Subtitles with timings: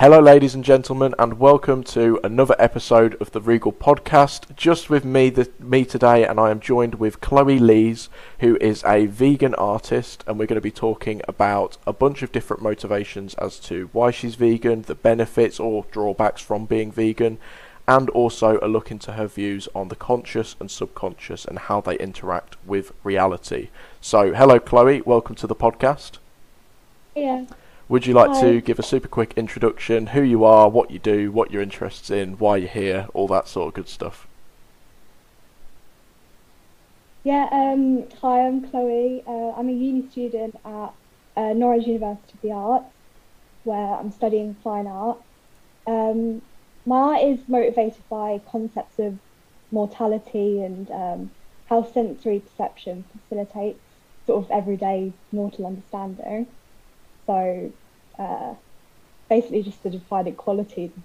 [0.00, 4.56] Hello, ladies and gentlemen, and welcome to another episode of the Regal Podcast.
[4.56, 8.08] Just with me, the, me today, and I am joined with Chloe Lees,
[8.38, 12.32] who is a vegan artist, and we're going to be talking about a bunch of
[12.32, 17.36] different motivations as to why she's vegan, the benefits or drawbacks from being vegan,
[17.86, 21.98] and also a look into her views on the conscious and subconscious and how they
[21.98, 23.68] interact with reality.
[24.00, 25.02] So, hello, Chloe.
[25.02, 26.12] Welcome to the podcast.
[27.14, 27.44] Yeah.
[27.90, 28.40] Would you like Hi.
[28.42, 32.16] to give a super quick introduction, who you are, what you do, what you're interested
[32.16, 34.28] in, why you're here, all that sort of good stuff?
[37.24, 39.24] Yeah, um, hi, I'm Chloe.
[39.26, 40.92] Uh, I'm a uni student at
[41.36, 42.94] uh, Norwich University of the Arts,
[43.64, 45.18] where I'm studying fine art.
[45.84, 46.42] Um,
[46.86, 49.18] my art is motivated by concepts of
[49.72, 51.30] mortality and um,
[51.68, 53.80] how sensory perception facilitates
[54.28, 56.46] sort of everyday mortal understanding.
[57.26, 57.72] So,
[58.20, 58.54] uh,
[59.28, 61.02] basically, just the defining qualities of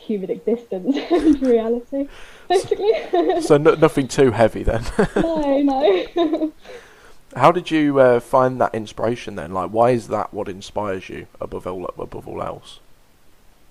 [0.00, 2.08] human existence and reality,
[2.48, 2.92] basically.
[3.40, 4.84] So no, nothing too heavy then.
[5.16, 6.52] no, no.
[7.34, 9.52] How did you uh, find that inspiration then?
[9.52, 12.80] Like, why is that what inspires you above all above all else?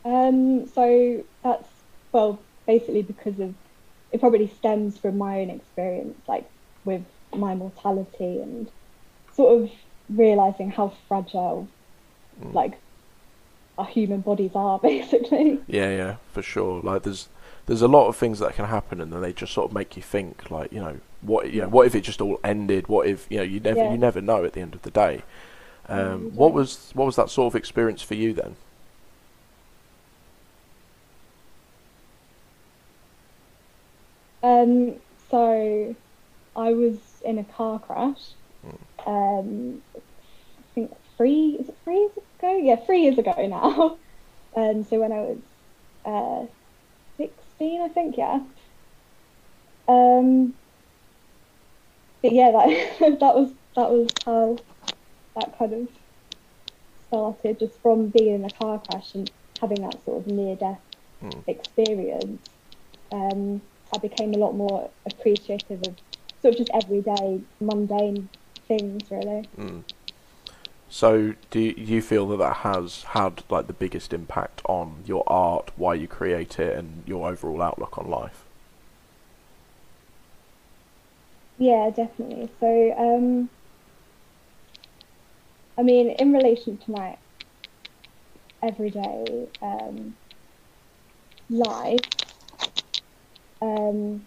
[0.03, 1.67] Um, so that's
[2.11, 3.53] well, basically because of
[4.11, 6.49] it probably stems from my own experience, like
[6.85, 7.03] with
[7.35, 8.69] my mortality and
[9.33, 9.71] sort of
[10.09, 11.67] realizing how fragile,
[12.41, 12.53] Mm.
[12.53, 12.73] like
[13.77, 15.59] our human bodies are, basically.
[15.67, 16.81] Yeah, yeah, for sure.
[16.81, 17.29] Like, there's
[17.67, 19.95] there's a lot of things that can happen, and then they just sort of make
[19.97, 22.87] you think, like, you know, what you know, what if it just all ended?
[22.87, 23.91] What if you know, you never Yeah.
[23.91, 25.23] you never know at the end of the day.
[25.87, 28.55] Um, Mm, what was what was that sort of experience for you then?
[34.43, 34.95] Um,
[35.29, 35.95] so
[36.55, 38.31] I was in a car crash.
[38.65, 38.77] Mm.
[39.07, 39.99] Um, I
[40.75, 42.09] think three is it three
[42.45, 42.57] ago?
[42.63, 43.97] Yeah, three years ago now.
[44.55, 45.41] And so when I was
[46.05, 46.45] uh,
[47.17, 48.39] sixteen, I think, yeah.
[49.87, 50.53] Um,
[52.23, 52.67] but yeah, that
[53.19, 54.57] that was that was how
[55.35, 55.89] that kind of
[57.07, 59.29] started, just from being in a car crash and
[59.59, 60.81] having that sort of near death
[61.23, 61.43] Mm.
[61.47, 62.49] experience,
[63.13, 63.61] um,
[63.93, 65.95] I became a lot more appreciative of
[66.41, 68.29] sort of just everyday mundane
[68.67, 69.47] things, really.
[69.57, 69.83] Mm.
[70.89, 75.71] So, do you, feel that that has had like the biggest impact on your art,
[75.75, 78.43] why you create it, and your overall outlook on life?
[81.57, 82.49] Yeah, definitely.
[82.59, 83.49] So, um,
[85.77, 87.17] I mean, in relation to my
[88.61, 90.15] everyday um,
[91.49, 91.99] life,
[93.61, 94.25] um,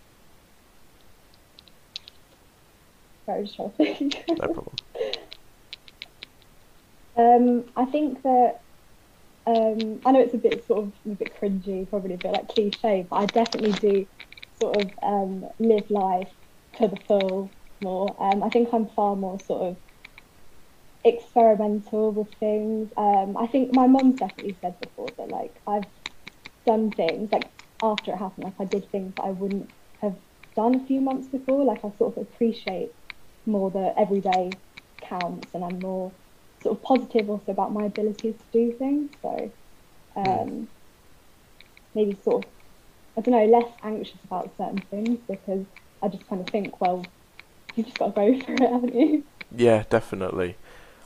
[3.27, 4.25] sorry, just trying to think.
[4.29, 4.75] No problem.
[7.19, 8.61] Um, I think that
[9.47, 12.49] um, I know it's a bit sort of a bit cringy, probably a bit like
[12.49, 14.07] cliche, but I definitely do
[14.57, 16.33] sort of um, live life
[16.77, 18.17] to the full more.
[18.23, 19.79] Um, I think I'm far more sort of
[21.05, 22.91] experimental with things.
[22.97, 25.87] Um, I think my mum's definitely said before that like I've
[26.67, 27.47] done things like
[27.83, 30.17] after it happened, like I did things that I wouldn't have
[30.57, 31.65] done a few months before.
[31.65, 32.93] Like I sort of appreciate
[33.47, 34.59] more the everyday
[35.03, 36.17] counts, and I'm more
[36.63, 39.11] sort of positive also about my abilities to do things.
[39.23, 39.51] So
[40.17, 40.69] um,
[41.95, 42.51] maybe sort of
[43.17, 45.65] I don't know less anxious about certain things because
[46.03, 47.05] I just kind of think, well,
[47.75, 49.25] you've just got to go for it, haven't you?
[49.55, 50.57] Yeah, definitely.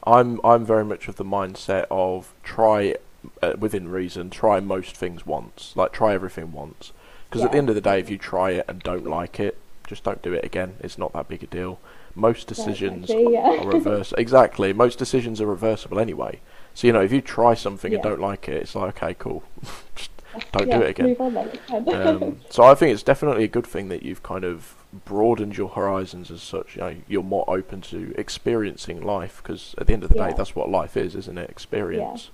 [0.04, 2.96] I'm I'm very much of the mindset of try
[3.40, 6.92] uh, within reason, try most things once, like try everything once.
[7.28, 9.56] Because at the end of the day, if you try it and don't like it,
[9.86, 10.74] just don't do it again.
[10.80, 11.78] It's not that big a deal.
[12.14, 13.62] Most decisions exactly, yeah.
[13.62, 14.12] are reverse.
[14.18, 16.40] Exactly, most decisions are reversible anyway.
[16.74, 19.42] So you know, if you try something and don't like it, it's like okay, cool.
[19.96, 20.10] just
[20.52, 21.06] don't yeah, do it again.
[21.06, 21.48] Move on then.
[21.48, 21.94] it's fine.
[21.94, 24.74] Um, so I think it's definitely a good thing that you've kind of
[25.04, 26.76] broadened your horizons as such.
[26.76, 30.34] You know, you're more open to experiencing life because at the end of the day,
[30.36, 31.50] that's what life is, isn't it?
[31.50, 32.30] Experience.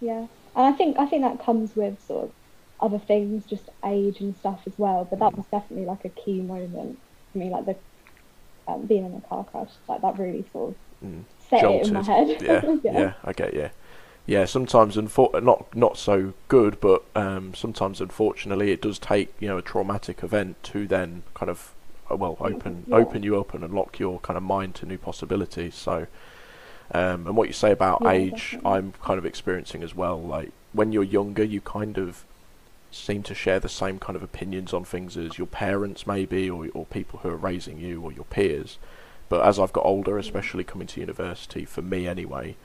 [0.00, 0.26] Yeah,
[0.56, 2.32] and I think I think that comes with sort of
[2.80, 5.06] other things, just age and stuff as well.
[5.08, 6.98] But that was definitely like a key moment
[7.30, 7.76] for me, like the
[8.68, 11.24] um, being in a car crash, like that really sort of Mm.
[11.50, 12.28] set it in my head.
[12.40, 13.70] yeah, yeah, I get you.
[14.24, 19.48] Yeah, sometimes unfor- not not so good, but um, sometimes unfortunately it does take you
[19.48, 21.72] know a traumatic event to then kind of
[22.08, 22.96] uh, well open Yeah.
[22.96, 25.74] open you up and unlock your kind of mind to new possibilities.
[25.74, 26.06] So,
[26.92, 28.70] um, and what you say about Yeah, age, definitely.
[28.70, 30.20] I'm kind of experiencing as well.
[30.20, 32.24] Like when you're younger, you kind of
[32.92, 36.68] seem to share the same kind of opinions on things as your parents maybe or
[36.74, 38.78] or people who are raising you or your peers.
[39.28, 42.56] But as I've got older, especially coming to university, for me anyway,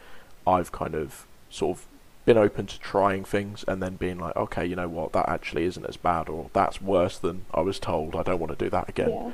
[0.46, 1.86] I've kind of sort of
[2.26, 5.64] been open to trying things and then being like, okay, you know what, that actually
[5.64, 8.16] isn't as bad, or that's worse than I was told.
[8.16, 9.10] I don't want to do that again.
[9.12, 9.32] Yeah.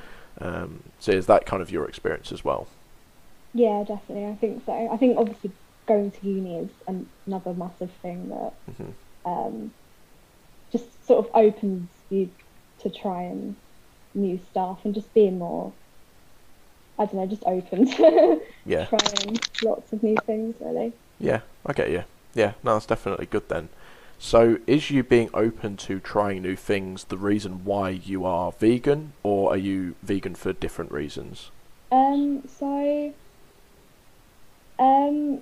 [0.48, 2.68] Um, so is that kind of your experience as well?
[3.54, 4.28] Yeah, definitely.
[4.28, 4.90] I think so.
[4.92, 5.52] I think obviously
[5.88, 8.92] going to uni is an- another massive thing that hmm
[9.26, 9.72] um,
[11.06, 12.30] sort of opens you
[12.80, 13.56] to trying
[14.14, 15.74] new stuff and just being more,
[16.98, 18.86] I don't know, just open to Yeah.
[18.86, 20.94] trying lots of new things, really.
[21.20, 22.04] Yeah, I get you.
[22.34, 23.70] Yeah, no, that's definitely good then.
[24.18, 29.14] So, is you being open to trying new things the reason why you are vegan,
[29.22, 31.52] or are you vegan for different reasons?
[31.92, 33.14] Um, so,
[34.80, 35.42] um,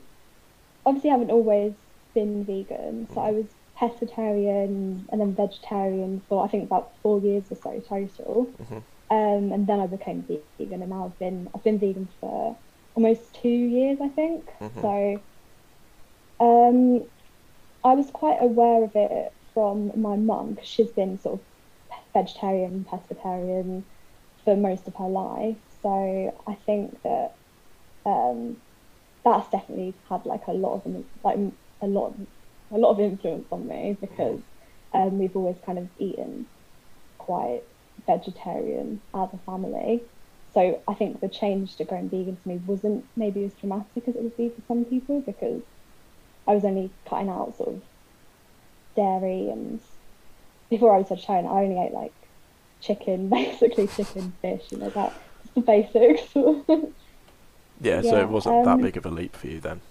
[0.85, 1.73] obviously, I haven't always
[2.15, 3.07] been vegan.
[3.13, 3.45] So I was
[3.81, 8.55] pescatarian and then vegetarian for I think about four years or so total.
[8.59, 12.59] hmm Um, and then I became vegan, and now I've been I've been vegan for
[12.95, 14.49] almost two years, I think.
[14.61, 14.81] Mhm.
[14.81, 15.23] So,
[16.39, 17.09] um,
[17.83, 21.47] I was quite aware of it from my mum because she's been sort of
[22.13, 23.85] vegetarian, pescatarian
[24.45, 25.57] for most of her life.
[25.83, 27.37] So I think that
[28.05, 28.57] um,
[29.25, 31.39] that's definitely had like a lot of like
[31.81, 32.17] a lot
[32.73, 34.39] a lot of influence on me because
[34.93, 36.45] um, we've always kind of eaten
[37.17, 37.61] quite
[38.05, 40.01] vegetarian as a family.
[40.53, 44.15] So I think the change to going vegan for me wasn't maybe as dramatic as
[44.15, 45.61] it would be for some people because
[46.47, 47.81] I was only cutting out sort of
[48.95, 49.79] dairy and
[50.69, 52.13] before I was vegetarian I only ate like
[52.81, 55.13] chicken, basically chicken, fish, you know, that
[55.43, 56.33] just the basics.
[57.83, 59.81] Yeah, so it wasn't that um, big of a leap for you then.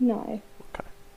[0.00, 0.42] no.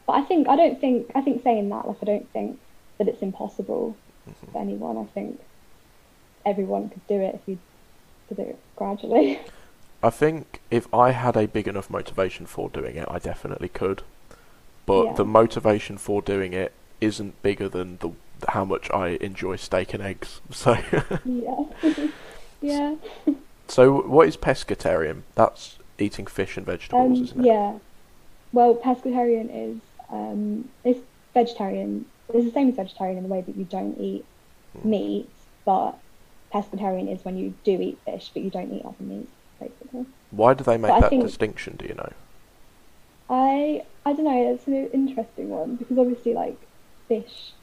[0.10, 2.60] But I think I don't think I think saying that like I don't think
[2.98, 3.96] that it's impossible
[4.28, 4.52] Mm-hmm.
[4.52, 4.98] for anyone.
[4.98, 5.40] I think
[6.46, 7.58] everyone could do it if you
[8.28, 9.40] did it gradually.
[10.04, 14.02] I think if I had a big enough motivation for doing it, I definitely could.
[14.88, 15.14] But Yeah.
[15.14, 18.12] the motivation for doing it isn't bigger than the
[18.50, 20.42] how much I enjoy steak and eggs.
[20.52, 20.78] So,
[21.26, 21.66] yeah.
[22.62, 22.96] yeah.
[23.68, 25.22] so what is pescatarian?
[25.36, 27.46] That's eating fish and vegetables, Um, isn't it?
[27.46, 27.78] yeah.
[28.52, 29.78] Well, pescatarian is
[30.12, 31.00] um, it's
[31.34, 32.06] vegetarian.
[32.34, 34.26] It's the same as vegetarian in the way that you don't eat
[34.78, 34.90] Hmm.
[34.90, 35.30] meat,
[35.66, 35.98] but
[36.54, 39.28] pescatarian is when you do eat fish, but you don't eat other meat,
[39.60, 40.06] basically.
[40.32, 41.76] Why do they make But that think- distinction?
[41.78, 42.10] Do you know?
[43.30, 44.54] I I don't know.
[44.54, 46.58] It's an interesting one because obviously, like,
[47.08, 47.54] fish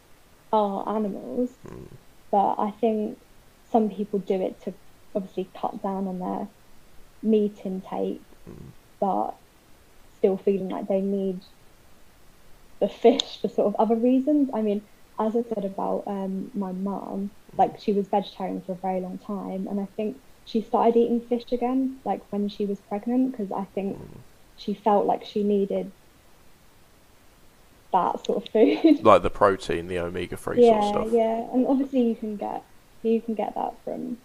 [0.53, 1.87] are animals, Mm.
[2.31, 3.19] but I think
[3.71, 4.75] some people do it to
[5.15, 6.49] obviously cut down on their
[7.23, 8.71] meat intake, Mm.
[9.01, 9.35] but
[10.17, 11.41] still feeling like they need
[12.81, 14.51] the fish for sort of other reasons.
[14.53, 14.83] I mean,
[15.19, 19.19] as I said about um, my mum, like she was vegetarian for a very long
[19.19, 23.51] time, and I think she started eating fish again, like when she was pregnant, because
[23.51, 23.99] I think
[24.57, 25.91] she felt like she needed
[27.93, 29.05] that sort of food.
[29.05, 31.09] Like the protein, the omega three sort of yeah, stuff.
[31.13, 32.63] yeah, and obviously you can get
[33.03, 34.19] you can get that from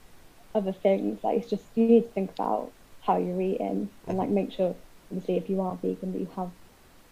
[0.54, 1.24] other things.
[1.24, 2.72] Like it's just you need to think about
[3.02, 4.76] how you're eating and like make sure,
[5.10, 6.52] obviously, if you are vegan, that you have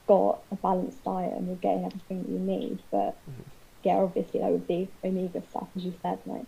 [0.10, 2.80] got a balanced diet and you're getting everything that you need.
[2.90, 3.46] But Mhm.
[3.84, 6.48] yeah, obviously that would be omega stuff, as you said, like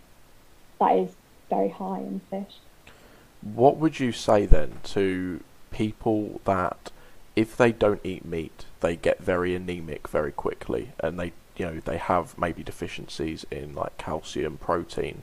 [0.80, 1.14] that is
[1.48, 2.58] very high in fish.
[3.40, 6.90] What would you say then to people that
[7.36, 11.80] if they don't eat meat, they get very anemic very quickly and they you know,
[11.84, 15.22] they have maybe deficiencies in like calcium, protein.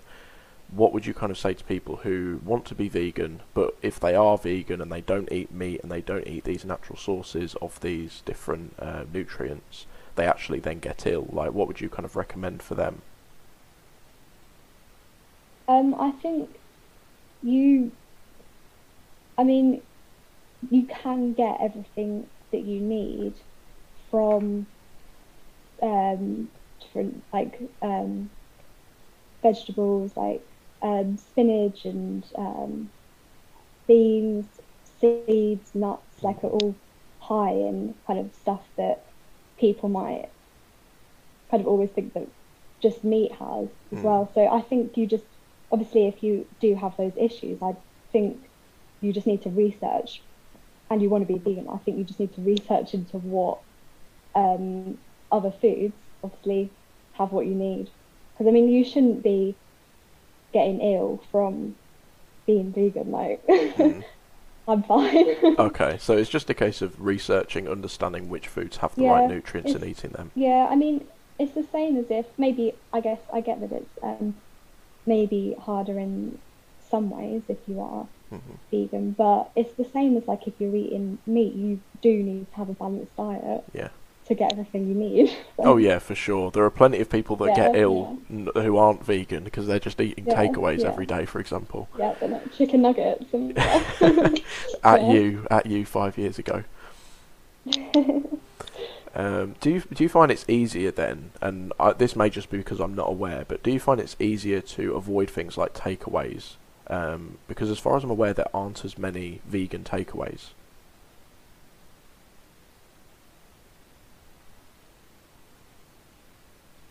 [0.72, 4.00] What would you kind of say to people who want to be vegan, but if
[4.00, 7.56] they are vegan and they don't eat meat and they don't eat these natural sources
[7.56, 11.28] of these different uh, nutrients, they actually then get ill?
[11.32, 13.02] Like, what would you kind of recommend for them?
[15.68, 16.50] Um, I think
[17.42, 17.92] you,
[19.38, 19.82] I mean,
[20.70, 23.34] you can get everything that you need
[24.12, 24.66] from
[25.82, 26.50] um,
[26.80, 28.30] different like um,
[29.42, 30.42] vegetables like
[30.82, 32.90] um, spinach and um,
[33.88, 36.60] beans, seeds, nuts, like are all
[37.02, 38.98] high in kind of stuff that
[39.58, 40.30] people might
[41.52, 42.28] kind of always think that
[42.82, 44.04] just meat has as Mm.
[44.04, 44.32] well.
[44.34, 45.26] So I think you just
[45.72, 47.74] obviously if you do have those issues, I
[48.12, 48.46] think
[49.02, 50.24] you just need to research
[50.90, 53.62] and you want to be vegan, I think you just need to research into what
[54.36, 54.98] um,
[55.32, 56.78] other foods obviously
[57.14, 57.88] have what you need.
[58.34, 59.60] Because I mean, you shouldn't be
[60.54, 61.76] getting ill from
[62.48, 63.12] being vegan.
[63.12, 63.44] Like,
[63.78, 64.04] Mm.
[64.68, 65.28] I'm fine.
[65.60, 69.28] Okay, so it's just a case of researching, understanding which foods have the Yeah, right
[69.28, 70.32] nutrients and eating them.
[70.36, 73.98] Yeah, I mean, it's the same as if maybe I guess I get that it's
[74.04, 74.42] um,
[75.06, 76.42] maybe harder in
[76.80, 80.76] some ways if you are hmm vegan, but it's the same as like if you're
[80.76, 83.90] eating meat, you do need to have a balanced diet Yeah.
[84.30, 85.30] To get everything you need.
[85.58, 86.50] So, Oh yeah, for sure.
[86.52, 89.80] There are plenty of people that Yeah, get ill n- who aren't vegan because they're
[89.80, 90.88] just eating Yeah, takeaways yeah.
[90.88, 91.90] every day, for example.
[91.98, 94.02] Yeah, but like chicken nuggets and stuff.
[94.84, 95.14] At Yeah.
[95.14, 96.64] you, at you five years ago.
[99.16, 101.32] Um, do you do you find it's easier then?
[101.42, 104.16] And I, this may just be because I'm not aware, but do you find it's
[104.20, 106.54] easier to avoid things like takeaways?
[106.88, 110.50] Um, because as far as I'm aware, there aren't as many vegan takeaways.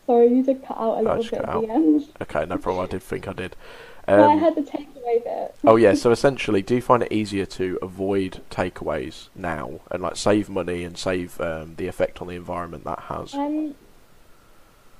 [0.09, 2.09] Sorry, you did cut out a little bit at the end.
[2.23, 2.83] Okay, no problem.
[2.83, 3.55] I did think I did.
[4.09, 5.55] No, I Um, heard the takeaway bit.
[5.67, 10.17] oh yeah, so essentially, do you find it easier to avoid takeaways now and like
[10.17, 13.35] save money and save um, the effect on the environment that has?
[13.35, 13.75] Um,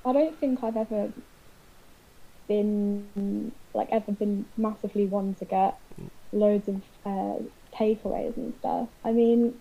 [0.05, 1.11] I don't think I've ever
[2.47, 5.75] been like ever been massively one to get
[6.31, 7.41] loads of uh,
[7.75, 8.89] takeaways and stuff.
[9.03, 9.55] I mean,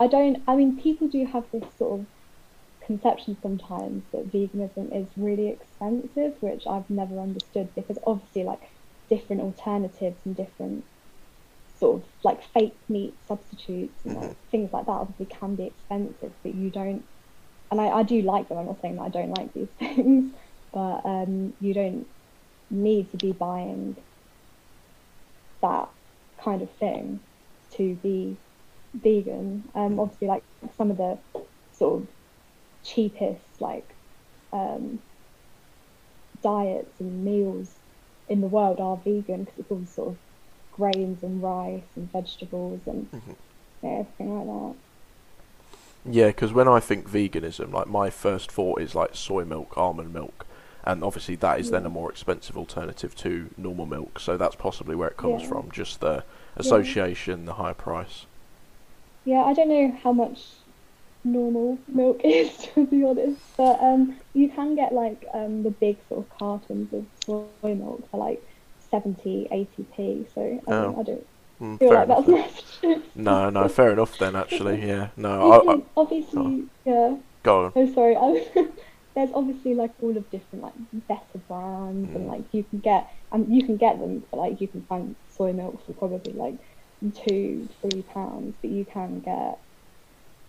[0.00, 0.42] I don't.
[0.48, 2.06] I mean, people do have this sort of
[2.90, 8.62] conception sometimes that veganism is really expensive, which I've never understood because obviously, like
[9.08, 10.84] different alternatives and different
[11.78, 16.32] sort of like fake meat substitutes and like, things like that obviously can be expensive,
[16.42, 17.04] but you don't
[17.70, 18.58] and I, I do like them.
[18.58, 20.34] I'm not saying that I don't like these things,
[20.72, 22.06] but um, you don't
[22.70, 23.96] need to be buying
[25.62, 25.90] that
[26.42, 27.20] kind of thing
[27.76, 28.36] to be
[28.94, 29.64] vegan.
[29.76, 30.42] Um, obviously, like
[30.76, 31.20] some of the
[31.70, 32.08] sort of
[32.84, 33.96] cheapest like
[34.52, 35.00] um,
[36.42, 37.78] diets and meals
[38.28, 40.18] in the world are vegan because it's all sort of
[40.72, 43.36] grains and rice and vegetables and Mhm.
[43.82, 44.76] yeah, everything like that.
[46.04, 50.12] Yeah, because when I think veganism, like my first thought is like soy milk, almond
[50.12, 50.46] milk,
[50.84, 54.18] and obviously that is then a more expensive alternative to normal milk.
[54.18, 55.42] So that's possibly where it comes Yeah.
[55.42, 56.24] from, just the
[56.56, 58.24] association, the high price.
[59.24, 60.59] Yeah, I don't know how much
[61.24, 65.98] normal milk is to be honest, but um, you can get like um the big
[66.08, 68.40] sort of cartons of soy milk for like
[68.90, 70.26] 70, 80p.
[70.34, 70.72] So I, Oh.
[70.72, 71.26] don't, I don't
[71.60, 72.62] Mm, fair like that's enough.
[73.14, 74.36] No, no, fair enough then.
[74.36, 77.16] Actually, yeah, no, I, I, obviously, yeah.
[77.42, 77.74] go on.
[77.76, 78.16] Oh, sorry.
[78.16, 78.46] I,
[79.16, 80.74] there's obviously like all of different like
[81.08, 82.28] better brands, and Mm.
[82.28, 85.52] like you can get, and you can get them for like you can find soy
[85.52, 86.56] milk for probably like
[87.14, 89.58] two, three pounds, but you can get,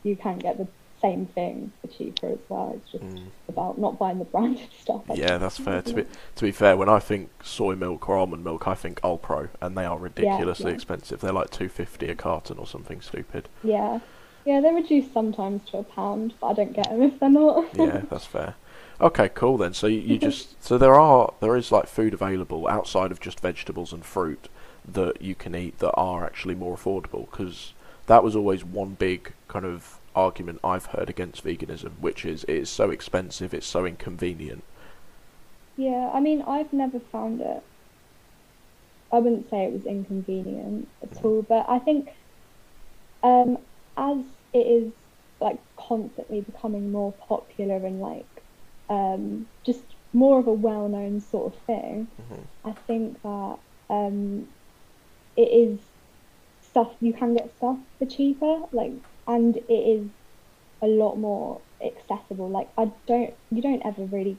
[0.03, 0.67] you can get the
[1.01, 2.73] same thing for cheaper as well.
[2.75, 3.27] It's just Mm.
[3.49, 5.01] about not buying the branded stuff.
[5.09, 5.81] I Yeah, that's fair.
[5.81, 6.05] To be
[6.35, 9.75] to be fair, when I think soy milk or almond milk, I think Alpro, and
[9.75, 10.75] they are ridiculously yeah.
[10.75, 11.21] expensive.
[11.21, 13.49] They're like two fifty a carton or something stupid.
[13.63, 13.99] Yeah,
[14.45, 17.65] yeah, they're reduced sometimes to a pound, but I don't get them if they're not.
[17.75, 18.55] Yeah, that's fair.
[18.99, 19.73] Okay, cool then.
[19.73, 23.39] So you, you just so there are there is like food available outside of just
[23.39, 24.49] vegetables and fruit
[24.87, 27.73] that you can eat that are actually more affordable because
[28.07, 32.55] that was always one big kind of argument I've heard against veganism, which is it
[32.55, 34.63] is so expensive, it's so inconvenient.
[35.77, 37.61] Yeah, I mean, I've never found it.
[39.11, 42.09] I wouldn't say it was inconvenient at all, but I think
[43.23, 43.57] um,
[43.97, 44.19] as
[44.53, 44.91] it is
[45.41, 48.25] like constantly becoming more popular and like
[48.89, 49.81] um, just
[50.13, 52.39] more of a well-known sort of thing, Mhm.
[52.65, 53.57] I think that
[53.89, 54.47] um,
[55.35, 55.79] it is
[56.61, 58.93] stuff you can get stuff for cheaper, like,
[59.27, 60.07] and it is
[60.81, 62.49] a lot more accessible.
[62.49, 64.37] Like, I don't, you don't ever really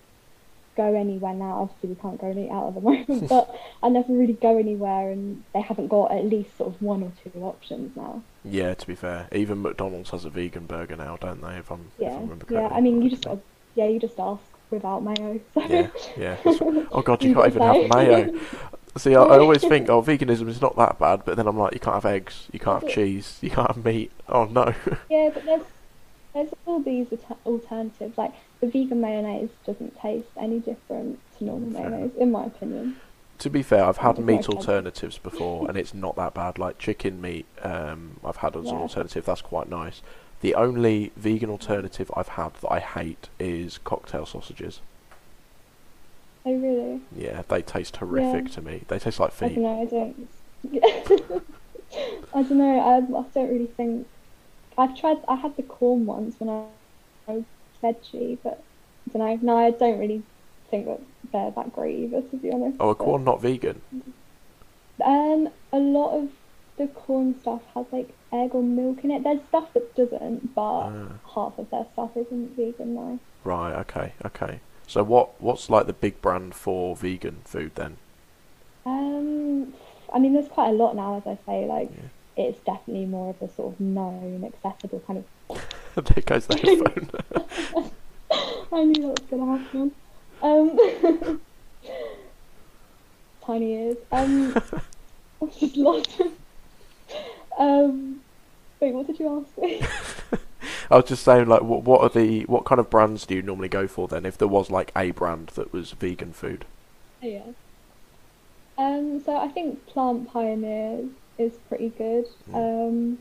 [0.76, 1.62] go anywhere now.
[1.62, 5.10] Obviously, we can't go eat out at the moment, but I never really go anywhere,
[5.10, 8.22] and they haven't got at least sort of one or two options now.
[8.44, 11.56] Yeah, to be fair, even McDonald's has a vegan burger now, don't they?
[11.56, 12.68] If I'm if I Yeah, remember yeah.
[12.68, 13.38] I mean, you just got,
[13.74, 15.40] yeah, you just ask without mayo.
[15.54, 15.62] So.
[15.62, 16.36] Yeah, yeah.
[16.94, 18.40] Oh god, you can't even have mayo.
[18.96, 21.72] See, I, I always think, oh, veganism is not that bad, but then I'm like,
[21.72, 24.12] you can't have eggs, you can't have cheese, you can't have meat.
[24.28, 24.74] Oh no.
[25.10, 25.62] Yeah, but there's
[26.34, 27.06] there's all these
[27.46, 28.16] alternatives.
[28.18, 32.96] Like the vegan mayonnaise doesn't taste any different to normal mayonnaise, in my opinion.
[33.38, 36.58] to be fair, I've had meat alternatives before, and it's not that bad.
[36.58, 39.24] Like chicken meat, um, I've had as an alternative.
[39.24, 40.00] That's quite nice.
[40.42, 44.80] The only vegan alternative I've had that I hate is cocktail sausages.
[46.44, 47.00] Oh really?
[47.16, 48.82] Yeah, they taste horrific to me.
[48.88, 49.52] They taste like feet.
[49.58, 50.28] I don't know.
[50.82, 51.46] I don't.
[52.34, 52.80] I don't know.
[52.80, 54.06] I, I don't really think.
[54.78, 55.18] I've tried.
[55.28, 56.64] I had the Quorn ones when I,
[57.30, 57.44] I was
[57.82, 58.62] veggie, but
[59.14, 59.54] I don't know.
[59.54, 60.22] No, I don't really
[60.70, 61.00] think that
[61.32, 62.76] they're that great either, to be honest.
[62.80, 63.80] Oh, a Quorn not vegan.
[65.04, 66.30] Um, a lot of
[66.78, 69.22] the Quorn stuff has like egg or milk in it.
[69.22, 71.08] There's stuff that doesn't, but Ah.
[71.34, 73.18] half of their stuff isn't vegan now.
[73.44, 73.74] Right.
[73.80, 74.12] Okay.
[74.24, 74.60] Okay.
[74.86, 77.96] So what what's like the big brand for vegan food then?
[78.84, 79.72] Um,
[80.12, 81.66] I mean, there's quite a lot now, as I say.
[81.66, 81.90] Like,
[82.36, 82.44] Yeah.
[82.48, 85.58] it's definitely more of a sort of known, accessible kind of
[85.94, 87.10] there goes the headphone.
[88.72, 89.92] I knew that was gonna happen.
[90.42, 91.40] Um,
[93.46, 93.96] tiny ears.
[94.10, 94.54] Um,
[95.42, 96.20] I've just lost.
[97.58, 98.20] um,
[98.80, 99.82] wait, what did you ask me?
[100.92, 103.42] I was just saying, like, what what are the what kind of brands do you
[103.42, 104.26] normally go for then?
[104.26, 106.66] If there was like a brand that was vegan food.
[107.22, 107.52] Yeah.
[108.76, 111.08] Um, so I think Plant Pioneers
[111.38, 112.26] is pretty good.
[112.52, 113.18] Um,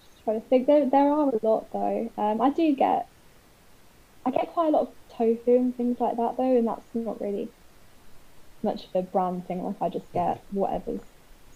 [0.00, 0.66] just trying to think.
[0.68, 2.10] There, there are a lot though.
[2.16, 3.08] Um, I do get,
[4.24, 7.20] I get quite a lot of tofu and things like that though, and that's not
[7.20, 7.48] really
[8.62, 9.64] much of a brand thing.
[9.64, 11.00] Like I just get whatever's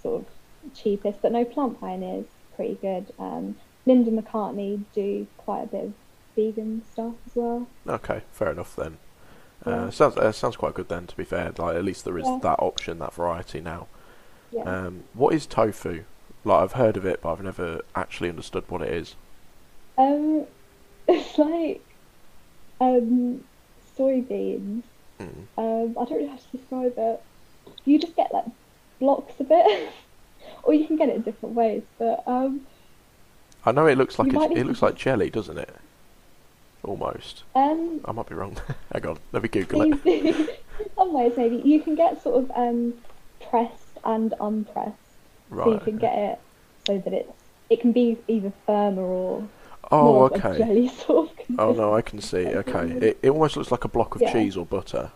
[0.03, 1.23] sort of cheapest.
[1.23, 3.13] But no, Plant Pioneers pretty good.
[3.19, 3.57] Um,
[3.87, 5.93] Linda McCartney do quite a bit of
[6.37, 7.67] vegan stuff as well.
[7.87, 8.99] Okay, fair enough then.
[9.65, 11.07] Uh, sounds uh, sounds quite good then.
[11.07, 12.39] To be fair, like at least there is Yeah.
[12.43, 13.87] that option, that variety now.
[14.51, 14.63] Yeah.
[14.63, 16.05] Um, what is tofu?
[16.45, 19.15] Like I've heard of it, but I've never actually understood what it is.
[19.97, 20.45] Um,
[21.09, 21.83] it's like
[22.81, 23.45] um
[23.97, 24.83] soybeans.
[25.21, 25.47] Mm.
[25.57, 27.23] Um, I don't know how to describe it.
[27.85, 28.47] You just get like
[28.99, 29.93] blocks of it,
[30.63, 31.83] or you can get it in different ways.
[31.99, 32.63] But um,
[33.65, 35.75] I know it looks like a, it looks like jelly, doesn't it?
[36.83, 37.45] Almost.
[37.55, 38.57] um, I might be wrong.
[38.93, 40.61] Hang on, let me Google it.
[40.97, 42.93] some ways maybe you can get sort of um
[43.51, 44.93] pressed and unpressed,
[45.49, 45.65] Right.
[45.65, 46.39] so you can get it
[46.87, 47.33] so that it's
[47.71, 49.49] it can be either firmer or
[49.91, 50.59] Oh, more of a okay.
[50.59, 51.37] jelly sort of.
[51.59, 52.47] Oh no, I can see.
[52.47, 54.33] Okay, it it almost looks like a block of Yeah.
[54.33, 55.11] cheese or butter.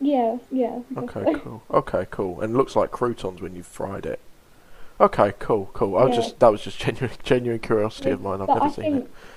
[0.00, 0.82] Yeah, yeah.
[0.96, 1.32] Okay, so.
[1.32, 1.62] cool.
[1.70, 2.40] Okay, cool.
[2.40, 4.20] And looks like croutons when you've fried it.
[5.00, 5.96] Okay, cool, cool.
[5.98, 6.14] I was Yeah.
[6.14, 8.42] just that was just genuine genuine curiosity of mine.
[8.42, 9.10] I've never I seen think, it.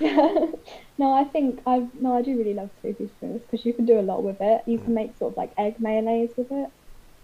[0.98, 3.98] no, I think I no, I do really love tofu spoons because you can do
[3.98, 4.62] a lot with it.
[4.66, 4.84] You Mm.
[4.84, 6.70] can make sort of like egg mayonnaise with it,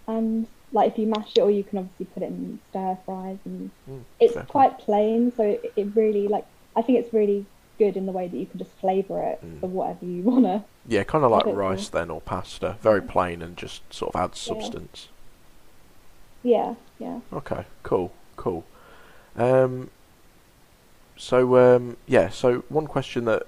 [0.08, 3.38] and like if you mash it, or you can obviously put it in stir fries,
[3.46, 4.44] and Mm, it's play.
[4.48, 8.28] quite plain, so it, it really like I think it's really good in the way
[8.28, 9.60] that you can just flavour it Mm.
[9.60, 10.64] for whatever you wanna.
[10.86, 12.76] Yeah, kind of like rice then or pasta.
[12.80, 15.08] Very plain and just sort of adds substance.
[16.42, 17.20] Yeah, yeah.
[17.32, 18.64] Okay, cool, cool.
[19.36, 19.90] Um,
[21.16, 23.44] so um, yeah, so one question that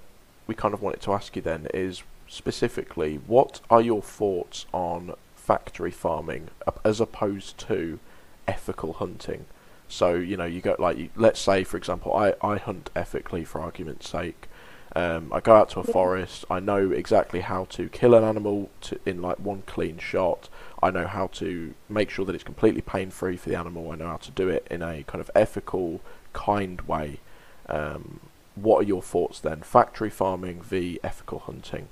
[0.47, 5.15] we kind of wanted to ask you then is specifically, what are your thoughts on
[5.37, 6.49] factory farming
[6.85, 7.99] as opposed to
[8.47, 9.45] ethical hunting?
[9.89, 13.45] So you know, you go like, you, let's say for example, I I hunt ethically
[13.45, 14.49] for argument's sake.
[14.97, 16.45] Um, I go out to a forest.
[16.51, 20.49] I know exactly how to kill an animal to, in like one clean shot.
[20.83, 23.91] I know how to make sure that it's completely pain free for the animal.
[23.91, 26.01] I know how to do it in a kind of ethical,
[26.33, 27.21] kind way.
[27.69, 28.21] Um,
[28.55, 29.61] what are your thoughts then?
[29.61, 31.89] Factory farming v ethical hunting.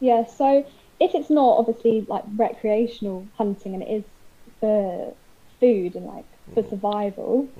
[0.00, 0.66] Yeah, so
[1.00, 4.04] if it's not obviously like recreational hunting and it is
[4.60, 5.14] for
[5.60, 7.54] food and like for survival,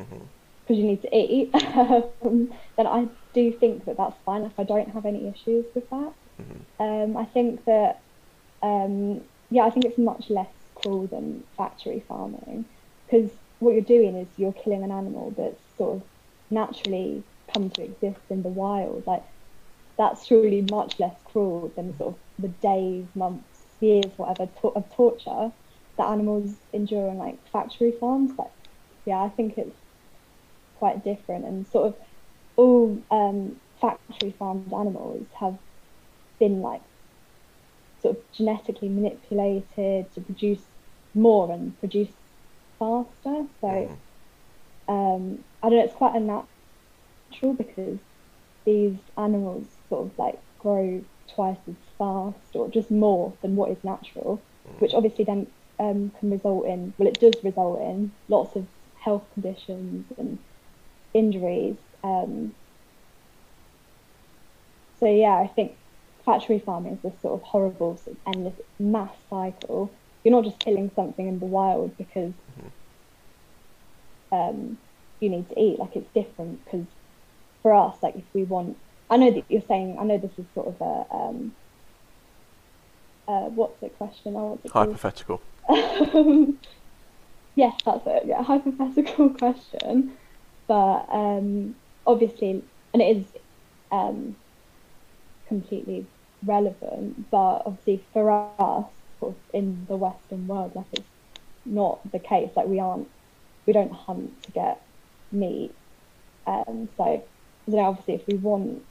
[0.64, 4.42] because you need to eat, um, then I do think that that's fine.
[4.42, 6.14] Like I don't have any issues with that.
[6.80, 8.02] Um, I think that,
[8.62, 12.66] um, yeah, I think it's much less cruel than factory farming
[13.06, 16.08] because what you're doing is you're killing an animal that's sort of
[16.50, 19.04] naturally come to exist in the wild.
[19.06, 19.24] Like
[19.98, 24.90] that's surely much less cruel than sort of the days, months, years, whatever to- of
[24.94, 25.50] torture
[25.98, 28.32] that animals endure in like factory farms.
[28.38, 28.50] Like,
[29.06, 29.76] yeah, I think it's
[30.74, 31.96] quite different and sort of
[32.56, 35.58] all um, factory farmed animals have
[36.40, 36.82] been like
[38.00, 40.62] sort of genetically manipulated to produce
[41.14, 42.12] more and produce
[42.78, 43.46] faster.
[43.60, 44.00] So Mhm.
[44.88, 46.48] um, I don't know, it's quite unnatural
[47.56, 48.00] because
[48.66, 53.84] these animals sort of like grow twice as fast or just more than what is
[53.84, 54.46] natural,
[54.78, 58.68] which obviously then um, can result in, well, it does result in lots of
[59.06, 60.36] health conditions and
[61.14, 61.76] injuries.
[62.02, 62.52] Um,
[64.98, 65.76] so yeah, I think
[66.24, 69.90] factory farming is this sort of horrible, sort of endless mass cycle.
[70.24, 72.32] You're not just killing something in the wild because
[74.32, 74.76] um,
[75.20, 75.78] you need to eat.
[75.78, 76.86] Like it's different because
[77.62, 78.76] for us, like if we want,
[79.08, 81.52] I know that you're saying, I know this is sort of a, um,
[83.28, 84.34] uh, what's the question?
[84.34, 84.72] Oh, what's?
[84.72, 85.40] Hypothetical.
[87.56, 88.24] Yes, that's it.
[88.26, 90.18] Yeah, hypothetical question,
[90.68, 93.32] but um, obviously, and it is
[93.90, 94.36] um,
[95.48, 96.10] completely
[96.44, 97.30] relevant.
[97.30, 101.08] But obviously, for us, sort of in the Western world, like it's
[101.64, 102.50] not the case.
[102.56, 103.08] Like we aren't,
[103.66, 104.82] we don't hunt to get
[105.32, 105.76] meat.
[106.46, 107.04] Um, so,
[107.68, 108.84] don't know, obviously, if we want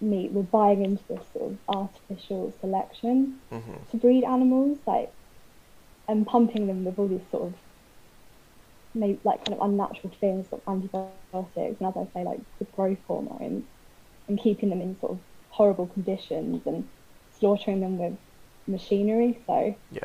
[0.00, 5.12] meat, we're buying into this sort of artificial selection hmm to breed animals, like
[6.08, 7.60] and pumping them with all these sort of
[8.96, 12.98] maybe like kind of unnatural things like antibiotics and as I say like the growth
[13.06, 13.64] hormones
[14.28, 15.18] and keeping them in sort of
[15.50, 16.88] horrible conditions and
[17.38, 18.16] slaughtering them with
[18.66, 19.38] machinery.
[19.46, 20.04] So yeah,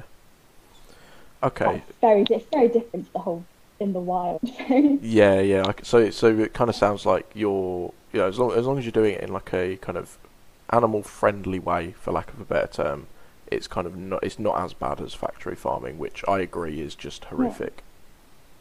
[1.43, 3.43] okay, it's very it's very different to the whole
[3.79, 4.99] in the wild thing.
[5.01, 5.71] Yeah, yeah.
[5.83, 8.85] So so it kind of sounds like you're you know as long as long as
[8.85, 10.17] you're doing it in like a kind of
[10.69, 13.07] animal friendly way, for lack of a better term,
[13.47, 16.95] it's kind of not it's not as bad as factory farming, which I agree is
[16.95, 17.77] just horrific.
[17.77, 17.83] Yeah.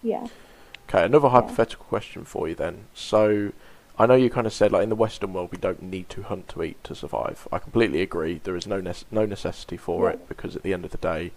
[0.05, 2.87] Okay, another hypothetical question for you then.
[2.95, 3.53] So
[3.99, 6.23] I know you kind of said like in the Western world we don't need to
[6.23, 7.47] hunt to eat to survive.
[7.53, 8.41] I completely agree.
[8.43, 10.15] There is no ne- no necessity for Yeah.
[10.15, 11.33] it because at the end of the day,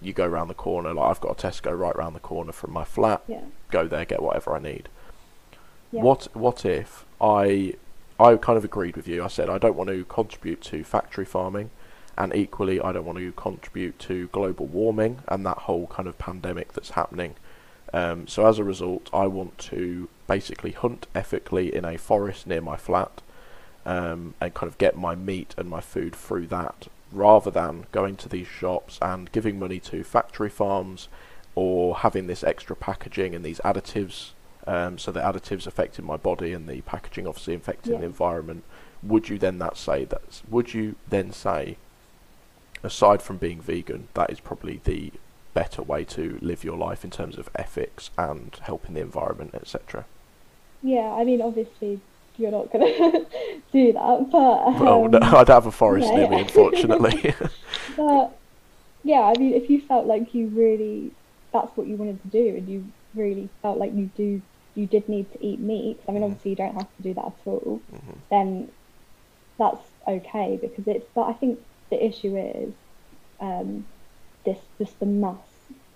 [0.00, 0.92] you go around the corner.
[0.92, 3.22] Like I've got a Tesco right round the corner from my flat.
[3.28, 3.42] Yeah.
[3.70, 4.88] Go there, get whatever I need.
[5.92, 6.02] Yeah.
[6.02, 7.74] What what if I
[8.18, 9.22] I kind of agreed with you.
[9.22, 11.70] I said I don't want to contribute to factory farming,
[12.18, 16.18] and equally I don't want to contribute to global warming and that whole kind of
[16.18, 17.34] pandemic that's happening.
[17.92, 22.60] Um, so as a result, I want to basically hunt ethically in a forest near
[22.60, 23.22] my flat,
[23.84, 28.16] um, and kind of get my meat and my food through that, rather than going
[28.16, 31.08] to these shops and giving money to factory farms,
[31.54, 34.32] or having this extra packaging and these additives
[34.66, 38.00] um, so the additives affecting my body and the packaging obviously affecting Yeah.
[38.00, 38.64] the environment.
[39.02, 40.42] Would you then that say that?
[40.50, 41.76] Would you then say,
[42.82, 45.12] aside from being vegan, that is probably the
[45.56, 50.04] better way to live your life in terms of ethics and helping the environment, etc.
[50.82, 51.98] Yeah, I mean obviously
[52.36, 52.92] you're not gonna
[53.72, 57.34] do that, but Well, um, no, I don't have a forest yeah, near me, unfortunately.
[57.96, 58.36] But
[59.02, 61.12] yeah, I mean, if you felt like you really
[61.54, 64.42] that's what you wanted to do, and you really felt like you do
[64.74, 65.98] you did need to eat meat.
[66.06, 66.26] I mean, Mhm.
[66.26, 67.80] obviously you don't have to do that at all.
[67.94, 68.16] Mhm.
[68.28, 68.68] Then
[69.56, 71.06] that's okay because it's.
[71.14, 72.74] But I think the issue is
[73.40, 73.86] um,
[74.46, 75.36] this just the mass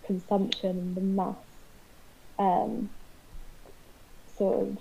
[0.04, 1.36] consumption and the mass
[2.38, 2.90] um,
[4.36, 4.78] sort of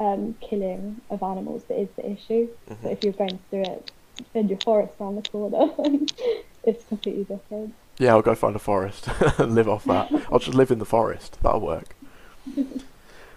[0.00, 2.48] um, killing of animals that is the issue.
[2.68, 2.76] Mhm.
[2.82, 3.92] But if you're going to do it
[4.34, 5.70] in your forest around the corner,
[6.64, 7.74] it's completely different.
[7.98, 10.10] Yeah, I'll go find a forest and live off that.
[10.32, 11.36] I'll just live in the forest.
[11.42, 11.94] That'll work.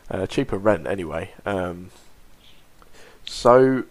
[0.10, 1.32] Uh, cheaper rent anyway.
[1.45, 1.89] Um,
[3.25, 3.84] so,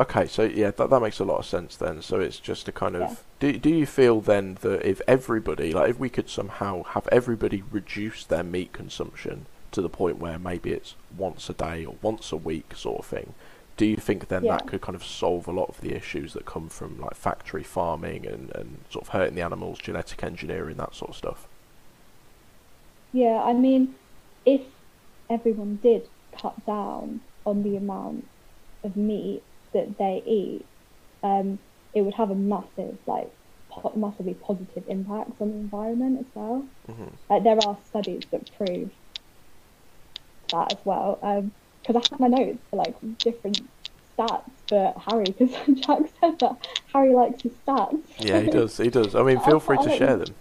[0.00, 2.02] okay, so yeah, that that makes a lot of sense then.
[2.02, 3.02] So it's just a kind of.
[3.02, 3.16] Yeah.
[3.40, 7.62] Do do you feel then that if everybody, like, if we could somehow have everybody
[7.70, 12.32] reduce their meat consumption to the point where maybe it's once a day or once
[12.32, 13.34] a week sort of thing,
[13.76, 16.46] do you think then that could kind of solve a lot of the issues that
[16.46, 20.94] come from like factory farming and, and sort of hurting the animals, genetic engineering, that
[20.94, 21.48] sort of stuff?
[23.12, 23.94] Yeah, I mean,
[24.46, 24.62] if
[25.28, 28.26] everyone did cut down on the amount
[28.82, 29.42] of meat
[29.74, 30.64] that they eat,
[31.22, 31.58] um,
[31.94, 33.30] it would have a massive, like,
[33.70, 36.64] po- massively positive impact on the environment as well.
[36.86, 38.90] hmm Like, there are studies that prove
[40.50, 41.18] that as well.
[41.80, 43.68] Because I have my notes for like different
[44.16, 48.02] stats for Harry, because Jack said that Harry likes his stats.
[48.18, 48.76] Yeah, he does.
[48.76, 49.14] He does.
[49.14, 50.34] I mean, feel free to share them.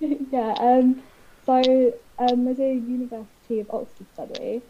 [0.00, 0.54] yeah.
[0.58, 1.02] Um,
[1.44, 4.62] so um, there's a University of Oxford study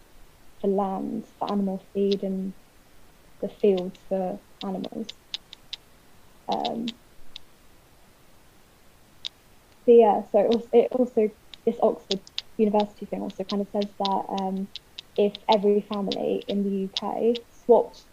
[0.60, 2.54] for land for animal feed and
[3.40, 5.08] the fields for animals.
[6.48, 6.86] Um,
[9.84, 11.30] so yeah, so it also, it also
[11.66, 12.20] this Oxford
[12.56, 14.68] University thing also kind of says that um,
[15.16, 18.04] if every family in the UK swapped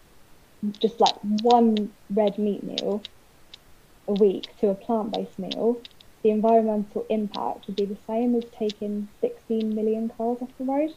[0.80, 3.02] just like one red meat meal
[4.08, 5.80] a week to a plant-based meal,
[6.22, 10.94] the environmental impact would be the same as taking 16 million cars off the road.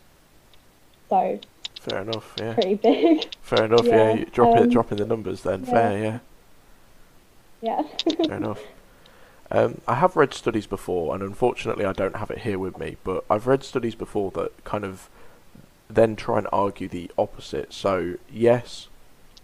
[1.09, 1.39] So
[1.79, 2.33] Fair enough.
[2.37, 2.53] Yeah.
[2.53, 3.33] pretty big.
[3.41, 3.85] Fair enough.
[3.85, 4.13] Yeah.
[4.13, 4.61] Yeah, drop it.
[4.63, 5.63] um, Dropping the numbers then.
[5.65, 5.71] yeah.
[5.71, 5.97] Fair.
[6.01, 6.19] Yeah.
[7.61, 7.81] yeah.
[8.25, 8.61] Fair enough.
[9.49, 12.97] Um, I have read studies before, and unfortunately, I don't have it here with me.
[13.05, 15.09] But I've read studies before that kind of
[15.89, 17.71] then try and argue the opposite.
[17.71, 18.89] So yes,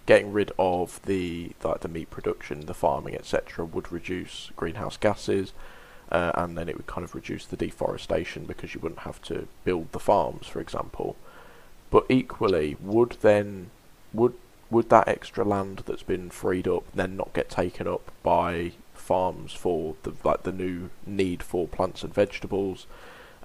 [0.05, 5.53] getting rid of the like the meat production, the farming, etc., would reduce greenhouse gases,
[6.11, 9.47] uh, and then it would kind of reduce the deforestation because you wouldn't have to
[9.63, 11.15] build the farms, for example.
[11.89, 13.69] But equally, would then
[14.13, 14.33] would
[14.69, 19.53] would that extra land that's been freed up then not get taken up by farms
[19.53, 22.87] for the like the new need for plants and vegetables,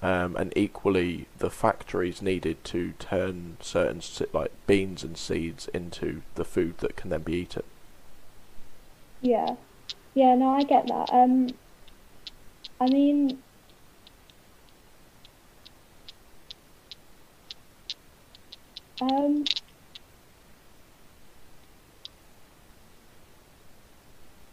[0.03, 4.01] um, and equally the factories needed to turn certain
[4.33, 7.63] like beans and seeds into the food that can then be eaten.
[9.21, 9.57] Yeah,
[10.15, 11.11] yeah, no, I get that.
[11.13, 11.49] Um,
[12.81, 13.39] I mean,
[19.01, 19.45] um,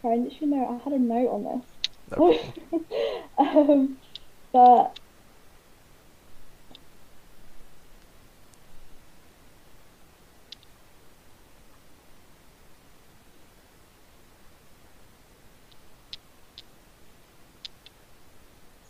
[0.02, 1.64] sorry, I literally know I had a note on this.
[2.16, 2.38] No
[3.38, 3.96] um,
[4.52, 4.98] but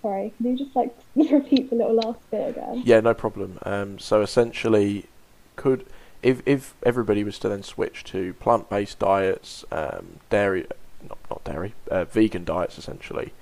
[0.06, 2.82] sorry, can you just like repeat the little last bit again?
[2.84, 3.58] Yeah, no problem.
[3.62, 5.06] Um, so essentially,
[5.56, 5.84] could
[6.22, 10.66] if if everybody was to then switch to plant based diets, um, dairy,
[11.08, 13.32] not not dairy, uh, vegan diets essentially,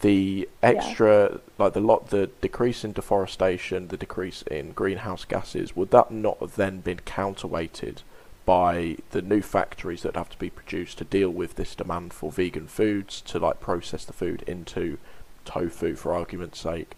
[0.00, 1.38] the extra yeah.
[1.58, 6.38] like the lot the decrease in deforestation, the decrease in greenhouse gases, would that not
[6.40, 7.98] have then been counterweighted
[8.44, 12.30] by the new factories that have to be produced to deal with this demand for
[12.30, 14.98] vegan foods to like process the food into
[15.46, 16.94] tofu for argument's sake,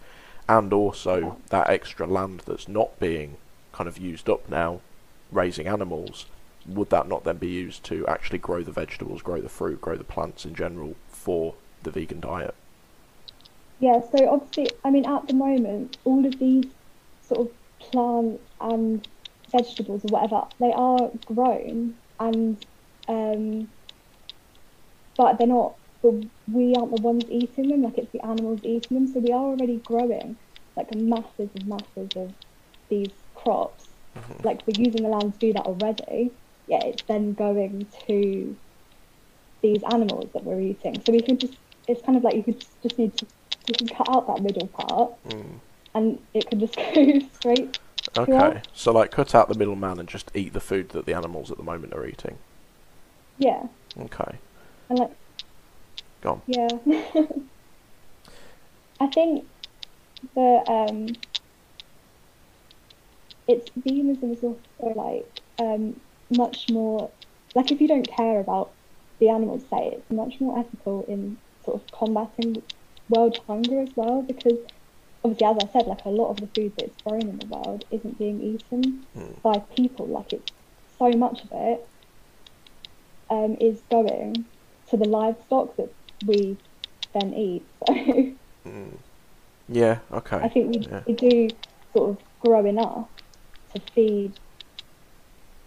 [0.48, 3.36] and also that extra land that's not being
[3.72, 4.80] kind of used up now,
[5.30, 6.26] raising animals,
[6.66, 9.96] would that not then be used to actually grow the vegetables, grow the fruit, grow
[9.96, 12.54] the plants in general for the vegan diet?
[13.80, 16.66] Yeah, so obviously, I mean, at the moment, all of these
[17.22, 19.06] sort of plants and
[19.50, 22.66] vegetables or whatever, they are grown and,
[23.06, 23.68] um,
[25.16, 26.14] but they're not but
[26.52, 29.12] we aren't the ones eating them, like it's the animals eating them.
[29.12, 30.36] So we are already growing
[30.78, 32.32] like masses and masses of
[32.88, 33.88] these crops.
[34.16, 34.46] Mm-hmm.
[34.46, 36.30] Like we're using the land to do that already,
[36.68, 38.56] yet it's then going to
[39.60, 41.02] these animals that we're eating.
[41.04, 41.54] So we could just,
[41.88, 43.26] it's kind of like you could just, just need to,
[43.66, 45.58] you can cut out that middle part mm.
[45.94, 47.78] and it could just go straight.
[48.16, 51.50] Okay, so like cut out the middleman and just eat the food that the animals
[51.50, 52.38] at the moment are eating.
[53.36, 53.66] Yeah.
[54.00, 54.38] Okay.
[54.88, 55.10] And like
[56.20, 56.42] Go on.
[56.46, 56.68] Yeah.
[59.00, 59.44] I think
[60.34, 61.06] that um,
[63.46, 65.26] it's veganism is also like
[65.58, 65.98] um,
[66.30, 67.10] much more
[67.54, 68.72] like if you don't care about
[69.20, 72.62] the animals, say it's much more ethical in sort of combating
[73.08, 74.58] world hunger as well because
[75.24, 77.84] obviously as I said like a lot of the food that's grown in the world
[77.90, 79.42] isn't being eaten mm.
[79.42, 80.52] by people like it's
[80.98, 81.88] so much of it
[83.30, 84.44] um, is going
[84.90, 85.92] to the livestock that
[86.26, 86.56] we
[87.12, 87.64] then eat.
[88.64, 88.98] So mm.
[89.68, 90.36] yeah, okay.
[90.36, 91.00] I think we, yeah.
[91.06, 91.48] we do
[91.94, 93.08] sort of grow enough
[93.72, 94.32] to feed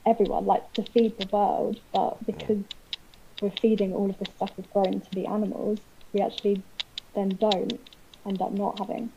[0.06, 2.66] everyone, like to feed the world, but because mm.
[3.42, 5.80] we're feeding all of the stuff we've grown to the animals,
[6.14, 6.62] we actually
[7.16, 7.80] then don't
[8.26, 9.12] end up not having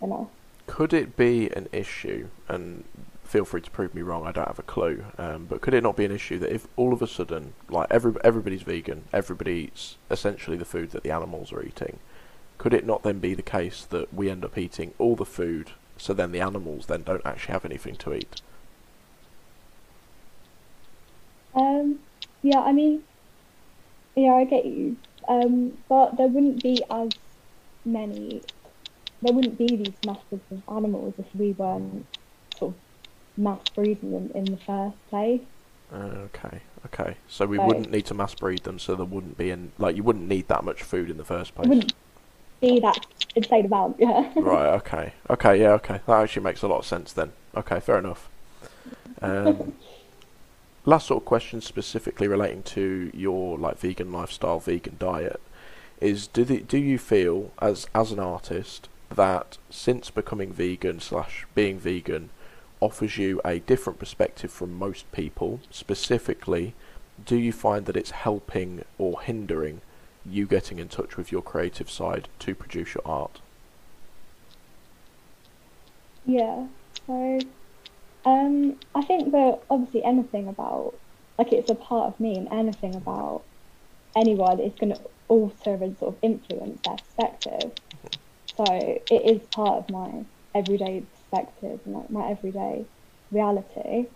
[0.00, 0.28] enough.
[0.66, 2.84] Could it be an issue, and
[3.34, 4.24] feel free to prove me wrong.
[4.28, 5.06] I don't have a clue.
[5.18, 7.88] Um, but could it not be an issue that if all of a sudden, like
[7.90, 11.98] every everybody's vegan, everybody eats essentially the food that the animals are eating,
[12.58, 15.72] could it not then be the case that we end up eating all the food,
[15.96, 18.40] so then the animals then don't actually have anything to eat?
[21.56, 21.98] Um.
[22.42, 22.60] Yeah.
[22.60, 23.02] I mean.
[24.14, 24.96] Yeah, I get you.
[25.26, 25.76] Um.
[25.88, 27.10] But there wouldn't be as
[27.84, 28.42] many.
[29.22, 32.06] There wouldn't be these masses of animals if we weren't
[32.56, 32.83] sort of
[33.36, 35.40] mass breeding them in the first place.
[35.92, 37.16] Uh, okay, okay.
[37.28, 39.96] So we so, wouldn't need to mass breed them, so there wouldn't be in like
[39.96, 41.68] you wouldn't need that much food in the first place.
[41.68, 41.94] Wouldn't
[42.60, 44.32] be that insane amount, yeah.
[44.36, 44.74] right.
[44.74, 45.12] Okay.
[45.30, 45.60] Okay.
[45.60, 45.72] Yeah.
[45.72, 46.00] Okay.
[46.06, 47.32] That actually makes a lot of sense then.
[47.56, 47.80] Okay.
[47.80, 48.28] Fair enough.
[49.20, 49.74] Um,
[50.84, 55.40] last sort of question specifically relating to your like vegan lifestyle, vegan diet,
[56.00, 61.46] is do the, do you feel as as an artist that since becoming vegan slash
[61.54, 62.30] being vegan
[62.84, 65.58] offers you a different perspective from most people.
[65.70, 66.74] Specifically,
[67.24, 69.80] do you find that it's helping or hindering
[70.26, 73.40] you getting in touch with your creative side to produce your art?
[76.26, 76.66] Yeah.
[77.06, 77.40] So,
[78.26, 80.94] um, I think that obviously anything about,
[81.38, 83.42] like, it's a part of me, and anything about
[84.14, 87.72] anyone is going to alter and sort of influence their perspective.
[88.56, 88.64] So,
[89.10, 91.02] it is part of my everyday
[91.34, 92.86] perspective and like my everyday
[93.30, 94.06] reality.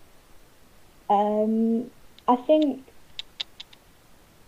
[1.09, 1.89] Um,
[2.27, 2.87] I think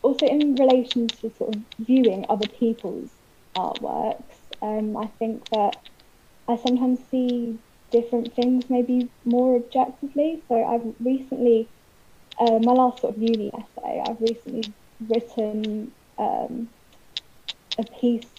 [0.03, 3.11] also in relation to sort of viewing other people's
[3.57, 5.77] artworks, um, I think that
[6.47, 7.59] I sometimes see
[7.91, 10.43] different things maybe more objectively.
[10.47, 11.69] So I've recently,
[12.39, 16.69] uh, my last sort of uni essay, I've recently written um,
[17.77, 18.29] a piece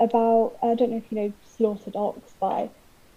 [0.00, 2.70] about, I don't know if you know Slaughtered Ox by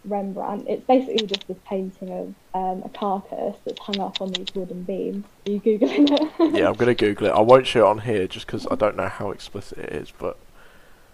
[0.07, 0.67] Rembrandt.
[0.67, 4.83] It's basically just this painting of um, a carcass that's hung up on these wooden
[4.83, 5.25] beams.
[5.47, 6.55] Are you Googling it?
[6.55, 7.31] yeah, I'm going to Google it.
[7.31, 10.11] I won't show it on here just because I don't know how explicit it is,
[10.17, 10.37] but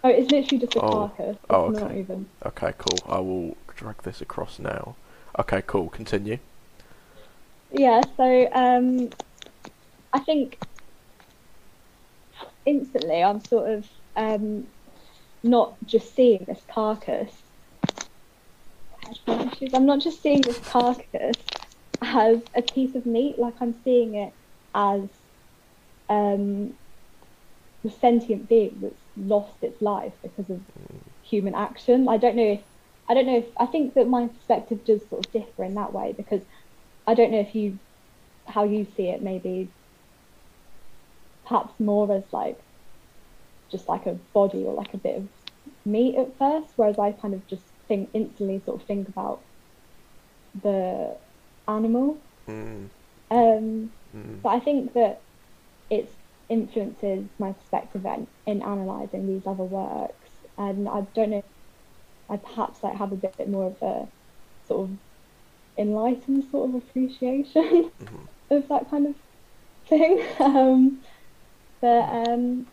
[0.03, 0.91] Oh, it's literally just a Oh.
[1.09, 1.35] carcass.
[1.35, 1.99] It's Oh, not okay.
[1.99, 2.25] even.
[2.45, 2.97] okay, cool.
[3.07, 4.95] I will drag this across now.
[5.39, 5.89] Okay, cool.
[5.89, 6.39] Continue.
[7.71, 9.11] Yeah, so um,
[10.11, 10.57] I think
[12.65, 14.67] instantly I'm sort of um,
[15.43, 17.31] not just seeing this carcass.
[19.73, 21.35] I'm not just seeing this carcass
[22.01, 24.33] as a piece of meat, like I'm seeing it
[24.73, 25.01] as
[26.09, 26.73] um,
[27.83, 30.61] the sentient being that's lost its life because of
[31.21, 32.07] human action.
[32.07, 32.61] I don't know if
[33.09, 35.93] I don't know if I think that my perspective does sort of differ in that
[35.93, 36.41] way because
[37.05, 37.79] I don't know if you
[38.47, 39.69] how you see it maybe
[41.45, 42.59] perhaps more as like
[43.71, 45.27] just like a body or like a bit of
[45.85, 49.41] meat at first, whereas I kind of just think instantly sort of think about
[50.63, 51.17] the
[51.67, 52.17] animal.
[52.47, 52.89] Mm,
[53.29, 55.21] Um, mm, but I think that
[55.89, 56.09] it
[56.47, 61.43] influences my perspective in, in analysing these other works, and I don't know.
[62.29, 64.07] I perhaps like have a bit more of a
[64.69, 64.97] sort of
[65.77, 68.27] enlightened sort of appreciation mhm.
[68.51, 69.15] of that kind of
[69.89, 70.23] thing.
[70.39, 71.01] Um,
[71.81, 72.67] but um,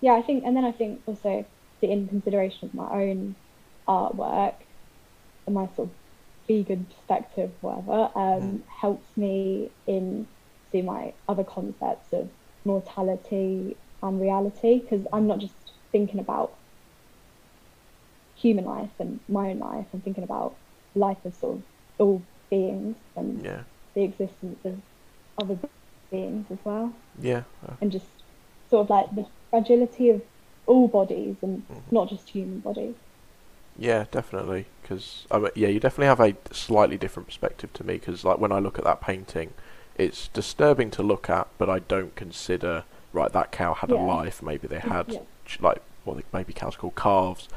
[0.00, 1.44] yeah, I think, and then I think also
[1.80, 3.36] the in consideration of my own
[3.88, 4.56] artwork
[5.46, 5.96] and my sort of
[6.48, 8.62] vegan perspective, whatever, um, Mm.
[8.80, 10.28] helps me in
[10.72, 12.30] see my other concepts of
[12.64, 15.54] mortality and reality because I'm not just
[15.92, 16.58] thinking about
[18.34, 19.86] human life and my own life.
[19.92, 20.58] I'm thinking about
[20.94, 21.64] life of sort of
[21.98, 24.82] all beings and Yeah, the existence of
[25.40, 25.58] other
[26.10, 27.44] beings as well, yeah,
[27.80, 28.06] and just
[28.68, 30.22] sort of like the fragility of
[30.66, 31.92] all bodies and Mhm.
[31.92, 32.96] not just human bodies.
[33.78, 34.66] Yeah, definitely.
[34.82, 37.94] Because I mean, yeah, you definitely have a slightly different perspective to me.
[37.94, 39.52] Because like when I look at that painting,
[39.96, 44.42] it's disturbing to look at, but I don't consider right that cow had a life.
[44.42, 45.20] Maybe they had Yeah.
[45.60, 47.48] like what maybe cows called calves.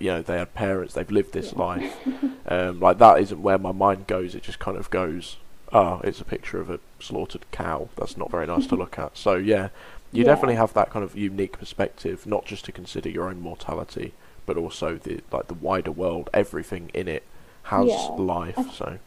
[0.00, 0.94] You know, they had parents.
[0.94, 1.58] They've lived this Yeah.
[1.62, 1.98] life.
[2.46, 4.34] Um, like that isn't where my mind goes.
[4.34, 5.38] It just kind of goes,
[5.72, 7.88] oh, it's a picture of a slaughtered cow.
[7.96, 9.16] That's not very nice to look at.
[9.16, 9.70] So yeah,
[10.12, 10.24] you Yeah.
[10.26, 14.12] definitely have that kind of unique perspective, not just to consider your own mortality,
[14.46, 16.30] but also the like the wider world.
[16.34, 17.22] Everything in it
[17.64, 18.08] has Yeah.
[18.18, 18.58] life.
[18.58, 18.98] I- So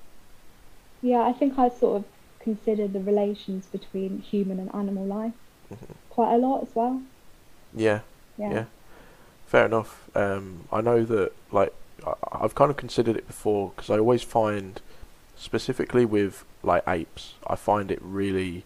[1.02, 2.06] Yeah, I think I sort of
[2.40, 5.34] consider the relations between human and animal life
[5.72, 5.96] Mhm.
[6.10, 7.02] quite a lot as well.
[7.74, 8.00] yeah,
[8.38, 8.52] Yeah.
[8.52, 8.66] Yeah.
[9.46, 10.10] fair enough.
[10.16, 11.74] Um, I know that like
[12.06, 14.82] I, I've kind of considered it before because I always find,
[15.36, 18.64] specifically with like apes, I find it really,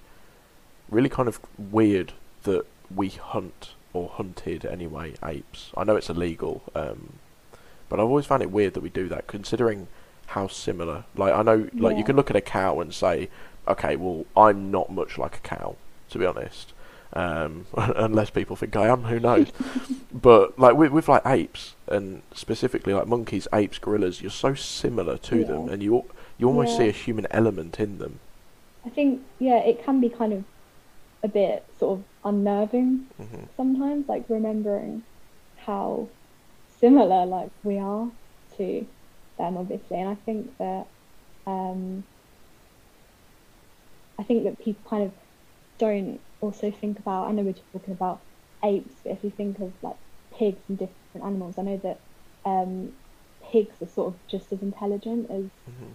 [0.89, 5.71] really kind of weird that we hunt or hunted anyway apes.
[5.75, 7.13] I know it's illegal, um,
[7.89, 9.87] but I've always found it weird that we do that, considering
[10.27, 11.03] how similar.
[11.15, 13.29] Like I know, like you can look at a cow and say,
[13.67, 15.75] okay, well I'm not much like a cow,
[16.09, 16.73] to be honest.
[17.13, 19.51] Um, unless people think I am, who knows?
[20.13, 25.17] but like with, with like apes and specifically like monkeys, apes, gorillas, you're so similar
[25.17, 26.05] to them, and you
[26.37, 28.19] you almost see a human element in them.
[28.85, 30.43] I think yeah, it can be kind of
[31.23, 35.03] a bit sort of unnerving hmm sometimes, like remembering
[35.55, 36.11] how
[36.79, 38.11] similar like we are
[38.57, 38.87] to
[39.37, 39.99] them, obviously.
[39.99, 40.87] And I think that
[41.47, 42.05] um,
[44.19, 45.13] I think that people kind of
[45.79, 47.27] don't also think about.
[47.27, 48.25] I know we're talking about
[48.63, 49.97] apes, but if you think of like
[50.37, 52.01] pigs and different animals, I know that
[52.45, 52.93] um,
[53.51, 55.93] pigs are sort of just as intelligent as hmm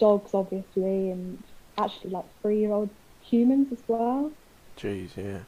[0.00, 1.44] dogs, obviously, and
[1.78, 4.36] actually like three-year-old humans as well.
[4.78, 5.44] Jeez, yeah,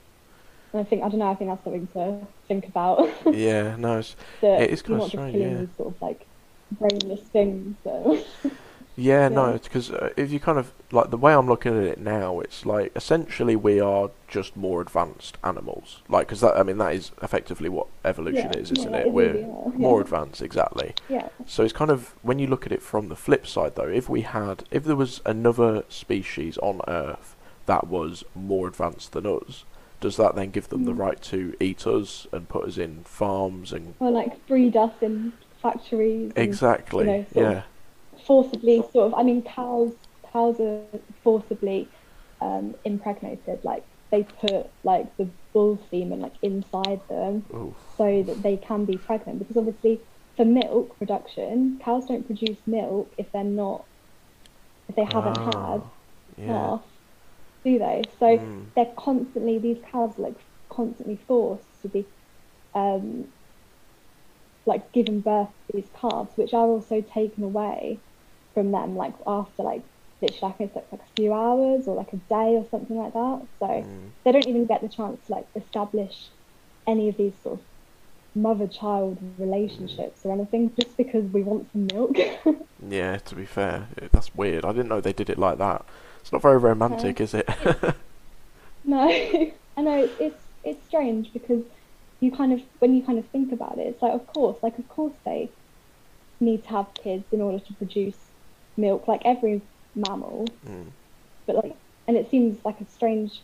[0.72, 1.30] And I think I don't know.
[1.30, 3.08] I think that's something to think about.
[3.26, 3.76] yeah.
[3.76, 4.16] No, it's,
[4.56, 5.64] It is not just strange, yeah.
[5.64, 6.26] these sort of like
[6.72, 7.76] brainless things.
[7.84, 8.24] So
[8.96, 9.54] Yeah, no, Yeah.
[9.54, 12.40] it's because uh, if you kind of like the way I'm looking at it now,
[12.40, 16.02] it's like essentially we are just more advanced animals.
[16.08, 19.10] Like, because that I mean that is effectively what evolution Yeah, is, isn't yeah, it?
[19.10, 20.94] We're really are, more advanced, exactly.
[21.08, 23.88] yeah, So it's kind of when you look at it from the flip side, though.
[23.88, 29.26] If we had, if there was another species on Earth that was more advanced than
[29.26, 29.64] us,
[30.00, 30.98] does that then give them the Mm.
[30.98, 35.32] right to eat us and put us in farms and or like breed us in
[35.62, 36.32] factories.
[36.36, 37.06] and exactly?
[37.06, 37.62] know, yeah,
[38.26, 39.14] Forcibly, sort of.
[39.14, 39.92] I mean, cows.
[40.32, 40.86] Cows are
[41.24, 41.92] forcibly
[42.40, 43.60] um, impregnated.
[43.64, 48.84] Like they put like the bull semen like inside them Ooh, so that they can
[48.84, 49.38] be pregnant.
[49.40, 50.02] Because obviously,
[50.36, 53.86] for milk production, cows don't produce milk if they're not
[54.88, 55.92] if they haven't had Ah,
[56.36, 56.72] yeah.
[57.64, 58.02] Do they?
[58.18, 58.72] So Mm.
[58.76, 60.38] they're constantly these calves are like
[60.70, 62.08] constantly forced to be
[62.74, 63.28] um
[64.66, 68.02] like given birth to these calves, which are also taken away
[68.54, 69.84] from them like after like
[70.20, 73.12] literally like it's like, like a few hours or like a day or something like
[73.14, 73.48] that.
[73.58, 74.12] So Mm.
[74.24, 76.30] they don't even get the chance to like establish
[76.86, 77.66] any of these sort of
[78.34, 82.16] mother child relationships or anything just because we want some milk.
[82.82, 84.64] Yeah, to be fair, that's weird.
[84.64, 85.86] I didn't know they did it like that.
[86.20, 87.48] It's not very romantic, is it?
[88.84, 89.08] No,
[89.76, 91.62] I know it's, it's it's strange because
[92.20, 94.78] you kind of when you kind of think about it, it's like of course, like
[94.78, 95.50] of course they
[96.40, 98.16] need to have kids in order to produce
[98.76, 99.60] milk, like every
[99.94, 100.46] mammal.
[100.66, 100.86] Mm.
[101.46, 101.76] But like,
[102.08, 103.42] and it seems like a strange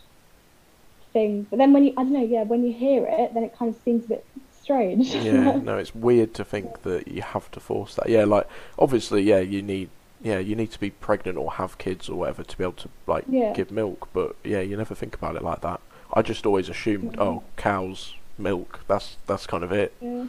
[1.12, 1.47] thing.
[1.49, 3.74] But then when you, I don't know, yeah, when you hear it, then it kind
[3.74, 4.27] of seems a bit
[4.61, 5.14] strange.
[5.14, 8.09] Yeah, no, it's weird to think that you have to force that.
[8.09, 8.49] Yeah, like
[8.79, 9.91] obviously, yeah, you need,
[10.27, 12.89] yeah, you need to be pregnant or have kids or whatever to be able to
[13.07, 13.53] like Yeah.
[13.53, 14.09] give milk.
[14.12, 15.81] But yeah, you never think about it like that.
[16.12, 17.20] I just always assumed, Mhm.
[17.20, 18.81] oh, cows milk.
[18.89, 19.93] That's that's kind of it.
[20.01, 20.27] yeah.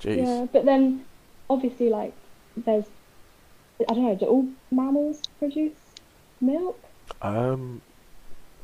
[0.00, 0.18] Jeez.
[0.26, 1.04] Yeah, but then
[1.50, 2.12] obviously, like,
[2.56, 2.84] there's,
[3.88, 5.74] I don't know, do all mammals produce
[6.40, 6.78] milk?
[7.20, 7.80] Um,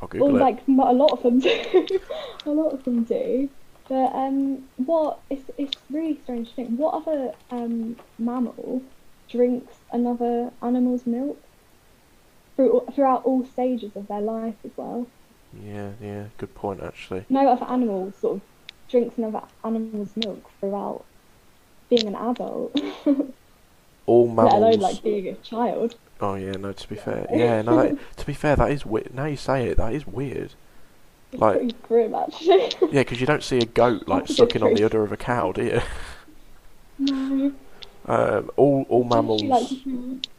[0.01, 0.41] I'll Or Google it.
[0.41, 1.51] like a lot of them do.
[2.47, 3.49] a lot of them do.
[3.89, 6.71] But um, what it's it's really strange to think.
[6.79, 8.81] What other um mammal
[9.35, 11.43] drinks another animal's milk
[12.57, 15.07] through, throughout all stages of their life as well?
[15.53, 17.24] Yeah, yeah, good point actually.
[17.28, 18.43] No other animal sort of
[18.89, 21.05] drinks another animal's milk throughout
[21.91, 22.80] being an adult,
[24.07, 24.55] All let mammals.
[24.55, 25.97] alone like being a child.
[26.20, 26.72] Oh yeah, no.
[26.72, 27.76] To be fair, yeah, no.
[27.82, 29.12] That, to be fair, that is weird.
[29.14, 30.53] Now you say it, that is weird.
[31.32, 32.70] It's Like- grim actually.
[32.82, 35.03] Yeah, because you don't see a goat like That's a good sucking on the udder
[35.03, 35.80] of a cow, do you?
[36.99, 37.53] no.
[38.07, 39.67] Um, all all mammals, like,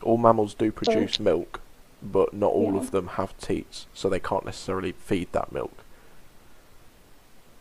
[0.04, 1.62] all mammals do produce milk,
[2.04, 2.80] but not all Yeah.
[2.80, 5.74] of them have teats, so they can't necessarily feed that milk,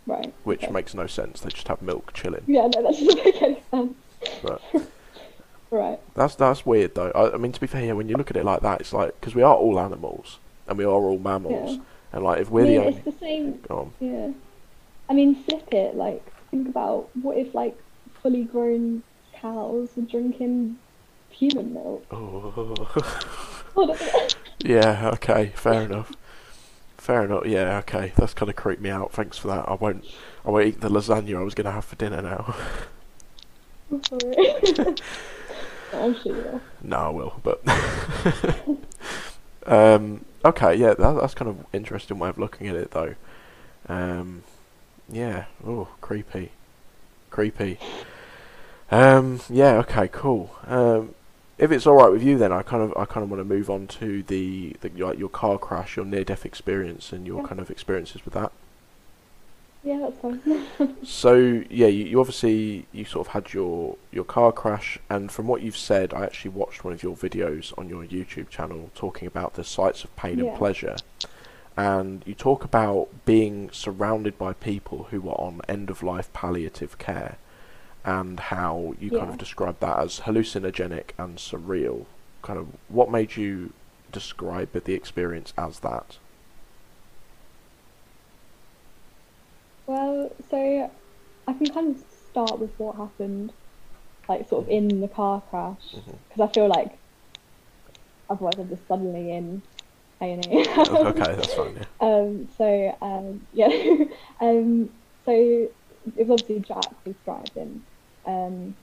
[0.07, 0.33] right.
[0.45, 0.73] which okay.
[0.73, 1.41] makes no sense.
[1.41, 2.43] They just have milk chilling.
[2.47, 3.95] Yeah, no, that doesn't make any sense.
[4.43, 4.61] But
[5.71, 5.99] Right.
[6.15, 7.11] that's that's weird though.
[7.15, 9.19] I, I mean, to be fair, when you look at it like that, it's like
[9.21, 10.39] because we are all animals
[10.69, 11.83] and we are all mammals, Yeah.
[12.13, 13.61] and like if we're mean, the only, it's the same.
[13.69, 13.93] go on.
[14.01, 14.31] Yeah.
[15.09, 15.97] I mean, flip it.
[15.97, 17.77] Like, think about what if like
[18.23, 19.03] fully grown
[19.45, 20.79] cows drinking
[21.31, 22.05] human milk?
[22.11, 22.89] Oh.
[24.61, 26.11] Yeah, okay, fair enough.
[26.97, 27.45] Fair enough.
[27.45, 28.15] Yeah, okay.
[28.17, 29.13] That's kind of creeped me out.
[29.13, 29.69] Thanks for that.
[29.69, 30.07] I won't.
[30.43, 32.55] I won't eat the lasagna I was gonna have for dinner now.
[33.91, 34.95] I'm sorry.
[35.93, 36.63] I'm sure.
[36.83, 37.41] no, I will.
[37.43, 37.61] But
[39.67, 43.17] um, okay, yeah, that, that's kind of interesting way of looking at it, though.
[43.87, 44.45] Um,
[45.11, 45.45] yeah.
[45.67, 46.53] Oh, creepy,
[47.29, 47.79] creepy.
[48.91, 49.75] Um, yeah.
[49.79, 50.09] Okay.
[50.09, 50.55] Cool.
[50.67, 51.15] Um,
[51.59, 53.45] if it's all right with you, then I kind of I kind of want to
[53.45, 57.41] move on to the, the like your car crash, your near death experience, and your
[57.43, 57.49] Yeah.
[57.49, 58.53] kind of experiences with that.
[59.83, 60.67] Yeah, that's fine.
[61.05, 65.47] So yeah, you, you obviously you sort of had your your car crash, and from
[65.47, 69.29] what you've said, I actually watched one of your videos on your YouTube channel talking
[69.29, 70.97] about the sites of pain and pleasure,
[71.77, 76.99] and you talk about being surrounded by people who are on end of life palliative
[76.99, 77.37] care,
[78.05, 82.07] and how you kind of describe that as hallucinogenic and surreal.
[82.43, 83.73] Kind of what made you
[84.13, 86.19] describe the experience as that?
[89.87, 90.91] Well, so
[91.47, 93.53] I can kind of start with what happened,
[94.29, 95.95] like sort of in the car crash,
[96.29, 96.97] because I feel like
[98.31, 99.63] otherwise I'm just suddenly in
[100.21, 100.67] A and E.
[100.79, 101.75] okay, that's fine.
[101.77, 101.85] Yeah.
[102.01, 103.69] Um, so um, yeah,
[104.41, 104.91] um,
[105.25, 105.73] so it
[106.27, 107.83] was obviously Jack was driving,
[108.27, 108.75] um,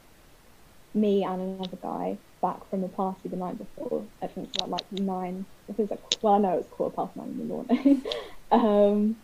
[0.93, 4.03] me and another guy back from a party the night before.
[4.21, 5.45] I think it was about like nine.
[5.69, 7.45] I think it was like well, I know it was quarter past nine in the
[7.45, 8.03] morning.
[8.51, 9.15] um,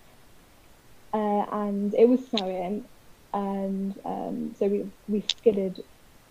[1.14, 2.86] uh, and it was snowing,
[3.34, 5.84] and um, so we we skidded.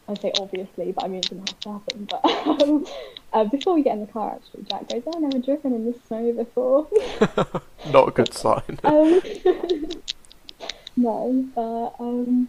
[0.09, 2.09] I say obviously, but I mean it didn't have to happen.
[2.09, 2.25] But
[2.63, 2.87] um,
[3.33, 5.85] uh, before we get in the car, actually, Jack goes, "Oh, I've never driven in
[5.91, 6.89] the snow before."
[7.91, 8.79] Not a good sign.
[8.85, 9.21] um,
[10.97, 12.49] no, but um,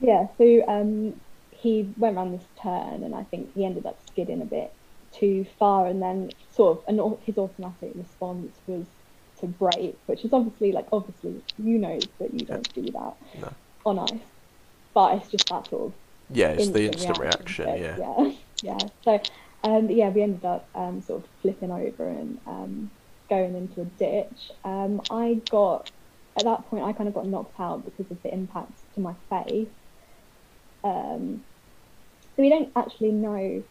[0.00, 0.26] yeah.
[0.38, 1.20] So um,
[1.50, 4.70] he went around this turn, and I think he ended up skidding a bit
[5.18, 8.86] too far, and then sort of an, his automatic response was
[9.38, 13.52] to brake, which is obviously like obviously you know that you don't do that No.
[13.84, 14.26] on ice,
[14.94, 17.64] but it's just that sort of Yeah, it's the instant reaction.
[17.66, 17.96] so, Yeah.
[17.98, 18.32] yeah,
[18.62, 18.88] yeah.
[19.04, 19.20] So,
[19.64, 22.90] um, yeah, we ended up um, sort of flipping over and um,
[23.30, 24.50] going into a ditch.
[24.64, 25.90] Um, I got
[26.36, 29.14] at that point, I kind of got knocked out because of the impact to my
[29.28, 29.70] face.
[30.84, 31.44] Um,
[32.36, 33.64] so we don't actually know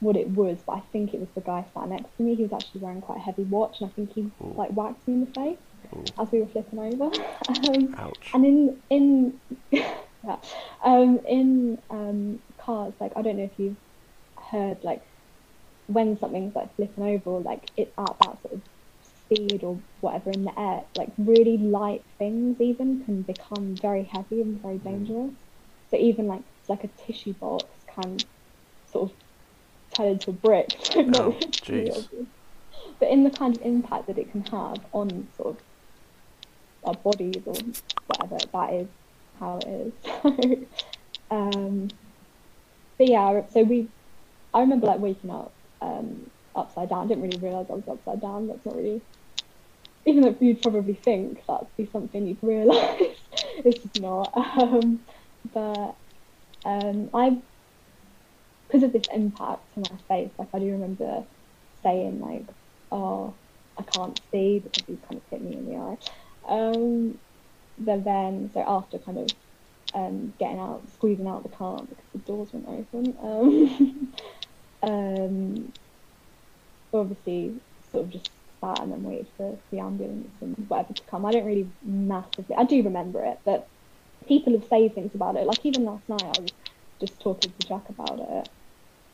[0.00, 2.34] what it was, but I think it was the guy sat next to me.
[2.34, 4.54] He was actually wearing quite a heavy watch, and I think he Ooh.
[4.54, 5.58] like whacked me in the face
[5.94, 6.04] Ooh.
[6.18, 7.04] as we were flipping over.
[7.48, 8.30] um, Ouch.
[8.34, 9.40] and in in
[9.72, 10.36] yeah,
[10.84, 13.76] um, in um, cars, like I don't know if you've
[14.50, 15.02] heard like
[15.86, 18.62] when something's like flipping over, or like it's at that sort of
[19.02, 24.40] speed or whatever in the air, like really light things even can become very heavy
[24.42, 25.34] and very dangerous.
[25.90, 28.18] So even like like a tissue box can
[28.92, 29.16] sort of
[29.94, 30.68] turn into a brick.
[30.96, 32.08] Oh, jeez.
[32.98, 35.62] But in the kind of impact that it can have on sort of
[36.84, 37.54] our bodies or
[38.06, 38.88] whatever, that is
[39.38, 39.92] how it is.
[41.30, 41.90] So, um,
[42.96, 43.86] but yeah, so we,
[44.54, 47.04] I remember like waking up um, upside down.
[47.04, 48.48] I didn't really realise I was upside down.
[48.48, 49.02] That's not really,
[50.06, 53.18] even though you'd probably think that'd be something you'd realise,
[53.58, 54.32] it's just not.
[54.36, 55.00] Um,
[55.44, 55.96] but
[56.64, 57.42] um, I,
[58.68, 61.26] because of this impact to my face, like I do remember
[61.82, 62.48] saying like,
[62.90, 63.38] "Oh,
[63.78, 65.96] I can't see," because he kind of hit me in the eye.
[66.48, 67.18] Um,
[67.78, 69.28] but then, so after kind of
[69.94, 74.12] um, getting out, squeezing out the car because the doors weren't open, um,
[74.82, 75.72] um,
[76.92, 78.30] obviously sort of just
[78.60, 81.24] sat and then waited for the ambulance and whatever to come.
[81.24, 83.68] I don't really massively, I do remember it, but
[84.28, 85.46] people have said things about it.
[85.46, 86.52] Like even last night, I was
[87.00, 88.48] just talking to Jack about it,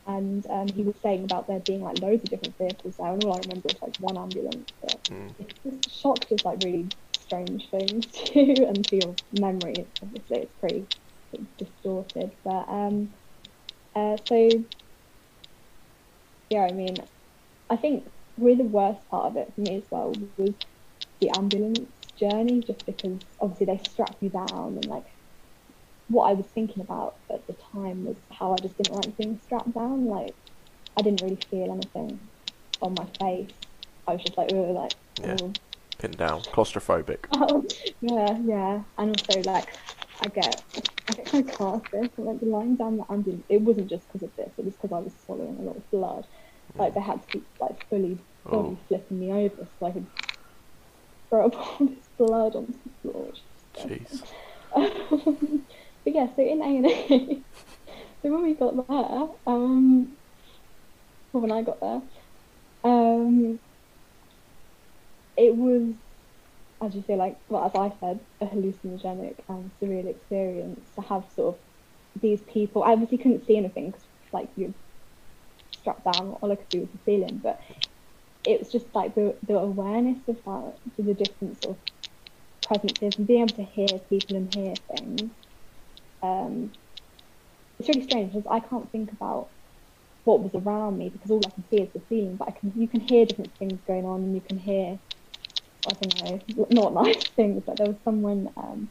[0.06, 3.24] and um, he was saying about there being like loads of different vehicles there, and
[3.24, 4.70] all I remember is like one ambulance.
[4.82, 5.34] But Mm.
[5.38, 10.54] it's just shocked is like really strange things too, and to your memory, obviously it's
[10.60, 10.88] pretty
[11.58, 12.32] distorted.
[12.44, 13.14] But um,
[13.94, 14.64] uh, so
[16.50, 16.96] yeah, I mean,
[17.70, 20.54] I think really the worst part of it for me as well was
[21.20, 25.04] the ambulance journey, just because obviously they strap you down and like
[26.08, 29.40] what I was thinking about at the time was how I just didn't like being
[29.42, 30.06] strapped down.
[30.06, 30.34] Like
[30.98, 32.20] I didn't really feel anything
[32.82, 33.50] on my face.
[34.06, 35.36] I was just like, really like, Yeah.
[35.42, 35.52] oh.
[35.98, 36.40] Pinned down.
[36.42, 37.24] Claustrophobic.
[37.32, 37.64] Oh,
[38.00, 38.82] yeah, yeah.
[38.98, 39.68] And also, like,
[40.20, 40.62] I get,
[41.08, 42.10] I get kind of car sick.
[42.18, 44.50] and, Like, lying down the ambulance, it wasn't just because of this.
[44.58, 46.26] It was because I was swallowing a lot of blood.
[46.74, 46.80] Mm.
[46.80, 48.78] Like, they had to keep, like, fully body Oh.
[48.88, 50.06] flipping me over so I could
[51.42, 53.26] all this blood onto the floor.
[53.26, 54.24] which is disgusting.
[54.74, 55.62] Jeez.
[56.04, 57.44] but yeah, so in A and E,
[58.22, 60.16] so when we got there, um,
[61.32, 62.02] well, when I got there,
[62.84, 63.58] um,
[65.36, 65.94] it was,
[66.82, 71.24] as you say, like well, as I said, a hallucinogenic and surreal experience to have
[71.34, 71.60] sort of
[72.20, 72.82] these people.
[72.82, 74.74] I obviously couldn't see anything because like you're
[75.72, 77.60] strapped down, all I could see was the ceiling, but
[78.46, 81.82] it was just like the the awareness of that, to the different sort of
[82.62, 85.30] presences and being able to hear people and hear things.
[86.22, 86.72] Um,
[87.78, 89.50] it's really strange because I can't think about
[90.24, 92.72] what was around me because all I can see is the ceiling, but I can
[92.76, 94.98] you can hear different things going on and you can hear
[95.86, 97.62] I don't know not nice things.
[97.66, 98.88] But there was someone um,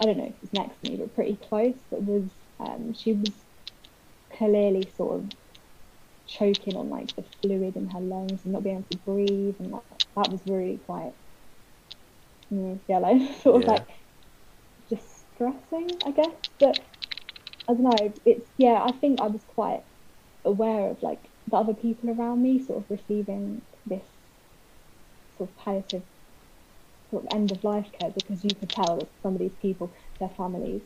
[0.00, 1.76] I don't know if it was next to me, but pretty close.
[1.90, 3.32] That was um, she was
[4.32, 5.30] clearly sort of
[6.28, 9.74] choking on like the fluid in her lungs and not being able to breathe, and
[9.74, 9.84] that,
[10.16, 11.14] that was really quite
[12.88, 13.68] yellow, sort of Yeah.
[13.68, 13.88] like
[14.88, 16.34] distressing, I guess.
[16.60, 16.80] But
[17.68, 18.14] I don't know.
[18.26, 18.82] It's yeah.
[18.84, 19.84] I think I was quite
[20.44, 24.06] aware of like the other people around me, sort of receiving this
[25.36, 26.02] sort of palliative
[27.10, 29.94] sort of end of life care because you could tell that some of these people,
[30.20, 30.82] their families,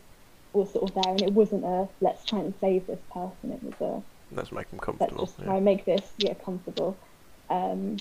[0.53, 3.51] were sort of there, and it wasn't a let's try and save this person.
[3.51, 4.03] It was a
[4.35, 5.25] Let's make them let's comfortable.
[5.25, 5.59] just try Yeah.
[5.59, 6.97] make this yeah comfortable.
[7.49, 7.97] Um,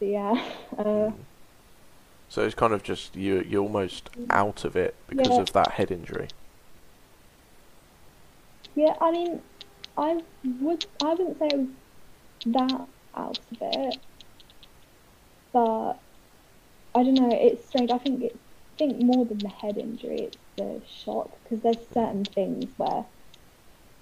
[0.00, 0.32] yeah,
[0.78, 1.26] uh, Mm.
[2.30, 3.42] So it's kind of just you.
[3.46, 5.40] You're almost out of it because Yeah.
[5.40, 6.28] of that head injury.
[8.74, 8.94] yeah.
[9.00, 9.42] I mean,
[9.96, 10.22] I
[10.60, 11.68] would I wouldn't say I was
[12.46, 13.96] that out of it,
[15.52, 15.92] but
[16.94, 17.30] I don't know.
[17.32, 17.90] It's strange.
[17.90, 18.36] I think it's
[18.74, 23.04] I think more than the head injury, it's the shock because there's certain things where,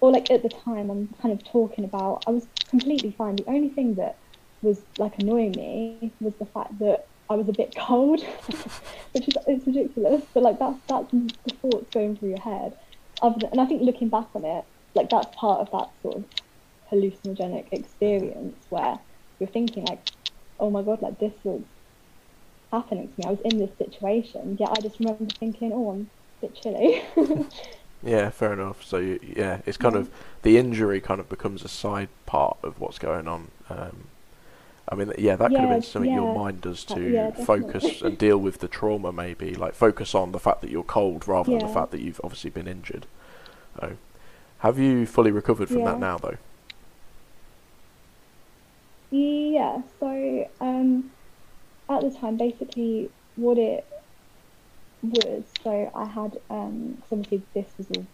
[0.01, 2.25] or like at the time, I'm kind of talking about.
[2.27, 3.37] I was completely fine.
[3.37, 4.17] The only thing that
[4.63, 8.23] was like annoying me was the fact that I was a bit cold,
[9.13, 10.23] which is it's ridiculous.
[10.35, 12.77] But like that's that's the thoughts going through your head.
[13.23, 16.25] Than, and I think looking back on it, like that's part of that sort of
[16.91, 18.99] hallucinogenic experience where
[19.39, 20.11] you're thinking like,
[20.61, 21.63] oh my god, like this was
[22.71, 23.25] happening to me.
[23.27, 26.11] I was in this situation, yet I just remember thinking, oh, I'm
[26.43, 27.03] a bit chilly.
[28.03, 28.85] Yeah, fair enough.
[28.85, 30.03] So you, yeah, it's kind Yeah.
[30.03, 30.11] of
[30.43, 33.51] the injury kind of becomes a side part of what's going on.
[33.69, 34.09] Um,
[34.89, 38.17] I mean, yeah, that could have been something your mind does to yeah, focus and
[38.17, 39.55] deal with the trauma, maybe.
[39.55, 42.51] Like, focus on the fact that you're cold rather than the fact that you've obviously
[42.51, 43.07] been injured.
[43.81, 43.97] So,
[44.61, 46.37] have you fully recovered from that now, though?
[49.11, 51.11] Yeah, so um,
[51.89, 53.85] at the time, basically, what it
[55.03, 58.09] was, so I had, um, obviously this was all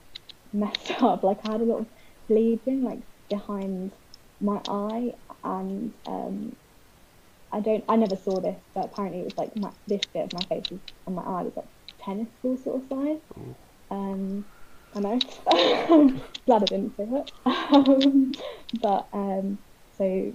[0.53, 1.89] messed up, like I had a lot of
[2.29, 3.95] bleeding, like behind
[4.41, 5.13] my eye,
[5.45, 6.57] and um,
[7.53, 10.33] I don't, I never saw this, but apparently it was like my, this bit of
[10.33, 11.67] my face was, and my eye was like
[12.01, 13.21] tennis ball sort of size.
[13.91, 14.47] Um,
[14.95, 15.19] I know.
[16.47, 17.33] Glad I didn't say it.
[17.47, 18.33] Um,
[18.81, 19.59] but um,
[19.93, 20.33] so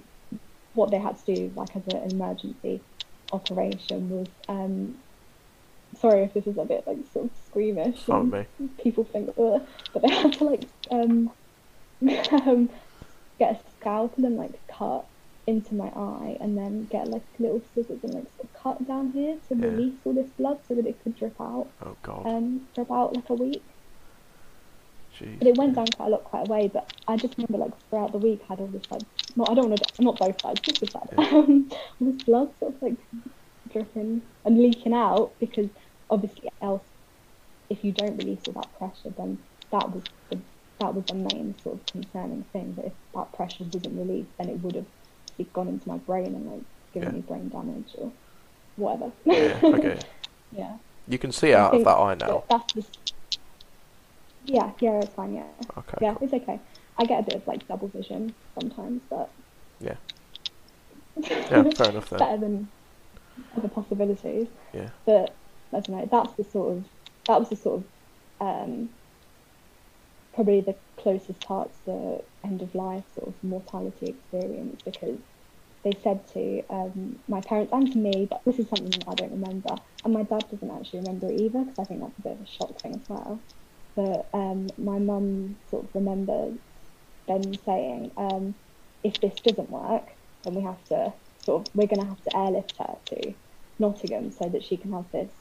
[0.74, 2.86] what they had to do, like as an emergency
[3.32, 4.98] operation, was um,
[6.00, 8.06] sorry if this is a bit like sort of squeamish.
[8.08, 8.46] With me.
[8.82, 11.30] People think, Ugh, but they had to like um,
[12.32, 12.70] um,
[13.38, 15.06] get a scalpel and like cut
[15.46, 19.12] into my eye, and then get like little scissors and like sort of cut down
[19.12, 19.66] here to Yeah.
[19.68, 22.26] release all this blood so that it could drip out Oh, God.
[22.26, 23.64] um, for about like a week.
[25.18, 25.38] Jeez.
[25.38, 26.68] But it went down quite a lot, quite a way.
[26.68, 29.02] But I just remember like throughout the week, I had all this like,
[29.36, 31.28] not I don't want to, not both sides, just this side, Yeah.
[31.32, 32.98] um, all this blood sort of like
[33.72, 35.70] dripping and leaking out because
[36.10, 36.82] obviously else,
[37.70, 39.38] if you don't release all that pressure, then
[39.70, 40.38] that was the
[40.80, 42.74] that was the main sort of concerning thing.
[42.76, 44.86] That if that pressure wasn't released, then it would have
[45.52, 46.62] gone into my brain and like
[46.94, 47.14] given Yeah.
[47.16, 48.12] me brain damage or
[48.76, 49.10] whatever.
[49.24, 49.98] Yeah, okay.
[50.52, 50.76] yeah.
[51.08, 52.44] You can see out of that eye now.
[52.48, 53.12] That's just.
[54.44, 55.34] Yeah, yeah, it's fine.
[55.34, 55.44] Yeah,
[55.76, 55.98] Okay.
[56.00, 56.24] yeah, cool.
[56.24, 56.58] it's okay.
[56.96, 59.30] I get a bit of like double vision sometimes, but
[59.80, 59.96] Yeah.
[61.50, 62.18] Yeah, fair enough then.
[62.18, 62.68] better than
[63.56, 64.46] other possibilities.
[64.72, 64.88] Yeah.
[65.04, 65.34] But
[65.74, 66.08] I don't know.
[66.10, 66.86] That's the sort of
[67.26, 67.90] that was the sort of
[68.40, 68.90] um,
[70.34, 75.20] probably the closest part to the end of life sort of mortality experience because
[75.84, 79.14] they said to um, my parents and to me, but this is something that I
[79.14, 82.22] don't remember, and my dad doesn't actually remember it either because I think that's a
[82.22, 83.44] bit of a shock thing as well.
[83.96, 86.58] But um, my mum sort of remembers
[87.28, 88.56] them saying, um,
[89.04, 90.08] if this doesn't work,
[90.44, 91.14] then we have to
[91.44, 93.34] sort of we're going to have to airlift her to
[93.78, 95.32] Nottingham so that she can have this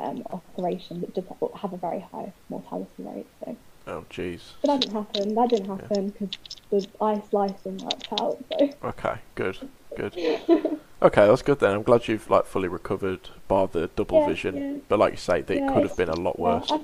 [0.00, 1.24] um, operation that does
[1.60, 3.26] have a very high mortality rate.
[3.44, 4.40] So, Oh, jeez.
[4.62, 5.34] but that didn't happen.
[5.34, 6.30] That didn't happen because
[6.70, 8.38] the ice slicing worked out.
[8.52, 9.58] So, Okay, good,
[9.96, 10.14] good.
[11.02, 11.72] Okay, that's good then.
[11.74, 14.54] I'm glad you've like fully recovered, bar the double Yeah, vision.
[14.56, 14.80] yeah.
[14.86, 16.70] But like you say, that it could have been a lot worse.
[16.70, 16.80] I-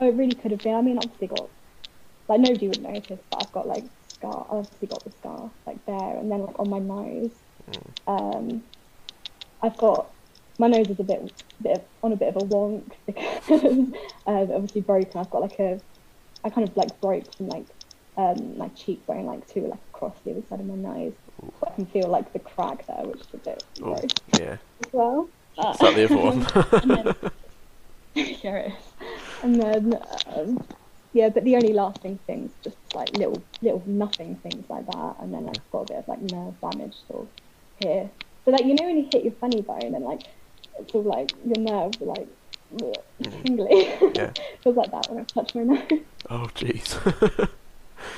[0.00, 0.74] oh, it really could have been.
[0.74, 1.48] I mean, obviously got
[2.28, 4.46] like nobody would notice, but I've got like scar.
[4.50, 7.30] I've obviously got the scar like there, and then like on my nose.
[8.06, 8.62] Um,
[9.62, 10.10] I've got
[10.58, 11.32] my nose is a bit,
[11.62, 13.62] bit of, on a bit of a wonk because
[14.26, 15.20] um, obviously broken.
[15.20, 15.80] I've got like a,
[16.44, 17.66] I kind of like broke from like
[18.16, 21.14] um, my cheekbone like to like across the other side of my nose.
[21.66, 24.56] I can feel like the crack there, which is a bit Oh, gross yeah.
[24.86, 25.28] as well.
[25.58, 26.82] Uh, Is that the other one?
[26.82, 27.14] and then,
[28.42, 28.78] yeah, it is.
[29.42, 29.98] And then,
[30.34, 30.64] um,
[31.12, 35.16] yeah, but the only lasting things, just like little, little nothing things like that.
[35.20, 37.28] And then I've got a bit of like nerve damage sort of
[37.80, 38.10] here.
[38.44, 40.22] So like you know when you hit your funny bone and like
[40.78, 42.28] it's all like your nerves are like
[42.76, 43.42] mm-hmm.
[43.42, 43.86] tingly.
[44.14, 44.32] Yeah.
[44.62, 46.00] Feels like that when I touch my nose.
[46.30, 47.48] Oh, jeez.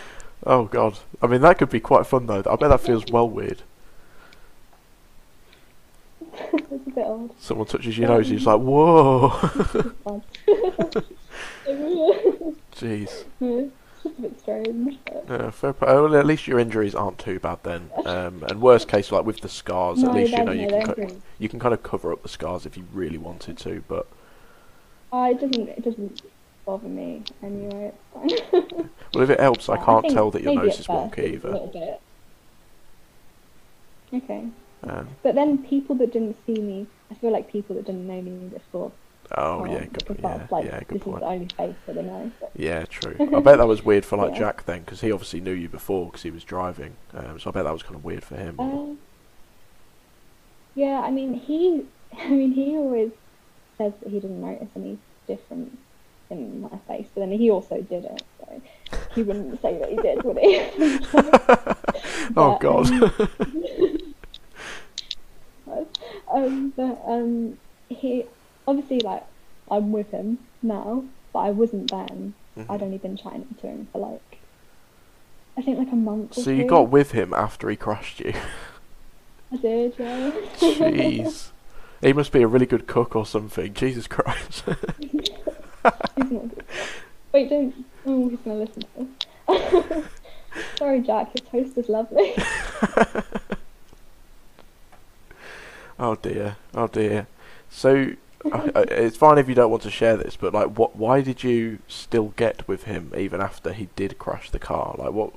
[0.46, 0.98] oh, God.
[1.22, 2.42] I mean, that could be quite fun, though.
[2.46, 3.62] I bet that feels well weird.
[6.52, 7.30] it's a bit odd.
[7.38, 9.30] Someone touches your um, nose, and you're just like, whoa.
[12.76, 13.24] Jeez.
[14.04, 14.98] It's a bit strange.
[15.28, 15.88] Yeah, fair play.
[15.88, 17.90] Oh, well, at least your injuries aren't too bad then.
[18.06, 20.60] Um, and worst case, like with the scars, No, at least you they're- know no,
[20.62, 23.16] you they're can co- you can kind of cover up the scars if you really
[23.18, 23.82] wanted to.
[23.88, 24.06] But
[25.12, 26.20] Uh, it doesn't, it doesn't
[26.66, 27.92] bother me anyway.
[28.24, 28.60] It's fine.
[29.14, 31.12] well, if it helps, I can't think tell that your maybe nose at is first
[31.12, 31.50] wonky A either.
[31.52, 32.00] little bit.
[34.22, 34.44] Okay.
[34.84, 38.20] Um, But then people that didn't see me, I feel like people that didn't know
[38.20, 38.92] me before.
[39.32, 41.20] Oh can't, yeah, good, because yeah, that's like yeah, this good is point.
[41.20, 42.32] the only face that they know.
[42.40, 43.16] But, Yeah, true.
[43.36, 44.38] I bet that was weird for like Yeah.
[44.40, 46.96] Jack then, because he obviously knew you before because he was driving.
[47.12, 48.56] Um, so I bet that was kind of weird for him.
[48.58, 48.98] um,
[50.74, 51.84] yeah, I mean he,
[52.18, 53.10] I mean he always
[53.78, 55.76] says that he didn't notice any difference
[56.30, 58.60] in my face, but then he also did it, so
[59.14, 60.58] he wouldn't say that he did, would he?
[62.36, 62.90] oh God.
[65.66, 65.86] um,
[66.32, 67.58] um, but um,
[67.88, 68.24] he
[68.66, 69.24] obviously like
[69.70, 72.34] I'm with him now, but I wasn't then.
[72.56, 72.66] Mhm.
[72.70, 74.38] I'd only been chatting to him for like
[75.56, 76.36] I think like a month.
[76.38, 76.68] Or so you two.
[76.68, 78.34] got with him after he crashed you.
[79.52, 80.30] I did, yeah.
[80.58, 81.50] Jeez.
[82.00, 83.72] He must be a really good cook or something.
[83.72, 84.64] Jesus Christ.
[84.98, 85.30] he's
[85.82, 86.64] not good.
[87.32, 87.74] Wait, don't.
[88.04, 89.08] Oh, he's gonna listen to
[89.48, 90.04] this.
[90.76, 91.30] Sorry, Jack.
[91.34, 92.34] Your toast is lovely.
[95.98, 97.26] Oh dear, oh dear.
[97.70, 98.10] So
[98.44, 100.96] it's fine if you don't want to share this, but like, what?
[100.96, 104.94] Why did you still get with him even after he did crash the car?
[104.98, 105.32] Like, what?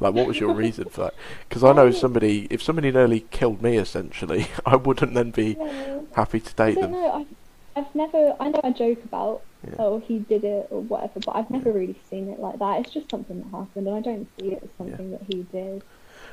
[0.00, 1.14] Like, what was your reason for that?
[1.48, 5.56] Because I know Um, somebody, if somebody nearly killed me, essentially, I wouldn't then be
[5.58, 6.00] Yeah.
[6.14, 6.92] happy to I date don't them.
[6.92, 7.12] know.
[7.12, 8.34] I've, I've never.
[8.40, 9.74] I know I joke about Yeah.
[9.78, 12.80] oh he did it or whatever, but I've never really seen it like that.
[12.80, 15.84] It's just something that happened, and I don't see it as something that he did.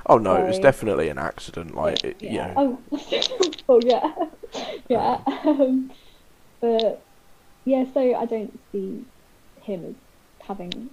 [0.06, 1.76] Oh no, it was definitely an accident.
[1.76, 2.48] Like, it, you yeah.
[2.54, 2.82] know, Oh,
[3.70, 4.14] oh yeah,
[4.90, 5.20] yeah.
[5.46, 5.92] Um,
[6.60, 7.02] but
[7.66, 9.04] yeah, so I don't see
[9.62, 9.96] him as
[10.48, 10.90] having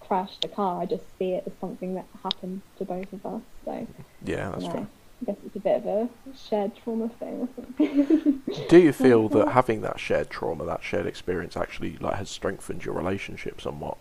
[0.00, 0.82] crashed the car.
[0.82, 3.42] I just see it as something that happened to both of us.
[3.64, 3.86] So
[4.24, 4.86] yeah, that's fair.
[5.22, 7.48] I guess it's a bit of a shared trauma thing.
[8.68, 12.84] Do you feel that having that shared trauma, that shared experience, actually like has strengthened
[12.84, 13.96] your relationship somewhat?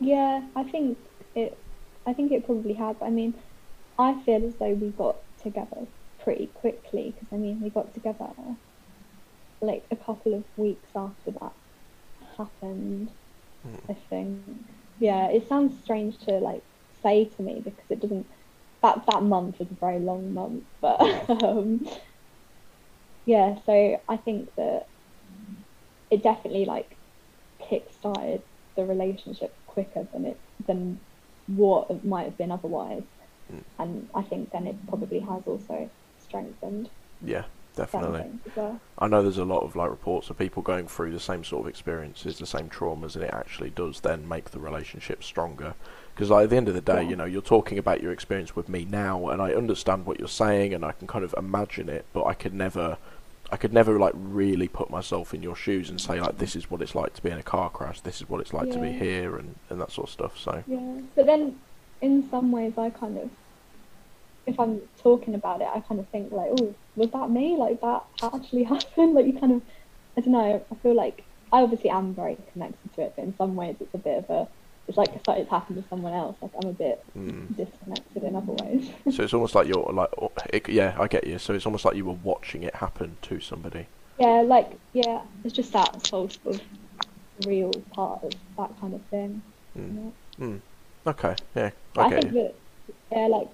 [0.00, 0.98] Yeah, I think
[1.34, 1.56] it.
[2.06, 2.96] I think it probably has.
[3.02, 3.34] I mean,
[3.98, 5.86] I feel as though we got together
[6.22, 8.28] pretty quickly because I mean we got together
[9.60, 11.52] like a couple of weeks after that
[12.36, 13.10] happened.
[13.62, 13.90] Hmm.
[13.90, 14.42] I think.
[14.98, 16.62] Yeah, it sounds strange to like
[17.02, 18.26] say to me because it doesn't.
[18.82, 21.00] That that month was a very long month, but
[21.42, 21.86] um,
[23.26, 23.56] yeah.
[23.66, 24.86] So I think that
[26.10, 26.96] it definitely like
[27.68, 28.42] kick-started
[28.76, 30.98] the relationship quicker than it than
[31.46, 33.02] what it might have been otherwise.
[33.52, 33.64] Mm.
[33.78, 35.90] And I think then it probably has also
[36.30, 36.88] strengthened
[37.22, 37.44] Yeah,
[37.76, 38.24] definitely.
[38.56, 38.80] well.
[38.98, 41.64] I know there's a lot of like reports of people going through the same sort
[41.64, 45.74] of experiences, the same traumas, and it actually does then make the relationship stronger.
[46.14, 47.10] Because like, at the end of the day, Yeah.
[47.10, 50.28] you know, you're talking about your experience with me now, and I understand what you're
[50.28, 52.96] saying, and I can kind of imagine it, but I could never,
[53.50, 56.70] I could never like really put myself in your shoes and say like, this is
[56.70, 58.78] what it's like to be in a car crash, this is what it's like to
[58.78, 60.38] be here, and and that sort of stuff.
[60.38, 61.58] So Yeah, but then
[62.00, 63.30] in some ways I kind of,
[64.50, 67.56] if I'm talking about it, I kind of think like, oh, was that me?
[67.56, 69.14] Like that actually happened?
[69.14, 69.62] Like you kind of,
[70.18, 70.66] I don't know.
[70.70, 73.94] I feel like I obviously am very connected to it, but in some ways it's
[73.94, 74.48] a bit of a,
[74.88, 76.36] it's like it's, happened to someone else.
[76.42, 77.56] Like I'm a bit Mm.
[77.56, 78.90] disconnected in other ways.
[79.10, 80.10] So it's almost like you're like,
[80.52, 81.38] it, yeah, I get you.
[81.38, 83.86] So it's almost like you were watching it happen to somebody.
[84.18, 86.62] yeah, like yeah, it's just that whole sort of
[87.46, 89.42] real part of that kind of thing.
[89.76, 89.88] Mm.
[89.94, 90.14] you know?
[90.40, 90.62] Mm.
[91.06, 92.42] Okay, yeah, But I I think you.
[92.42, 92.54] that,
[93.12, 93.48] yeah, like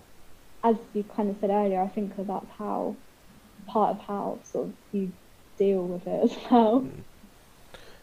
[0.67, 2.97] as you kind of said earlier, I think that that's how
[3.69, 5.13] part of how sort of you
[5.59, 6.81] deal with it as well.
[6.83, 7.03] Mm.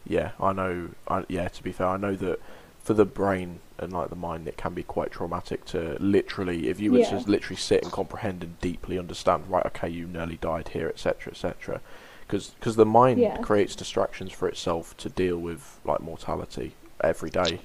[0.06, 0.90] Yeah, I know.
[1.08, 2.40] I, yeah, to be fair, I know that
[2.82, 6.80] for the brain and like the mind, it can be quite traumatic to literally, if
[6.80, 7.18] you were Yeah.
[7.18, 9.64] to literally sit and comprehend and deeply understand, right?
[9.66, 11.80] Okay, you nearly died here, etc., etc.
[12.26, 13.36] Because the mind Yeah.
[13.38, 17.60] creates distractions for itself to deal with like mortality every day.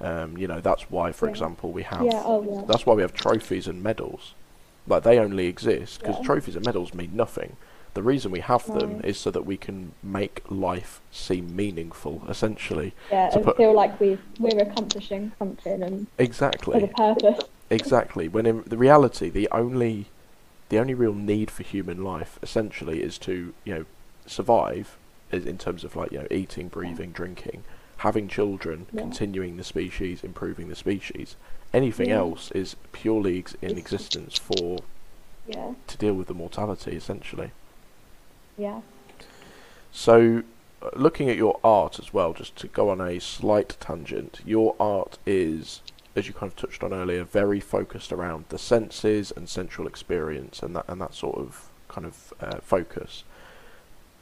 [0.00, 1.32] Um, you know, that's why, for Yeah.
[1.32, 4.34] example, we have oh that's why we have trophies and medals.
[4.86, 6.24] Like they only exist because Yeah.
[6.24, 7.56] trophies and medals mean nothing.
[7.94, 9.04] The reason we have them Right.
[9.04, 12.92] is so that we can make life seem meaningful, essentially.
[13.10, 16.80] Yeah, to and put- feel like we've we're accomplishing something and for Exactly.
[16.80, 17.44] the purpose.
[17.70, 18.28] Exactly.
[18.28, 20.06] When in the reality, the only
[20.70, 23.84] the only real need for human life essentially is to you know
[24.26, 24.96] survive,
[25.30, 27.62] is in terms of like you know eating, breathing, drinking,
[27.98, 29.02] having children, Yeah.
[29.02, 31.36] continuing the species, improving the species.
[31.74, 32.18] Anything Yeah.
[32.18, 34.78] else is pure leagues in existence for
[35.46, 37.50] Yeah, to deal with the mortality essentially.
[38.56, 38.80] yeah,
[39.92, 40.42] So,
[40.82, 44.74] uh, looking at your art as well, just to go on a slight tangent, your
[44.78, 45.82] art is,
[46.16, 50.62] as you kind of touched on earlier, very focused around the senses and sensual experience
[50.62, 53.24] and that and that sort of kind of uh, focus.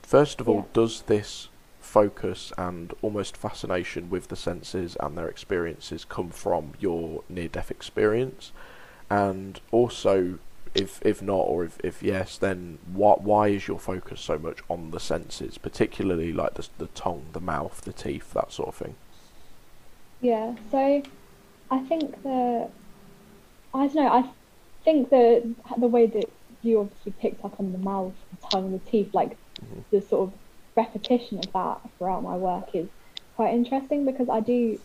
[0.03, 1.48] First of all, does this
[1.93, 8.53] focus and almost fascination with the senses and their experiences come from your near-death experience?
[9.11, 10.38] And also,
[10.74, 14.61] if if not or if, if yes then what why is your focus so much
[14.70, 18.74] on the senses particularly like the, the tongue the mouth the teeth that sort of
[18.74, 18.95] thing
[20.22, 20.55] yeah.
[20.70, 21.03] So
[21.70, 22.70] I think that
[23.74, 24.09] I don't know.
[24.09, 24.24] I
[24.84, 26.30] think that the way that
[26.62, 29.82] you obviously picked up on the mouth, the tongue, the teeth, like Mhm.
[29.90, 30.32] the sort of
[30.77, 32.89] repetition of that throughout my work is
[33.37, 34.79] quite interesting because I do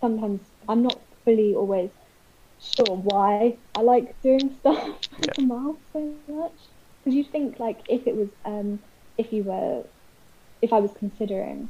[0.00, 1.90] sometimes I'm not fully always
[2.58, 6.52] sure why I like doing stuff with the mouth so much.
[6.98, 8.78] Because you think like if it was um
[9.18, 9.84] if you were
[10.60, 11.68] if I was considering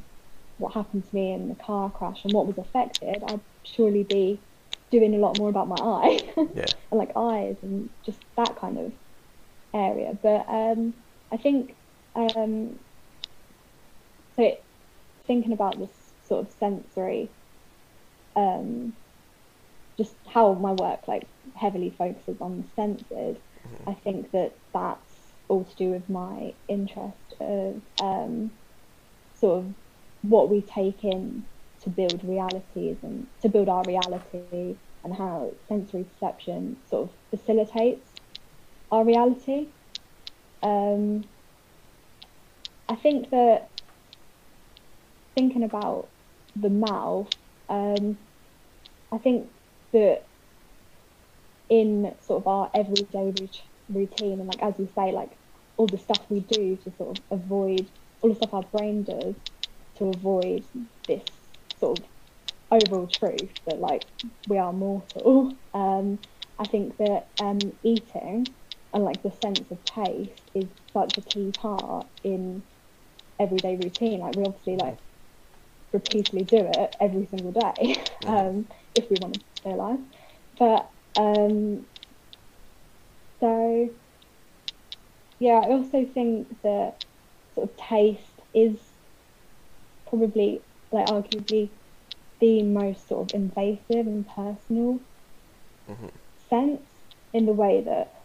[0.57, 4.39] what happened to me in the car crash and what was affected, I'd surely be
[4.91, 6.19] doing a lot more about my eye
[6.55, 8.91] yeah and like eyes and just that kind of
[9.73, 10.15] area.
[10.21, 10.93] But um,
[11.31, 11.75] I think
[12.15, 12.77] um,
[14.35, 14.43] so.
[14.43, 14.63] It,
[15.25, 17.29] thinking about this sort of sensory,
[18.35, 18.93] um,
[19.97, 23.37] just how my work like heavily focuses on the senses.
[23.87, 25.13] I think that that's
[25.47, 28.51] all to do with my interest of um,
[29.35, 29.73] sort of
[30.21, 31.43] what we take in
[31.83, 38.09] to build realities and to build our reality and how sensory perception sort of facilitates
[38.91, 39.67] our reality.
[40.61, 41.25] Um,
[42.87, 43.69] I think that
[45.35, 46.09] thinking about
[46.55, 47.29] the mouth,
[47.69, 48.17] um,
[49.11, 49.49] I think
[49.93, 50.27] that
[51.69, 53.33] in sort of our everyday
[53.89, 55.37] routine and like as you say, like
[55.77, 57.89] all the stuff we do to sort of avoid
[58.21, 59.35] all the stuff our brain does
[59.97, 60.63] to avoid
[61.07, 61.23] this
[61.79, 62.05] sort of
[62.71, 64.03] overall truth that like
[64.47, 65.57] we are mortal.
[65.75, 66.19] Um,
[66.59, 68.45] I think that um, eating
[68.93, 72.63] and like the sense of taste is such a key part in
[73.39, 74.19] everyday routine.
[74.19, 74.99] Like we obviously like
[75.93, 79.99] repeatedly do it every single day um, if we want to stay alive.
[80.57, 81.85] But um,
[83.39, 83.89] so
[85.39, 87.05] yeah, I also think that
[87.53, 88.21] sort of taste
[88.53, 88.77] is
[90.07, 91.69] probably like arguably
[92.39, 94.99] the most sort of invasive and personal
[95.89, 96.07] mm-hmm.
[96.49, 96.81] sense
[97.33, 98.22] in the way that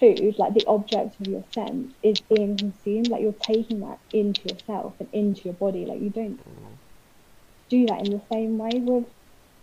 [0.00, 3.08] food, like the object of your sense, is being consumed.
[3.08, 5.84] Like you're taking that into yourself and into your body.
[5.86, 6.40] Like you don't
[7.68, 9.04] do that in the same way with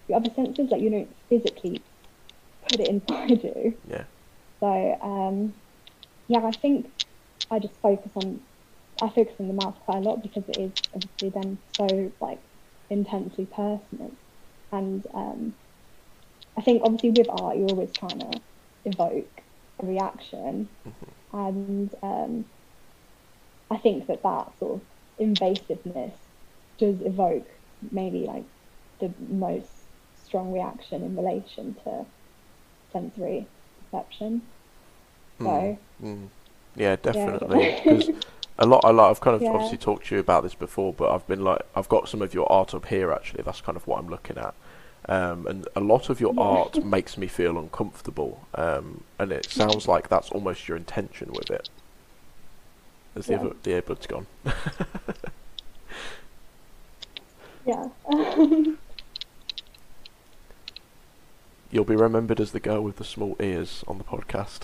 [0.07, 0.69] your other senses.
[0.69, 1.83] Like you don't physically
[2.69, 3.77] put it inside you.
[3.87, 4.05] Yeah.
[4.59, 5.53] So um,
[6.27, 6.87] yeah, I think
[7.49, 8.41] I just focus on
[9.01, 12.39] I focus on the mouth quite a lot because it is obviously then so like
[12.89, 14.11] intensely personal.
[14.71, 15.53] And um,
[16.57, 18.41] I think obviously with art, you're always trying to
[18.85, 19.41] evoke
[19.81, 21.37] reaction, mm-hmm.
[21.37, 22.45] and um,
[23.69, 24.81] I think that that sort of
[25.19, 26.13] invasiveness
[26.77, 27.47] does evoke
[27.91, 28.45] maybe like
[28.99, 29.69] the most
[30.25, 32.05] strong reaction in relation to
[32.91, 33.47] sensory
[33.91, 34.41] perception.
[35.39, 36.27] So, mm,
[36.75, 37.75] yeah, definitely.
[37.83, 38.09] Because
[38.59, 39.11] a lot, a lot.
[39.11, 39.49] I've kind of yeah.
[39.49, 42.33] obviously talked to you about this before, but I've been like, I've got some of
[42.33, 43.11] your art up here.
[43.11, 44.55] Actually, that's kind of what I'm looking at.
[45.09, 49.87] Um, and a lot of your art makes me feel uncomfortable, um, and it sounds
[49.87, 51.69] like that's almost your intention with it.
[53.15, 53.37] Has yeah.
[53.37, 54.27] the, the earbud's gone?
[57.65, 57.87] yeah.
[61.71, 64.63] You'll be remembered as the girl with the small ears on the podcast.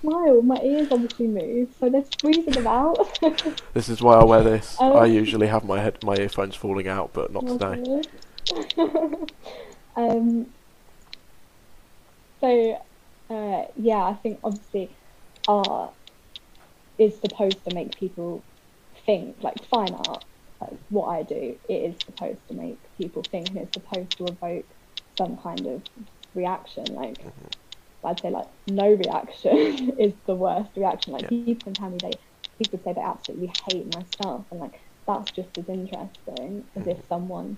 [0.00, 3.18] Smile, my ears obviously move, so they're squeezing them out.
[3.74, 4.80] this is why I wear this.
[4.80, 8.02] Um, I usually have my head, my earphones falling out, but not today.
[9.96, 10.46] um,
[12.40, 12.82] so,
[13.30, 14.90] uh, yeah, I think obviously
[15.46, 15.92] art
[16.98, 18.42] is supposed to make people
[19.06, 20.24] think, like fine art,
[20.60, 24.24] like what I do, it is supposed to make people think and it's supposed to
[24.26, 24.66] evoke
[25.16, 25.82] some kind of
[26.34, 26.84] reaction.
[26.94, 27.46] Like, mm-hmm
[28.04, 31.12] I'd say like no reaction is the worst reaction.
[31.12, 31.28] Like yeah.
[31.28, 32.12] people can tell me they
[32.58, 36.96] people say they absolutely hate my stuff, and like that's just as interesting as if
[36.96, 37.08] mm.
[37.08, 37.56] someone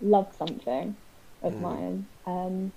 [0.00, 0.96] loved something
[1.42, 1.60] of mm.
[1.60, 2.06] mine.
[2.26, 2.72] Um,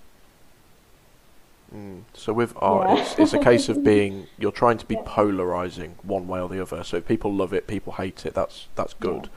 [1.74, 2.02] mm.
[2.14, 3.04] So with art, yeah.
[3.04, 5.04] it's, it's a case of being you're trying to be yeah.
[5.06, 6.84] polarizing one way or the other.
[6.84, 8.34] So if people love it, people hate it.
[8.34, 9.30] That's that's good.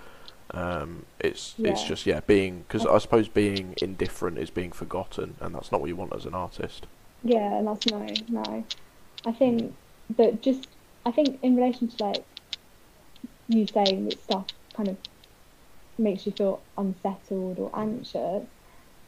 [0.51, 5.55] Um, it's it's just yeah being because I suppose being indifferent is being forgotten, and
[5.55, 6.87] that's not what you want as an artist.
[7.25, 8.67] Yeah, and that's no, no.
[9.27, 9.77] I think
[10.17, 10.69] that just,
[11.07, 12.27] I think in relation to like
[13.49, 14.47] you saying that stuff
[14.77, 14.99] kind of
[15.99, 18.49] makes you feel unsettled or anxious,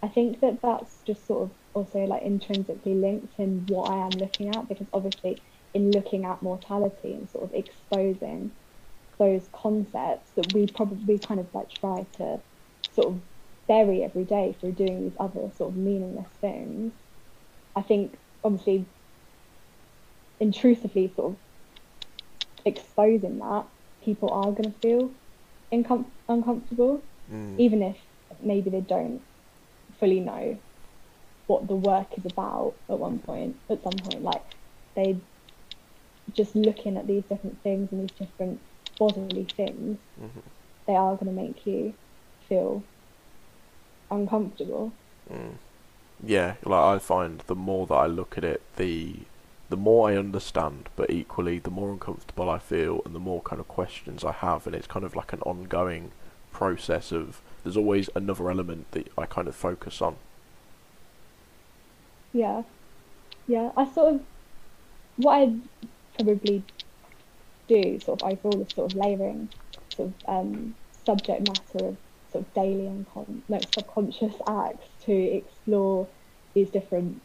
[0.03, 4.19] I think that that's just sort of also like intrinsically linked in what I am
[4.19, 5.43] looking at because obviously
[5.75, 8.57] in looking at mortality and sort of exposing
[9.19, 12.43] those concepts that we probably kind of like try to
[12.93, 13.23] sort of
[13.69, 16.95] bury every day through doing these other sort of meaningless things
[17.77, 18.87] I think obviously
[20.41, 21.37] intrusively sort of
[22.65, 23.67] exposing that,
[24.03, 25.11] people are going to feel
[25.71, 27.59] incom- uncomfortable, mm.
[27.59, 27.97] even if
[28.43, 29.21] maybe they don't
[30.01, 30.59] fully know
[31.47, 34.23] what the work is about at one point, at some point.
[34.23, 34.43] Like
[34.95, 35.17] they
[36.33, 38.59] just looking at these different things and these different
[38.99, 40.41] bodily things, mm-hmm.
[40.87, 41.93] they are going to make you
[42.49, 42.83] feel
[44.11, 44.93] uncomfortable.
[45.31, 45.53] Mm
[46.25, 49.17] yeah, like I find the more that I look at it, the
[49.69, 53.61] the more I understand, but equally the more uncomfortable I feel, and the more kind
[53.61, 56.13] of questions I have, and it's kind of like an ongoing
[56.53, 60.17] process of there's always another element that I kind of focus on.
[62.33, 62.63] Yeah,
[63.49, 63.73] yeah.
[63.77, 64.21] I sort of
[65.17, 65.55] what I
[66.15, 66.63] probably
[67.69, 69.49] do sort of overall is sort of layering
[69.95, 71.97] sort of um, subject matter of
[72.33, 73.07] sort of daily and
[73.49, 76.09] no, subconscious acts to explore
[76.55, 77.23] these different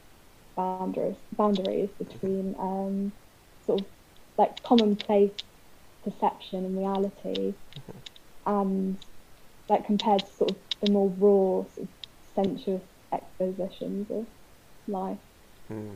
[0.56, 3.12] boundaries boundaries between um,
[3.66, 3.88] sort of
[4.38, 5.32] like commonplace
[6.04, 7.54] perception and reality,
[8.46, 8.98] and
[9.70, 11.94] like compared to sort of the more raw, sort of
[12.36, 12.84] sensuous
[13.14, 14.26] expositions of
[14.88, 15.18] life.
[15.70, 15.96] Mm.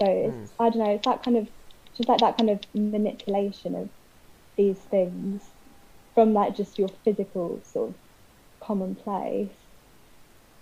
[0.00, 0.50] So it's, Mm.
[0.60, 1.48] I don't know, it's that kind of
[1.96, 3.88] just like that kind of manipulation of
[4.56, 5.42] these things
[6.16, 7.96] from like just your physical sort of
[8.60, 9.54] commonplace.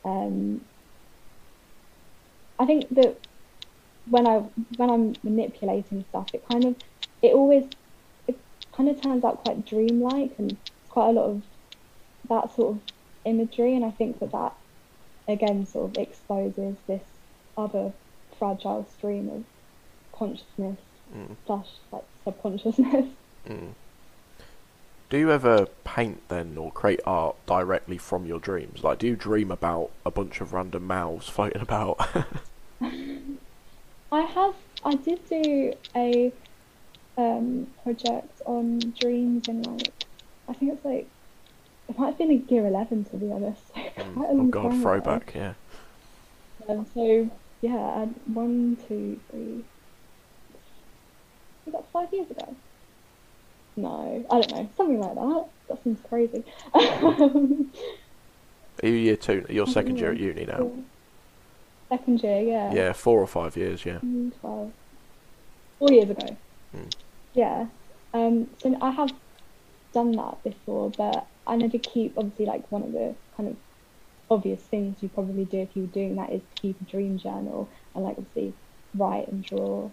[0.04, 0.60] Um,
[2.58, 3.20] I think that
[4.06, 4.38] when I
[4.76, 6.76] when I'm manipulating stuff, it kind of
[7.22, 7.64] it always
[8.28, 8.36] it
[8.76, 10.58] kind of turns out quite dreamlike and
[10.90, 11.44] quite a lot of
[12.28, 12.82] that sort of
[13.24, 14.52] imagery, and I think that that
[15.28, 17.06] again sort of exposes this
[17.56, 17.92] other
[18.38, 19.44] fragile stream of
[20.14, 20.80] consciousness
[21.14, 21.36] Mm.
[21.46, 23.06] slash like subconsciousness.
[23.46, 23.74] Mm.
[25.14, 28.82] Do you ever paint then or create art directly from your dreams?
[28.82, 32.04] Like, do you dream about a bunch of random mouths floating about?
[32.82, 36.32] I have I did do a
[37.16, 40.04] um, project on dreams in like
[40.48, 41.06] I think it's like
[41.88, 43.62] it might have been in year eleven to be honest.
[43.76, 44.16] A Mm.
[44.16, 45.52] oh god, throwback, yeah.
[46.68, 47.30] Um, so
[47.62, 49.62] yeah, I had one, two, three.
[51.66, 52.56] Was that five years ago?
[53.76, 55.46] No, I don't know, something like that.
[55.68, 56.44] That seems crazy.
[58.82, 59.44] Are you year two?
[59.48, 60.70] You're second year at uni now.
[61.88, 62.72] Second year, yeah.
[62.72, 63.98] Yeah, four or five years, yeah.
[64.04, 64.72] Mm, 12.
[65.78, 66.36] Four years ago.
[66.76, 66.94] Mm.
[67.34, 67.66] Yeah.
[68.12, 69.12] Um, so I have
[69.92, 73.56] done that before, but I never keep, obviously, like one of the kind of
[74.30, 77.68] obvious things you probably do if you were doing that is keep a dream journal
[77.94, 78.54] and, like, obviously,
[78.96, 79.90] write and draw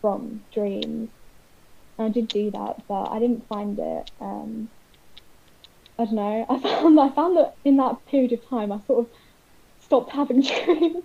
[0.00, 1.10] from dreams.
[1.98, 4.04] I did do that, but I didn't find it.
[4.20, 4.70] Um,
[5.98, 6.46] I don't know.
[6.48, 9.12] I found I found that in that period of time, I sort of
[9.80, 11.04] stopped having dreams,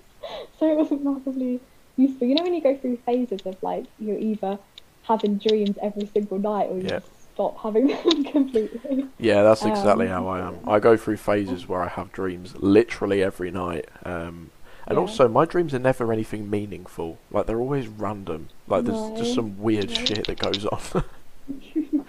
[0.59, 1.61] so it wasn't massively
[1.97, 2.27] useful.
[2.27, 4.59] You know, when you go through phases of like you're either
[5.03, 6.99] having dreams every single night or you Yeah.
[6.99, 9.11] just stop having them completely.
[9.17, 10.61] Yeah, that's exactly Um, how I am.
[10.65, 13.85] I go through phases where I have dreams literally every night.
[14.05, 14.51] Um,
[14.89, 15.01] and Yeah.
[15.01, 17.17] also, my dreams are never anything meaningful.
[17.31, 18.49] Like, they're always random.
[18.67, 19.15] Like, there's No.
[19.15, 19.93] just some weird No.
[19.95, 21.03] shit that goes on.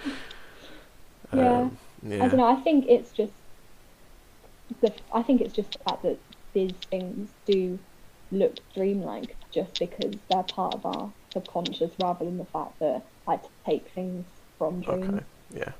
[1.33, 1.59] Yeah.
[1.61, 2.25] Um, yeah.
[2.25, 2.47] I don't know.
[2.51, 3.33] I think it's just
[4.81, 4.93] the.
[5.15, 6.19] I think it's just the fact that
[6.55, 7.79] these things do
[8.33, 13.39] look dreamlike just because they're part of our subconscious, rather than the fact that I
[13.65, 14.25] take things
[14.59, 15.09] from dreams.
[15.15, 15.25] Okay.
[15.55, 15.73] Yeah.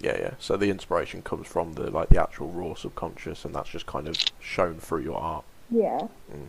[0.00, 0.30] Yeah, yeah.
[0.40, 4.08] So the inspiration comes from the like the actual raw subconscious, and that's just kind
[4.08, 5.44] of shown through your art.
[5.72, 6.00] Yeah.
[6.32, 6.48] Mm.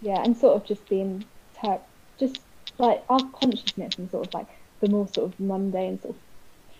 [0.00, 1.24] Yeah, and sort of just being
[1.60, 1.80] ter-
[2.18, 2.40] just
[2.78, 4.46] like our consciousness and sort of like
[4.80, 6.20] the more sort of mundane sort of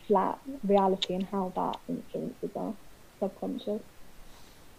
[0.06, 2.74] flat reality and how that influences our
[3.20, 3.82] subconscious.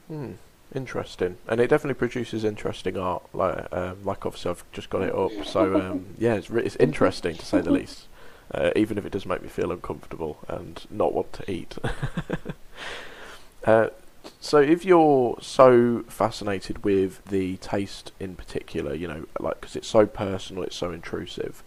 [0.07, 0.33] Hmm.
[0.73, 3.23] Interesting, and it definitely produces interesting art.
[3.33, 6.75] Like, um, like obviously I've just got it up, so um, yeah, it's re- it's
[6.77, 8.07] interesting to say the least.
[8.51, 11.77] Uh, even if it does make me feel uncomfortable and not want to eat.
[13.65, 13.89] uh,
[14.39, 19.88] so, if you're so fascinated with the taste in particular, you know, like because it's
[19.88, 21.63] so personal, it's so intrusive,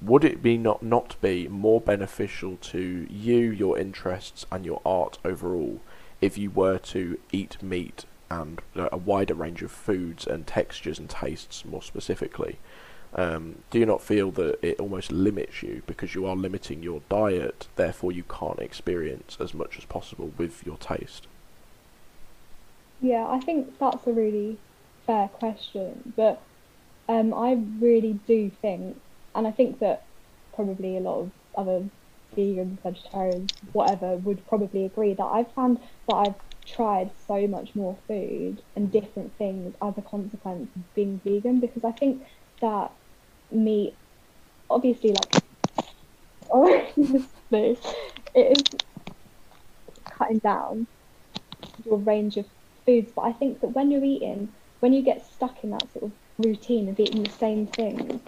[0.00, 5.18] would it be not not be more beneficial to you, your interests, and your art
[5.24, 5.80] overall
[6.20, 10.98] if you were to eat meat and uh, a wider range of foods and textures
[10.98, 12.58] and tastes more specifically?
[13.14, 17.02] Um, do you not feel that it almost limits you because you are limiting your
[17.10, 21.26] diet, therefore you can't experience as much as possible with your taste?
[23.02, 24.62] Yeah, I think that's a really
[25.06, 26.46] fair question, but
[27.08, 29.02] um, I really do think,
[29.34, 30.02] and I think that
[30.54, 31.90] probably a lot of other
[32.36, 35.78] vegans, vegetarians, whatever, would probably agree that I've found
[36.08, 36.36] that I've
[36.66, 41.84] tried so much more food and different things as a consequence of being vegan because
[41.84, 42.24] I think
[42.62, 42.92] that
[43.50, 43.98] meat,
[44.70, 45.28] obviously, like,
[47.50, 47.78] it
[48.34, 48.74] is
[50.16, 50.86] cutting down
[51.84, 52.46] your range of
[52.86, 56.12] foods, but I think that when you're eating, when you get stuck in that sort
[56.12, 58.22] of routine of eating the same things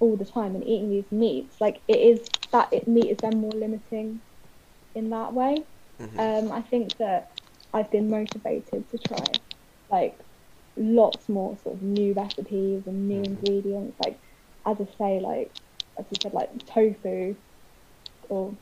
[0.00, 3.36] all the time and eating these meats, like it is that it, meat is then
[3.40, 4.22] more limiting
[4.94, 5.64] in that way.
[5.98, 6.18] Mhm.
[6.18, 7.28] Um, I think that
[7.72, 9.40] I've been motivated to try
[9.90, 10.18] like
[10.76, 13.36] lots more sort of new recipes and new Mhm.
[13.36, 13.98] ingredients.
[14.00, 14.20] Like
[14.66, 15.52] as I say, like
[15.98, 17.36] as you said, like tofu
[18.28, 18.58] or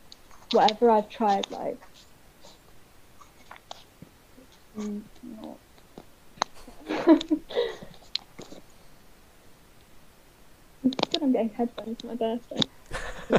[0.50, 1.78] whatever I've tried, like
[4.78, 5.02] mm.
[10.84, 12.60] I'm good I'm getting headphones for my birthday.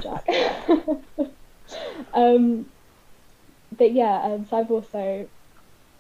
[0.02, 0.26] Jack.
[2.14, 2.66] um,
[3.78, 5.30] but yeah, um, so I've also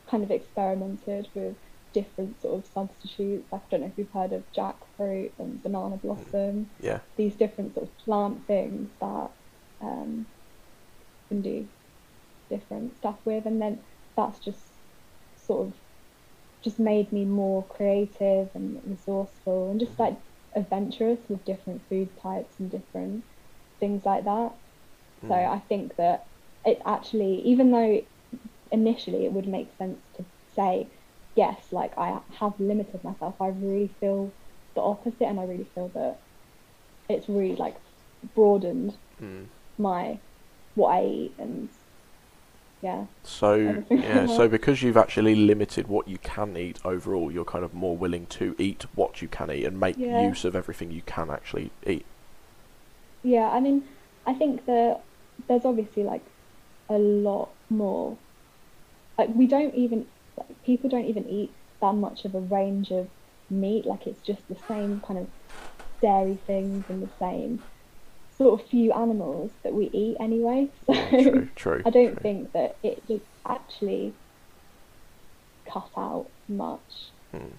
[0.09, 1.55] kind of experimented with
[1.93, 3.47] different sort of substitutes.
[3.53, 6.67] I don't know if you've heard of jackfruit and banana blossom.
[6.79, 6.99] Yeah.
[7.17, 9.31] These different sort of plant things that
[9.81, 10.25] um,
[11.27, 11.67] can do
[12.49, 13.79] different stuff with, and then
[14.15, 14.68] that's just
[15.49, 15.81] sort of
[16.63, 20.17] just made me more creative and resourceful and just like
[20.55, 23.23] adventurous with different food types and different
[23.79, 24.51] things like that.
[25.27, 25.45] So Mm.
[25.45, 26.25] I think that
[26.65, 28.01] it actually, even though
[28.71, 30.25] initially it would make sense to
[30.55, 30.91] say,
[31.35, 34.35] yes, like I have limited myself, I really feel
[34.75, 36.21] the opposite and I really feel that
[37.09, 37.77] it's really like
[38.35, 39.49] broadened Mm.
[39.77, 40.21] my
[40.75, 41.69] what I eat and
[42.81, 43.05] yeah.
[43.23, 47.73] So yeah, so because you've actually limited what you can eat overall, you're kind of
[47.73, 50.19] more willing to eat what you can eat and make Yeah.
[50.21, 52.05] use of everything you can actually eat.
[53.23, 53.87] Yeah, I mean,
[54.25, 55.03] I think that
[55.47, 56.25] there's obviously like
[56.89, 58.19] a lot more.
[59.17, 60.07] Like we don't even
[60.37, 63.09] like people don't even eat that much of a range of
[63.49, 63.85] meat.
[63.85, 65.27] Like it's just the same kind of
[66.01, 67.63] dairy things and the same
[68.39, 70.69] sort of few animals that we eat anyway.
[70.87, 71.81] So True, true.
[71.85, 72.21] I don't true.
[72.21, 74.13] think that it would actually
[75.71, 77.11] cut out much.
[77.31, 77.53] Hmm.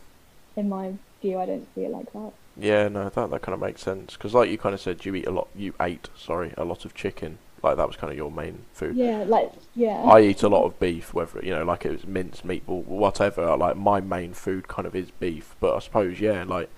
[0.57, 2.33] In my view, I don't see it like that.
[2.57, 5.15] Yeah, no, that that kind of makes sense because, like you kind of said, you
[5.15, 5.49] eat a lot.
[5.55, 7.39] You ate, sorry, a lot of chicken.
[7.63, 8.97] Like that was kind of your main food.
[8.97, 10.03] Yeah, like yeah.
[10.03, 13.57] I eat a lot of beef, whether you know, like it was mince, meatball, whatever.
[13.57, 16.69] Like my main food kind of is beef, but I suppose yeah, like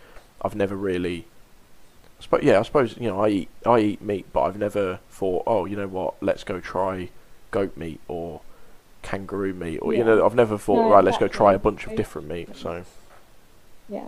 [0.42, 1.26] I've never really.
[2.23, 5.43] Suppose yeah, I suppose you know I eat I eat meat, but I've never thought,
[5.45, 7.09] oh, you know what, let's go try
[7.51, 8.41] goat meat or
[9.03, 11.87] kangaroo meat, or you know, I've never thought, No, right, let's go try a bunch
[11.87, 12.57] of different meat.
[12.57, 12.85] So
[13.89, 14.07] yeah.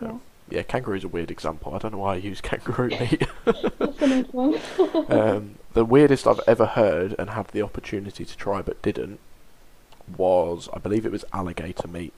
[0.00, 0.20] um,
[0.50, 1.74] yeah, kangaroo's a weird example.
[1.74, 3.26] I don't know why I use kangaroo meat.
[3.46, 4.60] That's an odd one.
[5.10, 9.18] um, the weirdest I've ever heard and had the opportunity to try but didn't
[10.14, 12.12] was, I believe it was alligator meat,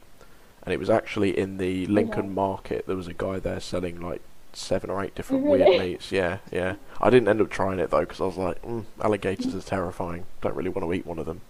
[0.64, 2.34] and it was actually in the Lincoln.
[2.34, 2.88] Market.
[2.88, 4.20] There was a guy there selling like
[4.56, 6.12] seven or eight different Oh, weird meats.
[6.12, 6.76] Yeah, yeah.
[7.00, 10.26] I didn't end up trying it though because I was like, mm, alligators are terrifying.
[10.40, 11.40] Don't really want to eat one of them.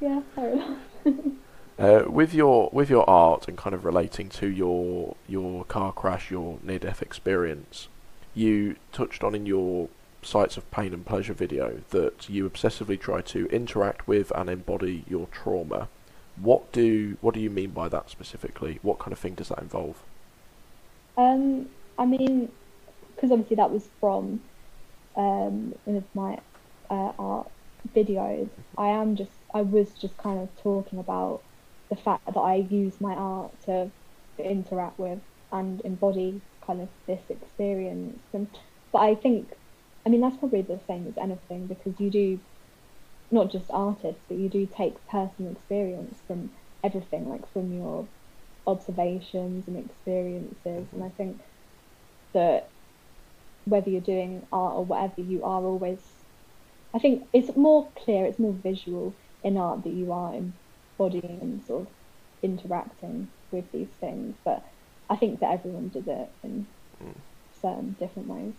[0.00, 0.78] yeah, fair enough.
[1.78, 6.30] Uh, with your with your art and kind of relating to your your car crash,
[6.30, 7.88] your near death experience,
[8.34, 9.90] you touched on in your
[10.22, 15.04] sites of pain and pleasure video that you obsessively try to interact with and embody
[15.06, 15.88] your trauma.
[16.40, 18.78] What do what do you mean by that specifically?
[18.80, 20.02] What kind of thing does that involve?
[21.16, 22.52] Um, I mean,
[23.14, 24.42] because obviously that was from
[25.16, 26.38] um, one of my
[26.90, 27.52] uh, art
[27.96, 28.50] videos.
[28.78, 31.44] I am just, I was just kind of talking about
[31.90, 33.92] the fact that I use my art to
[34.38, 35.20] interact with
[35.52, 38.22] and embody kind of this experience.
[38.34, 38.48] And
[38.92, 39.50] but I think,
[40.06, 42.40] I mean, that's probably the same as anything because you do
[43.30, 46.50] not just artists, but you do take personal experience from
[46.84, 48.08] everything, like from your
[48.66, 50.88] observations and experiences.
[50.92, 51.42] And I think
[52.34, 52.70] that
[53.64, 56.02] whether you're doing art or whatever, you are always,
[56.94, 61.62] I think it's more clear, it's more visual in art that you are embodying and
[61.64, 61.94] sort of
[62.42, 64.36] interacting with these things.
[64.44, 64.62] But
[65.10, 66.68] I think that everyone does it in
[67.02, 67.22] Mm.
[67.52, 68.56] certain different ways.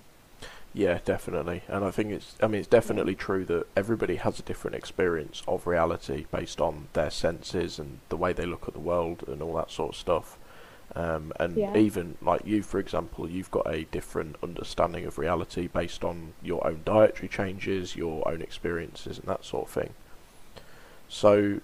[0.74, 1.64] Yeah, definitely.
[1.68, 5.42] And I think it's I mean it's definitely true that everybody has a different experience
[5.48, 9.42] of reality based on their senses and the way they look at the world and
[9.42, 10.38] all that sort of stuff.
[10.96, 11.74] Um, and Yeah.
[11.74, 16.66] even like you, for example, you've got a different understanding of reality based on your
[16.66, 19.96] own dietary changes, your own experiences, and that sort of thing.
[21.08, 21.60] So,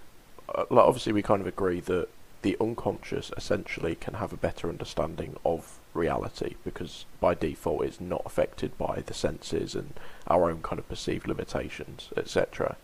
[0.54, 2.08] uh, like, obviously, we kind of agree that
[2.42, 8.22] the unconscious essentially can have a better understanding of reality because by default it's not
[8.26, 9.94] affected by the senses and
[10.26, 12.76] our own kind of perceived limitations, etc.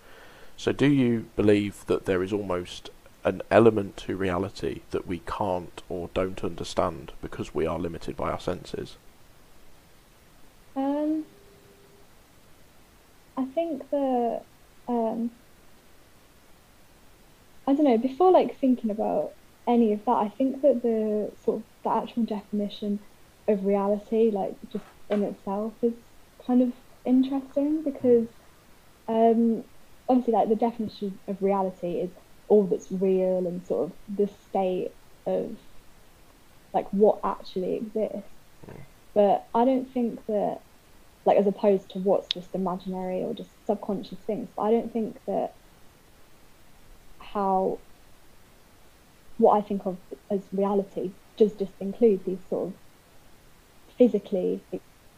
[0.56, 2.90] So, do you believe that there is almost
[3.24, 8.30] an element to reality that we can't or don't understand because we are limited by
[8.30, 8.96] our senses?
[10.76, 11.24] Um,
[13.36, 14.42] I think that
[14.88, 15.30] um,
[17.66, 17.98] I don't know.
[17.98, 19.32] Before like thinking about
[19.66, 23.00] any of that, I think that the sort of the actual definition
[23.48, 25.94] of reality, like just in itself, is
[26.46, 26.72] kind of
[27.06, 28.28] interesting because
[29.08, 29.64] um,
[30.08, 32.12] obviously, like the definition of reality is
[32.48, 34.96] all that's real and sort of the state
[35.26, 35.58] of
[36.72, 38.30] like what actually exists.
[39.14, 40.62] But I don't think that,
[41.26, 45.18] like, as opposed to what's just imaginary or just subconscious things, but I don't think
[45.26, 45.54] that
[47.20, 47.82] how
[49.38, 49.98] what I think of
[50.30, 52.74] as reality does just include these sort of
[53.96, 54.60] physically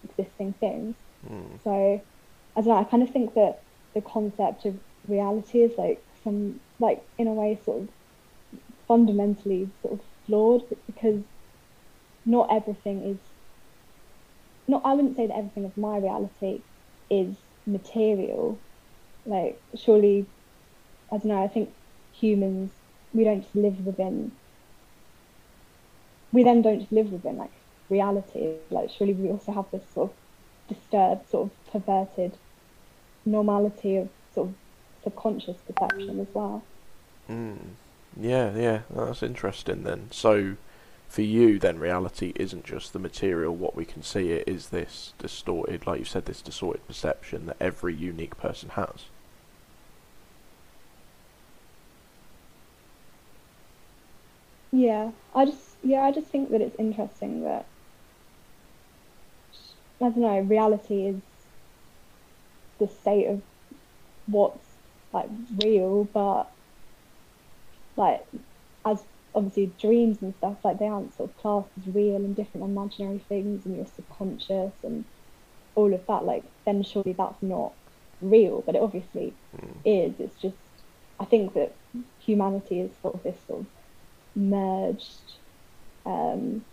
[0.09, 0.95] existing things.
[1.29, 1.63] Mm.
[1.65, 2.01] So
[2.57, 2.77] I don't know.
[2.77, 3.61] I kind of think that
[3.95, 4.77] the concept of
[5.09, 7.89] reality is like some, like in a way, sort of
[8.87, 11.23] fundamentally sort of flawed because
[12.25, 13.19] not everything is
[14.69, 16.61] not I wouldn't say that everything of my reality
[17.11, 17.35] is
[17.67, 18.59] material.
[19.27, 20.27] Like surely
[21.11, 21.71] I don't know, I think
[22.13, 22.71] humans
[23.13, 24.31] we don't just live within
[26.33, 27.53] we then don't just live within like
[27.91, 28.55] reality.
[28.71, 32.33] Like surely we also have this sort of disturbed, sort of perverted
[33.25, 34.55] normality of sort of
[35.05, 36.63] subconscious perception as well.
[37.31, 37.59] Mm.
[38.21, 40.09] Yeah, yeah, that's interesting then.
[40.11, 40.57] So,
[41.09, 45.13] for you, then reality isn't just the material, what we can see, it is this
[45.19, 49.07] distorted, like you said, this distorted perception that every unique person has.
[54.71, 57.67] Yeah, I just yeah, I just think that it's interesting that
[60.01, 61.17] I don't know, reality is
[62.79, 63.41] the state of
[64.27, 64.67] what's
[65.13, 65.29] like
[65.63, 66.51] real, but
[67.97, 68.27] like
[68.85, 69.03] as
[69.35, 73.19] obviously dreams and stuff, like they aren't sort of classed as real and different imaginary
[73.29, 75.05] things and your subconscious and
[75.75, 77.73] all of that, like then surely that's not
[78.21, 79.75] real, but it obviously mm.
[79.85, 80.15] is.
[80.19, 80.57] It's just
[81.21, 81.75] I think that
[82.19, 83.67] humanity is sort of this sort of
[84.35, 85.35] merged
[86.05, 86.65] um,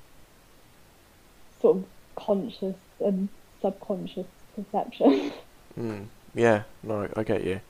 [1.61, 1.85] sort of
[2.15, 3.30] conscious and
[3.61, 5.34] subconscious perception.
[5.77, 6.07] Mm.
[6.35, 7.61] Yeah, no, I get you.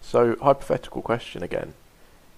[0.00, 1.74] So, hypothetical question again.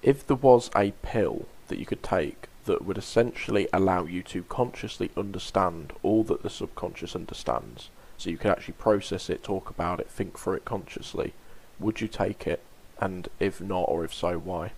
[0.02, 4.42] If there was a pill that you could take that would essentially allow you to
[4.42, 10.00] consciously understand all that the subconscious understands, so you could actually process it, talk about
[10.00, 11.32] it, think through it consciously,
[11.78, 12.60] would you take it?
[12.98, 14.72] And if not, or if so, why?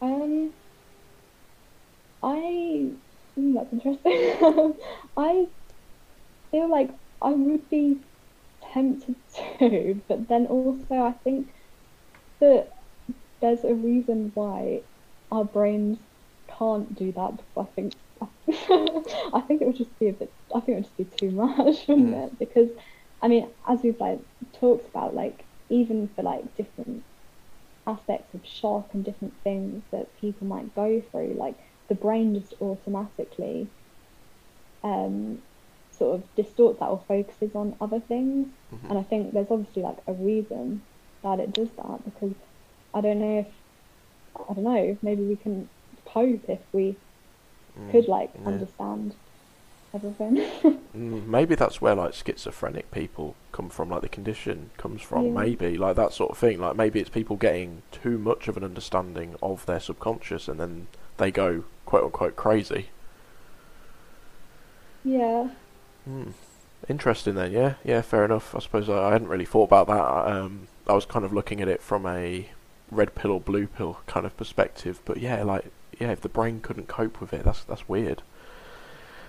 [0.00, 0.52] Um,
[2.22, 2.90] I
[3.38, 4.74] mm, that's interesting.
[5.16, 5.46] I
[6.50, 6.90] feel like
[7.22, 8.00] I would be
[8.72, 9.16] tempted
[9.58, 11.48] to, but then also I think
[12.40, 12.70] that
[13.40, 14.82] there's a reason why
[15.30, 15.98] our brains
[16.58, 17.94] can't do that because I think
[19.34, 21.30] I think it would just be a bit I think it would just be too
[21.30, 22.26] much, wouldn't mm.
[22.26, 22.38] it?
[22.38, 22.68] Because
[23.22, 24.20] I mean, as we've like
[24.60, 27.02] talked about, like even for like different
[27.86, 31.54] aspects of shock and different things that people might go through, like
[31.88, 33.68] the brain just automatically
[34.82, 35.38] um,
[35.90, 38.48] sort of distorts that or focuses on other things.
[38.74, 38.90] Mm-hmm.
[38.90, 40.82] And I think there's obviously like a reason
[41.22, 42.34] that it does that because
[42.94, 43.46] I don't know if
[44.48, 45.68] I don't know maybe we can
[46.04, 46.94] cope if we
[47.78, 48.48] mm, could like yeah.
[48.48, 49.14] understand
[49.96, 50.36] everything.
[50.96, 55.26] mm, maybe that's where like schizophrenic people come from, like the condition comes from.
[55.26, 55.32] Yeah.
[55.32, 56.60] Maybe like that sort of thing.
[56.60, 60.86] Like maybe it's people getting too much of an understanding of their subconscious, and then
[61.16, 62.88] they go quote unquote crazy.
[65.04, 65.50] Yeah.
[66.04, 66.30] Hmm.
[66.88, 68.54] Interesting then, yeah, yeah, fair enough.
[68.54, 70.32] I suppose I, I hadn't really thought about that.
[70.32, 72.48] Um, I was kind of looking at it from a
[72.90, 75.66] red pill or blue pill kind of perspective, but yeah, like
[75.98, 78.22] yeah, if the brain couldn't cope with it, that's that's weird.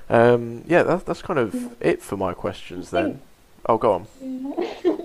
[0.10, 3.22] Um, yeah, that's that's kind of it for my questions then.
[3.66, 4.08] Oh, go on.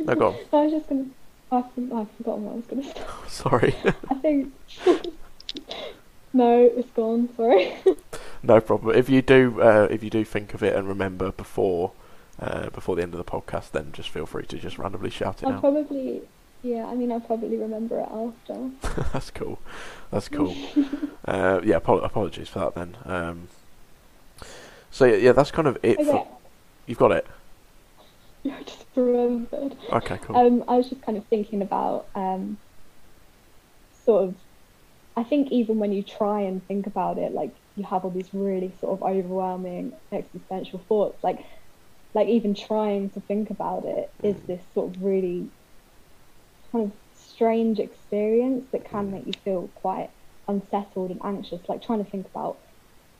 [0.05, 0.35] No, go on.
[0.53, 1.07] I was just gonna.
[1.53, 3.03] I've, I've forgotten what I was gonna say.
[3.29, 3.74] Sorry.
[4.11, 4.53] I think.
[6.33, 7.29] no, it's gone.
[7.37, 7.74] Sorry.
[8.43, 8.97] no problem.
[8.97, 11.93] If you do, uh, if you do think of it and remember before,
[12.41, 15.43] uh, before the end of the podcast, then just feel free to just randomly shout
[15.43, 15.61] it I'll out.
[15.61, 16.23] probably,
[16.62, 16.87] yeah.
[16.87, 18.70] I mean, I'll probably remember it after.
[19.12, 19.61] That's cool.
[20.11, 20.57] That's cool.
[21.27, 21.77] uh, yeah.
[21.77, 22.97] Ap- apologies for that then.
[23.05, 23.49] Um,
[24.93, 25.98] so yeah, yeah, that's kind of it.
[25.98, 26.05] Okay.
[26.05, 26.28] For,
[26.86, 27.27] you've got it.
[28.44, 29.77] Yeah, I just remembered.
[29.93, 30.36] Okay, cool.
[30.36, 32.59] Um, I was just kind of thinking about um,
[34.05, 34.35] sort of.
[35.16, 38.28] I think even when you try and think about it, like you have all these
[38.32, 41.44] really sort of overwhelming existential thoughts like
[42.14, 45.48] like even trying to think about it is this sort of really
[46.70, 50.10] kind of strange experience that can make you feel quite
[50.48, 52.59] unsettled and anxious like trying to think about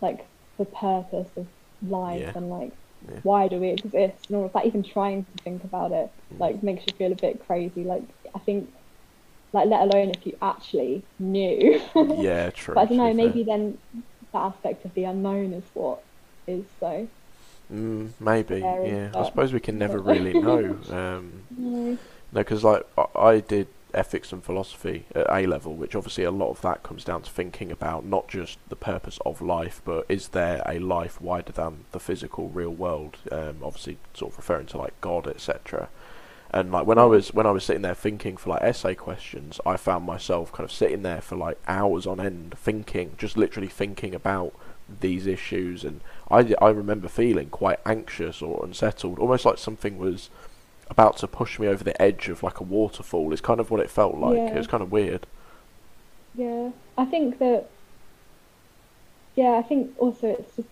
[0.00, 0.26] like
[0.58, 1.46] the purpose of
[1.88, 2.32] life yeah.
[2.34, 2.72] and like
[3.09, 3.18] yeah.
[3.22, 6.40] why do we exist and all of that even trying to think about it mm.
[6.40, 8.02] like makes you feel a bit crazy like
[8.34, 8.72] i think
[9.52, 11.80] like let alone if you actually knew
[12.18, 13.76] yeah true but i don't know maybe then
[14.32, 16.02] that aspect of the unknown is what
[16.46, 17.09] is so.
[17.72, 19.10] Mm, maybe, scary, yeah.
[19.14, 20.78] I suppose we can never really know.
[20.90, 21.98] Um, no,
[22.32, 26.51] because like I, I did ethics and philosophy at A level, which obviously a lot
[26.51, 30.28] of that comes down to thinking about not just the purpose of life, but is
[30.28, 33.19] there a life wider than the physical real world?
[33.31, 35.89] Um, obviously, sort of referring to like God, etc.
[36.51, 39.59] And like when I was when I was sitting there thinking for like essay questions,
[39.64, 43.69] I found myself kind of sitting there for like hours on end thinking, just literally
[43.69, 44.55] thinking about
[45.01, 45.82] these issues.
[45.82, 50.28] And I I remember feeling quite anxious or unsettled, almost like something was
[50.93, 53.32] about to push me over the edge of like a waterfall.
[53.32, 54.36] Is kind of what it felt like.
[54.36, 54.55] Yeah.
[54.55, 55.27] It was kind of weird.
[56.35, 57.69] Yeah, I think that.
[59.35, 60.69] Yeah, I think also it's just.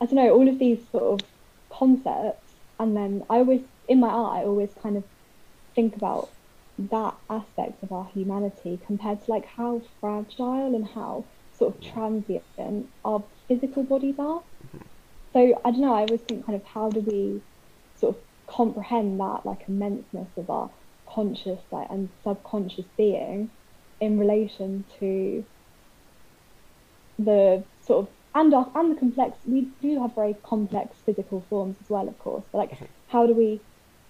[0.00, 1.26] I don't know, all of these sort of
[1.70, 5.04] concepts, and then I always, in my art, I always kind of
[5.74, 6.28] think about
[6.78, 11.24] that aspect of our humanity compared to like how fragile and how
[11.56, 14.42] sort of transient our physical bodies are.
[15.34, 17.42] So I don't know, I always think kind of how do we
[17.96, 20.70] sort of comprehend that like immenseness of our
[21.08, 23.50] conscious like, and subconscious being
[24.00, 25.44] in relation to
[27.18, 31.76] the sort of and our, and the complex we do have very complex physical forms
[31.80, 33.64] as well of course but like how do we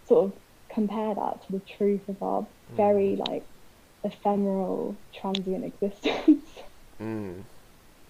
[0.09, 0.39] sort of
[0.73, 3.47] compare that to the truth of our very like
[4.05, 6.45] ephemeral transient existence
[7.01, 7.45] Mm.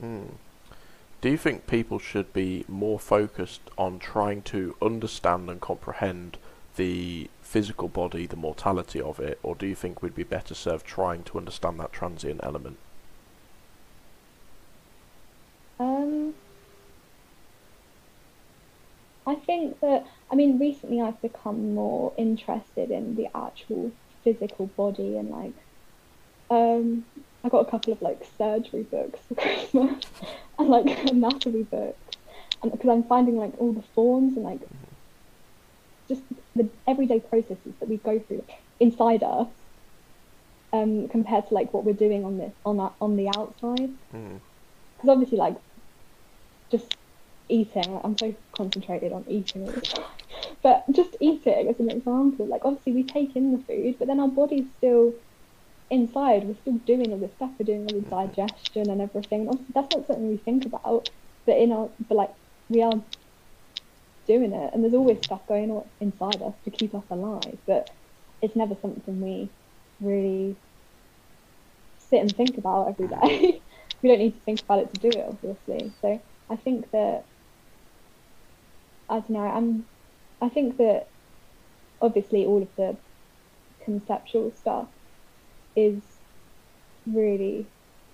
[0.00, 0.38] Mm.
[1.24, 6.36] Do you think people should be more focused on trying to understand and comprehend
[6.76, 10.84] the physical body, the mortality of it, or do you think we'd be better served
[10.84, 12.76] trying to understand that transient element?
[15.80, 16.34] Um,
[19.26, 23.92] I think that, I mean, recently I've become more interested in the actual
[24.22, 25.54] physical body and like,
[26.50, 27.06] um,
[27.44, 30.04] I got a couple of like surgery books for Christmas
[30.58, 32.16] and like anatomy books,
[32.62, 34.60] and because I'm finding like all the forms and like
[36.08, 36.22] just
[36.54, 38.44] the everyday processes that we go through
[38.80, 39.48] inside us,
[40.72, 43.90] um, compared to like what we're doing on this on our, on the outside.
[44.12, 44.40] Mm.
[44.96, 45.56] because obviously like
[46.70, 46.96] just
[47.50, 50.04] eating i'm so concentrated on eating all the time.
[50.62, 52.46] But just eating as an example.
[52.48, 55.14] Like obviously we take in the food but then our body's still
[55.90, 59.94] inside we're still doing all this stuff we're doing all the digestion and everything that's
[59.94, 61.08] not something we think about
[61.46, 62.34] but in our but like
[62.68, 63.04] we are
[64.26, 67.90] doing it and there's always stuff going on inside us to keep us alive but
[68.40, 69.50] it's never something we
[70.00, 70.56] really
[71.98, 73.62] sit and think about every day
[74.04, 75.90] we don't need to think about it to do it, obviously.
[76.02, 77.24] So I think that
[79.08, 79.40] I don't know.
[79.40, 79.84] I'm.
[80.42, 81.08] I think that
[82.02, 82.96] obviously all of the
[83.82, 84.88] conceptual stuff
[85.76, 86.02] is
[87.06, 87.66] really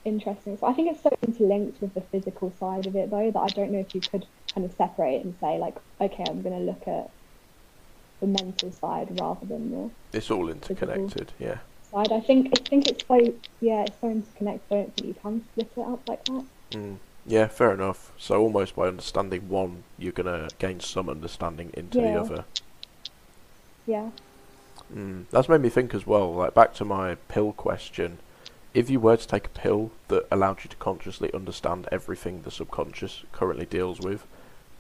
[0.04, 0.56] interesting.
[0.58, 3.48] So I think it's so interlinked with the physical side of it, though, that I
[3.48, 6.64] don't know if you could kind of separate and say like, okay, I'm going to
[6.64, 7.10] look at
[8.20, 11.58] the mental side rather than the It's all interconnected, yeah.
[11.90, 12.12] side.
[12.12, 13.16] I think I think it's so
[13.60, 14.70] yeah, it's so interconnected.
[14.70, 16.44] I don't think you can split it up like that.
[16.72, 16.98] Mm.
[17.26, 18.12] Yeah, fair enough.
[18.18, 22.20] So almost by understanding one, you're gonna gain some understanding into the Yeah.
[22.20, 22.44] other.
[23.86, 24.10] Yeah.
[24.94, 25.24] Mm.
[25.30, 26.32] That's made me think as well.
[26.34, 28.18] Like back to my pill question.
[28.72, 32.50] If you were to take a pill that allowed you to consciously understand everything the
[32.50, 34.26] subconscious currently deals with,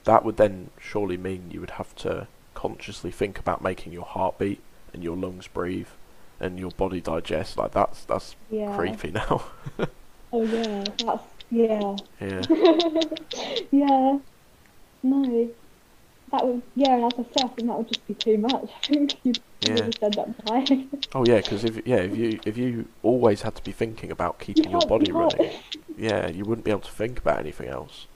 [0.04, 4.38] that would then surely mean you would have to consciously think about making your heart
[4.38, 4.60] beat
[4.92, 5.88] and your lungs breathe
[6.38, 7.56] and your body digest.
[7.56, 8.74] Like that's that's Yeah.
[8.76, 9.42] creepy now.
[10.32, 10.84] Oh yeah.
[11.04, 11.96] That's yeah.
[12.20, 12.42] yeah.
[13.72, 14.18] yeah.
[15.02, 15.50] No.
[16.30, 18.70] That would yeah, as I said, I think that would just be too much.
[18.84, 19.90] I think you'd Yeah.
[20.02, 20.28] end up.
[21.14, 24.38] Oh yeah, because if yeah, if you if you always had to be thinking about
[24.38, 25.50] keeping your body you running,
[25.98, 28.06] yeah, you wouldn't be able to think about anything else.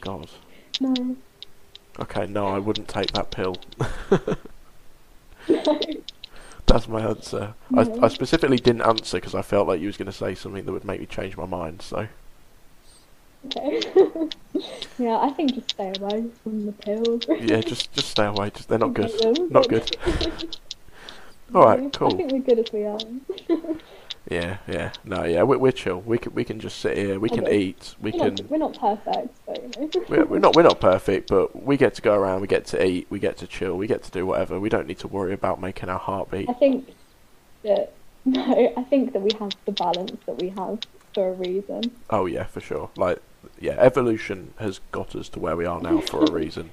[0.00, 0.28] God.
[0.80, 1.16] No.
[1.98, 3.56] Okay, no, I wouldn't take that pill.
[5.48, 5.80] No.
[6.66, 7.54] That's my answer.
[7.72, 10.64] I, I specifically didn't answer because I felt like you was going to say something
[10.64, 11.82] that would make me change my mind.
[11.82, 12.08] So
[13.46, 13.80] Okay.
[14.98, 17.22] yeah, I think just stay away from the pills.
[17.28, 18.50] yeah, just just stay away.
[18.50, 19.12] Just they're not good.
[19.50, 19.96] Not good.
[21.54, 22.12] All right, cool.
[22.12, 22.98] I think we're good as we are.
[24.28, 26.00] Yeah, yeah, no, yeah, we're, we're chill.
[26.00, 27.20] We can we can just sit here.
[27.20, 27.94] We can eat.
[28.00, 28.34] We We're can.
[28.34, 30.04] not, we're not perfect, so you know.
[30.08, 32.40] We're, we're not we're not perfect, but we get to go around.
[32.40, 33.06] We get to eat.
[33.08, 33.76] We get to chill.
[33.76, 34.58] We get to do whatever.
[34.58, 36.50] We don't need to worry about making our heart beat.
[36.50, 36.92] I think
[37.62, 37.92] that
[38.24, 40.80] no, I think that we have the balance that we have
[41.14, 41.92] for a reason.
[42.10, 42.90] Oh yeah, for sure.
[42.96, 43.22] Like
[43.60, 46.70] yeah, evolution has got us to where we are now for a reason.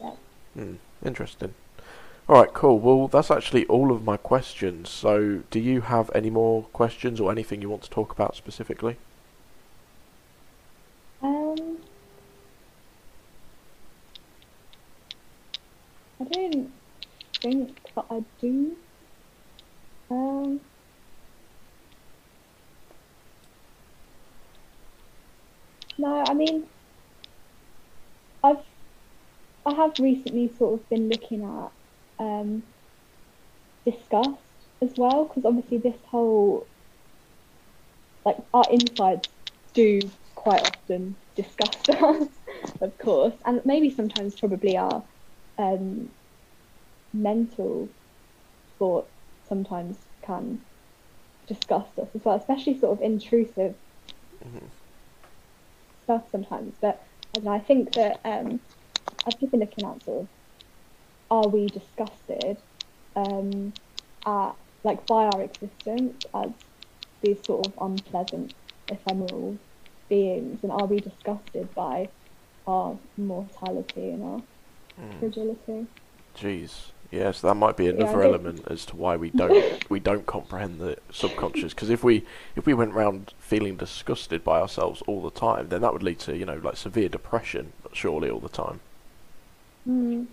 [0.00, 0.12] Yeah.
[0.54, 0.74] Hmm,
[1.04, 1.54] interesting.
[2.28, 2.78] All right, cool.
[2.78, 4.88] Well, that's actually all of my questions.
[4.88, 8.96] So, do you have any more questions or anything you want to talk about specifically?
[11.22, 11.78] Um,
[16.20, 16.72] I don't
[17.42, 18.76] think that I do.
[20.10, 20.60] Um,
[25.98, 26.68] no, I mean,
[28.42, 28.64] I've
[29.66, 31.72] I have recently sort of been looking at
[32.24, 32.64] um,
[33.86, 34.42] disgust
[34.82, 36.68] as well, because obviously this whole
[38.24, 39.28] like our insides
[39.74, 40.00] do
[40.34, 42.28] quite often disgust us,
[42.80, 45.06] of course, and maybe sometimes probably our
[45.58, 46.10] um,
[47.12, 47.94] mental
[48.78, 49.10] thought
[49.44, 50.60] sometimes can
[51.46, 53.76] disgust us as well, especially sort of intrusive
[54.44, 54.83] Mhm.
[56.04, 56.76] Stuff sometimes.
[56.80, 57.02] But
[57.34, 58.60] I, don't know, I think that um,
[59.26, 60.28] I've just been looking at sort of
[61.30, 62.58] are we disgusted
[63.16, 63.72] um,
[64.26, 64.52] at
[64.84, 66.50] like by our existence as
[67.22, 68.52] these sort of unpleasant,
[68.90, 69.58] ephemeral
[70.08, 72.08] beings, and are we disgusted by
[72.66, 74.42] our mortality and our
[74.98, 75.18] Mm.
[75.18, 75.88] fragility?
[76.36, 76.93] Jeez.
[77.14, 80.80] Yes, that might be another guess- element as to why we don't we don't comprehend
[80.80, 81.72] the subconscious.
[81.74, 82.24] Because if we
[82.56, 86.18] if we went around feeling disgusted by ourselves all the time, then that would lead
[86.20, 88.80] to you know like severe depression, surely all the time.
[89.88, 90.26] Mm.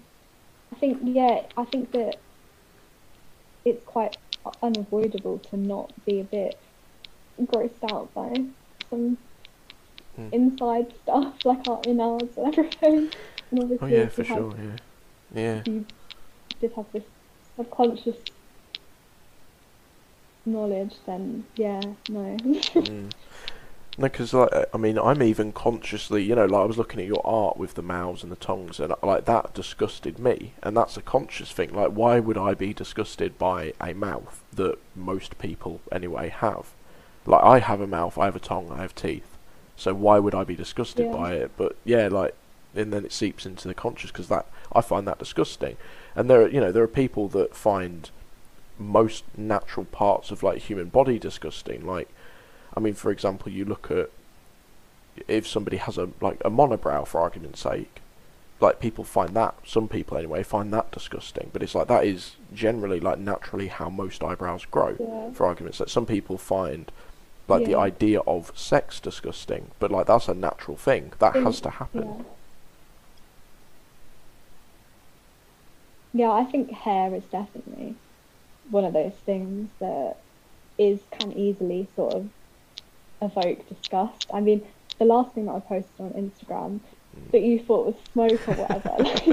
[0.74, 2.16] I think yeah, I think that
[3.66, 4.18] it's quite
[4.64, 6.58] unavoidable to not be a bit
[7.44, 8.34] grossed out by
[8.90, 9.18] some
[10.20, 10.34] Mm.
[10.34, 13.12] inside stuff like our innards and everything.
[13.50, 14.54] And Oh yeah, for sure.
[15.34, 15.62] Yeah.
[15.64, 15.82] Yeah.
[16.60, 17.04] Just have this
[17.56, 18.18] subconscious
[20.46, 22.38] knowledge, then yeah, no.
[22.38, 23.12] Mm.
[23.98, 27.08] No, because like I mean, I'm even consciously, you know, like I was looking at
[27.08, 30.96] your art with the mouths and the tongues, and like that disgusted me, and that's
[30.96, 31.74] a conscious thing.
[31.74, 36.68] Like, why would I be disgusted by a mouth that most people anyway have?
[37.26, 39.38] Like, I have a mouth, I have a tongue, I have teeth,
[39.76, 41.12] so why would I be disgusted Yeah.
[41.12, 41.52] by it?
[41.58, 42.34] But yeah, like,
[42.74, 45.76] and then it seeps into the conscious because that I find that disgusting,
[46.16, 48.10] and there, are, you know, there are people that find
[48.78, 52.10] most natural parts of like human body disgusting, like.
[52.74, 54.10] I mean, for example, you look at
[55.28, 58.02] if somebody has a like a monobrow, for argument's sake,
[58.60, 61.50] like people find that some people anyway find that disgusting.
[61.52, 64.96] But it's like that is generally like naturally how most eyebrows grow.
[65.00, 65.32] yeah.
[65.34, 66.92] For argument's sake, some people find
[67.48, 71.70] like the idea of sex disgusting, but like that's a natural thing that has to
[71.72, 72.04] happen.
[72.04, 72.24] Yeah.
[76.14, 77.96] Yeah, I think hair is definitely
[78.70, 80.18] one of those things that
[80.78, 82.30] is can easily sort of
[83.22, 84.28] evoke disgust.
[84.34, 84.68] I mean,
[85.00, 86.82] the last thing that I posted on Instagram
[87.32, 89.26] that you thought was smoke or whatever, like,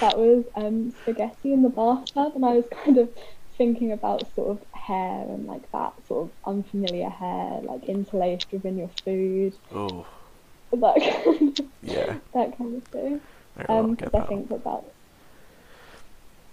[0.00, 3.08] that was um, spaghetti in the bathtub, and I was kind of
[3.56, 8.78] thinking about sort of hair and like that sort of unfamiliar hair, like interlaced within
[8.78, 10.06] your food, Oh,
[10.72, 12.18] that kind of, yeah.
[12.34, 13.20] that kind of thing.
[13.68, 14.86] Um, I think that that's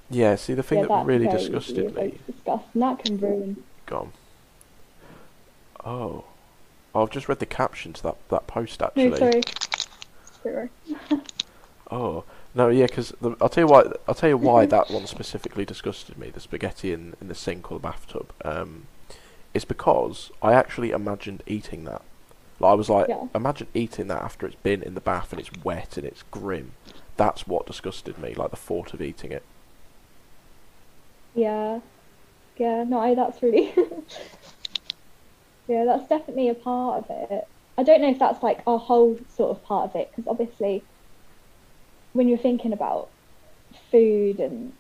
[0.10, 2.02] Yeah, see, the thing yeah, that really disgusted me.
[2.04, 3.64] evokes disgust, and that can ruin.
[3.86, 4.12] Gone.
[5.84, 6.26] Oh.
[6.94, 9.18] I've just read the caption to that, that post No, actually.
[9.18, 9.42] sorry.
[10.44, 10.70] Sorry.
[11.92, 12.24] Oh
[12.56, 13.84] no, yeah, because I'll tell you why.
[14.08, 16.32] I'll tell you why that one specifically disgusted me.
[16.32, 18.32] The spaghetti in, in the sink or the bathtub.
[18.44, 18.88] Um,
[19.54, 22.02] it's because I actually imagined eating that.
[22.60, 23.28] Like I was like, Yeah.
[23.36, 26.72] imagine eating that after it's been in the bath and it's wet and it's grim.
[27.18, 28.34] That's what disgusted me.
[28.34, 29.44] Like the thought of eating it.
[31.36, 31.82] Yeah.
[32.58, 33.74] Yeah, no, I, that's really.
[35.68, 37.44] yeah, that's definitely a part of it.
[37.78, 40.88] I don't know if that's like a whole sort of part of it, because obviously,
[42.14, 43.12] when you're thinking about
[43.92, 44.74] food and.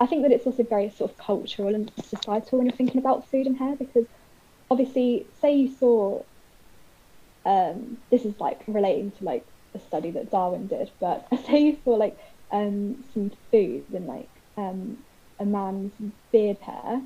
[0.00, 3.28] I think that it's also very sort of cultural and societal when you're thinking about
[3.30, 4.06] food and hair, because
[4.70, 6.24] obviously, say you saw.
[7.44, 11.76] Um, this is like relating to like a study that Darwin did, but say you
[11.84, 12.18] saw like
[12.50, 14.98] um, some food and like um,
[15.38, 15.92] a man's
[16.32, 17.02] beard hair,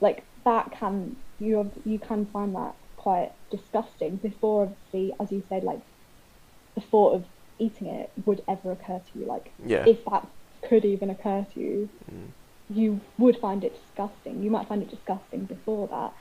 [0.00, 4.16] like that can you you can find that quite disgusting.
[4.16, 5.80] Before obviously, as you said, like
[6.74, 7.24] the thought of
[7.58, 9.26] eating it would ever occur to you.
[9.26, 9.84] Like Yeah.
[9.86, 10.26] if that
[10.68, 12.32] could even occur to you, Mm.
[12.68, 14.42] you would find it disgusting.
[14.42, 16.14] You might find it disgusting before that.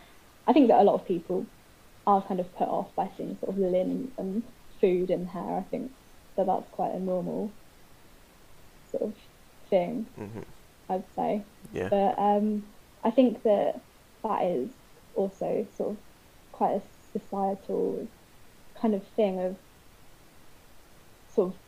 [0.48, 1.48] I think that a lot of people
[2.08, 4.44] are kind of put off by seeing sort of linen and
[4.80, 5.58] food in hair.
[5.58, 5.92] I think
[6.38, 7.56] that that's quite a normal
[8.92, 9.16] sort of
[9.70, 10.40] thing, hmm
[10.90, 11.42] I'd say.
[11.74, 11.90] Yeah.
[11.90, 12.64] But um,
[13.04, 13.82] I think that
[14.24, 14.70] that is
[15.16, 15.98] also sort of
[16.52, 16.82] quite a
[17.18, 18.08] societal
[18.80, 19.56] kind of thing of
[21.34, 21.60] sort of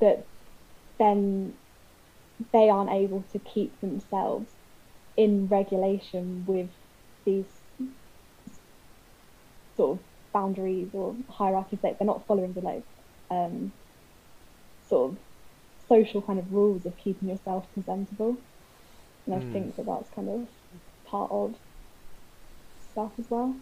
[0.00, 0.26] that
[0.98, 1.52] then
[2.52, 4.50] they aren't able to keep themselves
[5.16, 6.68] in regulation with
[7.24, 7.46] these
[9.76, 12.82] sort of boundaries or hierarchies that they're not following the like
[13.30, 13.72] um,
[14.88, 15.18] sort of
[15.88, 18.42] social kind of rules of keeping yourself presentable.
[19.26, 19.50] And I Mm.
[19.52, 20.48] think that that's kind of
[21.06, 21.56] part of
[22.78, 23.60] stuff as well.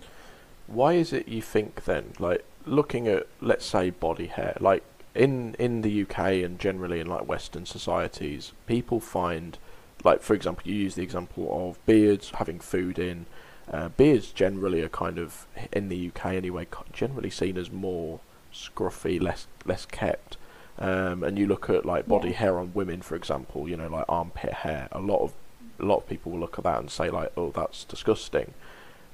[0.67, 4.83] Why is it you think then, like looking at let's say body hair, like
[5.15, 9.59] in in the UK and generally in like Western societies, people find
[10.05, 13.27] like for example you use the example of beards having food in
[13.73, 18.21] Uh, beards generally are kind of in the UK anyway, generally seen as more
[18.53, 20.37] scruffy, less less kept.
[20.83, 22.37] Um, and you look at like body Yeah.
[22.37, 24.89] hair on women, for example, you know, like armpit hair.
[24.93, 25.33] A lot of
[25.79, 28.55] a lot of people will look at that and say like, "Oh, that's disgusting."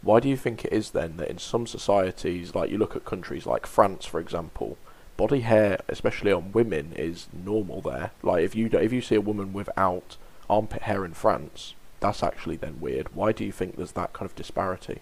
[0.03, 3.05] Why do you think it is then that in some societies, like you look at
[3.05, 4.77] countries like France, for example,
[5.17, 8.13] body hair, especially on women, is normal there.
[8.23, 10.17] Like if you do, if you see a woman without
[10.49, 13.15] armpit hair in France, that's actually then weird.
[13.15, 15.01] Why do you think there's that kind of disparity?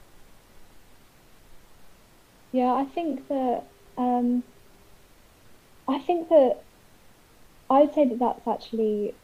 [2.52, 3.64] Yeah, I think that
[3.98, 4.43] um,
[5.88, 6.64] I think that
[7.70, 9.20] I would say that that's actually.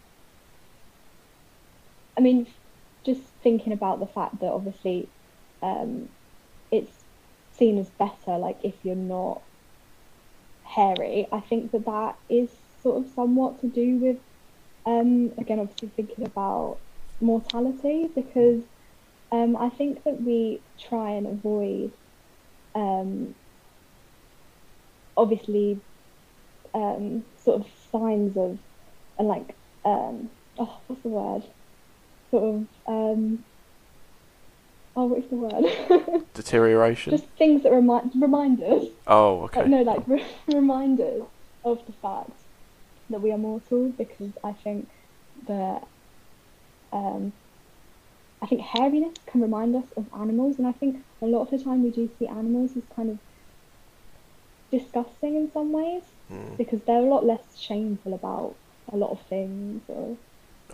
[2.16, 2.46] I mean,
[3.04, 5.12] just thinking about the fact that obviously
[5.62, 6.10] um,
[6.70, 7.04] it's
[7.52, 9.44] seen as better, like if you're not
[10.64, 11.28] hairy.
[11.32, 14.18] I think that that is sort of somewhat to do with,
[14.86, 16.80] um, again, obviously thinking about
[17.20, 18.64] mortality because
[19.32, 21.92] um, I think that we try and avoid
[22.74, 23.36] um,
[25.16, 25.82] obviously
[26.74, 28.58] um, sort of signs of
[29.18, 29.54] and like
[29.84, 31.42] um, oh what's the word
[32.30, 33.44] sort of um,
[34.96, 37.10] oh what's the word Deterioration.
[37.10, 39.60] just things that remind reminders oh, okay.
[39.60, 41.22] like, no like re- reminders
[41.64, 42.30] of the fact
[43.10, 44.88] that we are mortal because I think
[45.46, 45.86] that
[46.92, 47.32] um,
[48.42, 51.64] I think hairiness can remind us of animals, and I think a lot of the
[51.64, 53.18] time we do see animals as kind of
[54.70, 56.02] disgusting in some ways
[56.32, 56.56] Mm.
[56.56, 58.54] because they're a lot less shameful about
[58.92, 59.82] a lot of things.
[59.88, 60.16] Or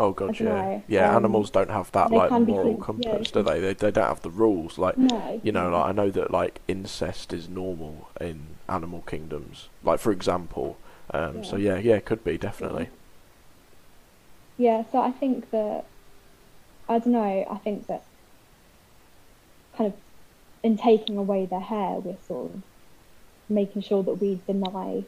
[0.00, 1.10] Oh god, yeah, dunno, yeah.
[1.10, 3.32] um, animals don't have that like can be moral compass, yeah.
[3.34, 3.60] do they?
[3.60, 3.74] they?
[3.74, 4.78] They don't have the rules.
[4.78, 9.68] Like no, you know, like I know that like incest is normal in animal kingdoms.
[9.82, 10.78] Like for example,
[11.12, 12.90] um, so yeah, yeah, it could be definitely.
[14.56, 14.84] yeah.
[14.92, 15.86] So I think that
[16.88, 17.46] I don't know.
[17.50, 18.04] I think that
[19.76, 19.98] kind of
[20.62, 22.62] in taking away their hair, we're sort of
[23.48, 25.04] making sure that we deny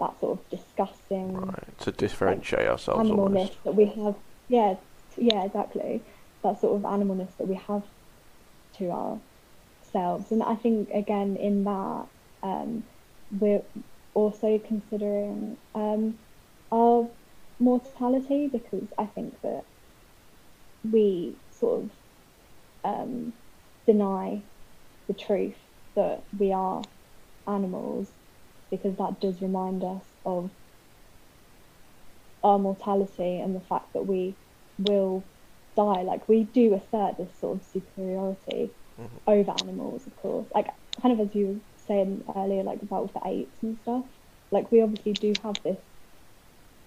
[0.00, 3.64] that sort of disgusting Right, to differentiate ourselves animalness almost.
[3.64, 4.16] that we have.
[4.48, 4.74] Yeah,
[5.16, 6.02] yeah, exactly.
[6.42, 7.84] That sort of animalness that we have
[8.78, 12.06] to ourselves, and I think again in that
[12.42, 12.84] um,
[13.30, 13.62] we're
[14.14, 16.14] also considering um,
[16.72, 17.10] our
[17.58, 19.64] mortality because I think that
[20.82, 21.90] we sort of
[22.84, 23.34] um,
[23.86, 24.42] deny
[25.08, 25.56] the truth
[25.96, 26.82] that we are
[27.46, 28.10] animals
[28.70, 30.50] because that does remind us of
[32.42, 34.36] our mortality and the fact that we
[34.78, 35.24] will
[35.76, 36.02] die.
[36.02, 39.20] Like we do assert this sort of superiority Mhm.
[39.26, 40.48] over animals, of course.
[40.54, 40.68] Like
[41.00, 44.04] kind of as you were saying earlier, like about with the apes and stuff.
[44.50, 45.78] Like we obviously do have this.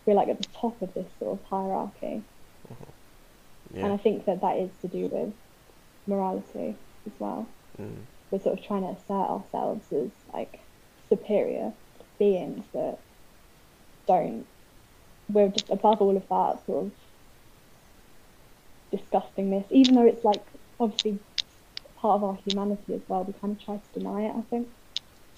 [0.05, 2.23] We're like at the top of this sort of hierarchy,
[3.83, 5.33] and I think that that is to do with
[6.07, 7.47] morality as well.
[7.79, 8.07] Mm.
[8.31, 10.62] We're sort of trying to assert ourselves as like
[11.13, 11.71] superior
[12.19, 12.97] beings that
[14.07, 14.45] don't.
[15.29, 16.91] We're just above all of that sort of
[18.91, 20.43] disgustingness, even though it's like
[20.79, 21.19] obviously
[21.97, 23.23] part of our humanity as well.
[23.23, 24.35] We kind of try to deny it.
[24.35, 24.67] I think.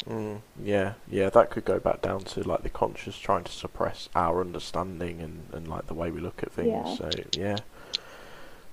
[0.09, 4.09] Mm, yeah, yeah, that could go back down to like the conscious trying to suppress
[4.15, 6.69] our understanding and, and like the way we look at things.
[6.69, 6.95] Yeah.
[6.95, 7.57] So yeah,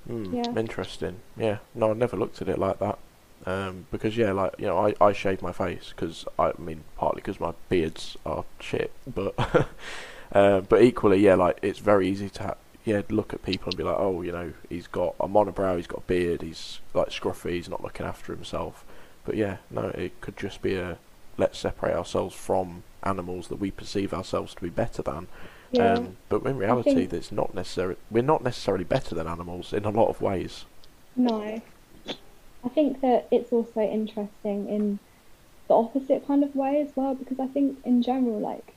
[0.09, 0.59] mm, Yeah.
[0.59, 1.21] interesting.
[1.37, 2.99] Yeah, no, I never looked at it like that.
[3.45, 7.21] Um, because yeah, like you know, I, I shave my face because I mean partly
[7.21, 9.35] because my beards are shit, but
[10.33, 12.55] uh, but equally yeah, like it's very easy to ha-
[12.85, 15.87] yeah look at people and be like, oh, you know, he's got a monobrow, he's
[15.89, 18.85] got a beard, he's like scruffy, he's not looking after himself.
[19.25, 20.99] But yeah, no, it could just be a
[21.37, 25.27] let's separate ourselves from animals that we perceive ourselves to be better than.
[25.73, 25.95] Yeah.
[25.95, 29.85] Um, but in reality, think- that's not necessarily we're not necessarily better than animals in
[29.85, 30.65] a lot of ways.
[31.17, 31.61] No.
[32.65, 34.99] I think that it's also interesting in
[35.69, 38.75] the opposite kind of way as well, because I think in general, like,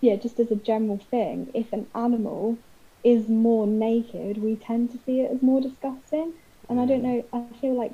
[0.00, 2.58] yeah, just as a general thing, if an animal
[3.02, 6.32] is more naked, we tend to see it as more disgusting.
[6.68, 7.24] And I don't mm.
[7.24, 7.92] know, I feel like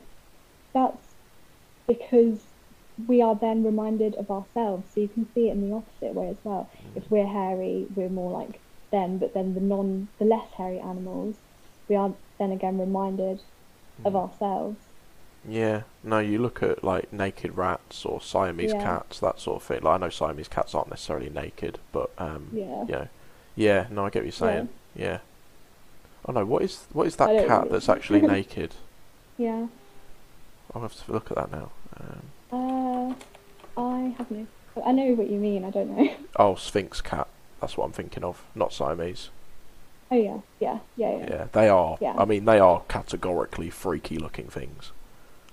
[0.73, 1.15] that's
[1.87, 2.43] because
[3.07, 4.93] we are then reminded of ourselves.
[4.93, 6.69] So you can see it in the opposite way as well.
[6.77, 6.97] Mm.
[6.97, 8.61] If we're hairy, we're more like
[8.91, 11.37] them, but then the non, the less hairy animals,
[11.89, 13.41] we are then again reminded
[14.05, 14.79] of ourselves.
[15.47, 18.83] Yeah, no, you look at like naked rats or Siamese Yeah.
[18.83, 19.83] cats, that sort of thing.
[19.83, 22.85] Like I know Siamese cats aren't necessarily naked, but um, Yeah.
[22.87, 23.09] you know,
[23.55, 24.71] yeah, no, I get what you're saying.
[24.97, 25.19] Yeah.
[26.27, 28.75] Oh no, what is what is that cat really- that's actually naked?
[29.37, 29.67] Yeah.
[30.75, 31.71] I'll have to look at that now.
[32.01, 34.47] Um, Uh, I have no.
[34.85, 35.65] I know what you mean.
[35.65, 36.15] I don't know.
[36.37, 37.29] oh, Sphynx cat.
[37.61, 39.29] That's what I'm thinking of, not Siamese.
[40.11, 41.27] Oh yeah, yeah, yeah, yeah.
[41.29, 41.97] Yeah, they are.
[42.01, 42.15] Yeah.
[42.17, 44.93] I mean, they are categorically freaky looking things.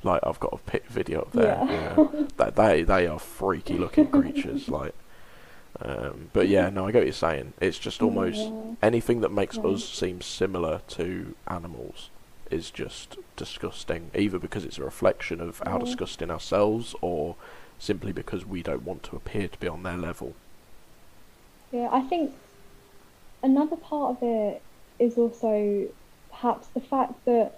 [0.03, 1.63] Like I've got a pit video up there.
[1.67, 1.95] Yeah.
[1.97, 2.23] Yeah.
[2.37, 4.67] that they they are freaky looking creatures.
[4.67, 4.93] Like,
[5.81, 7.53] um, but yeah, no, I get what you're saying.
[7.59, 8.75] It's just almost Yeah.
[8.83, 12.09] anything that makes us seem similar to animals
[12.51, 14.11] is just disgusting.
[14.13, 17.35] Either because it's a reflection of how disgusting ourselves, or
[17.79, 20.33] simply because we don't want to appear to be on their level.
[21.71, 22.33] Yeah, I think
[23.43, 24.63] another part of it
[24.99, 25.87] is also
[26.31, 27.53] perhaps the fact that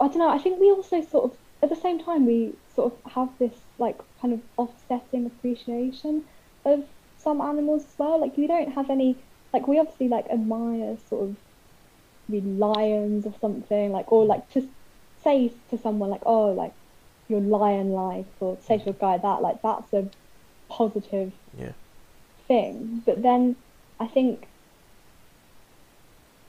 [0.00, 2.92] I don't know, I think we also sort of at the same time we sort
[2.92, 6.26] of have this like kind of offsetting appreciation
[6.64, 6.80] of
[7.16, 8.20] some animals as well.
[8.20, 11.36] Like we don't have any like we obviously like admire sort of
[12.28, 14.68] the lions or something, like or like to
[15.24, 16.74] say to someone like, Oh, like
[17.28, 20.10] you're lion like or say to a guy that like that's a
[20.70, 21.74] positive Yeah.
[22.48, 23.02] thing.
[23.04, 23.56] But then
[23.98, 24.46] I think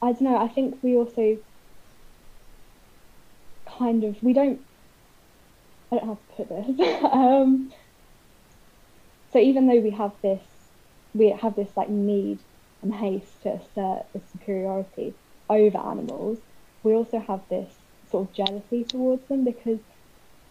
[0.02, 1.38] I don't know, I think we also
[3.66, 4.60] kind of we don't
[5.92, 7.04] I don't how to put this.
[7.12, 7.72] um
[9.32, 10.42] so even though we have this
[11.14, 12.40] we have this like need
[12.82, 15.14] and haste to assert the superiority
[15.50, 16.38] over animals,
[16.84, 17.74] we also have this
[18.12, 19.80] sort of jealousy towards them because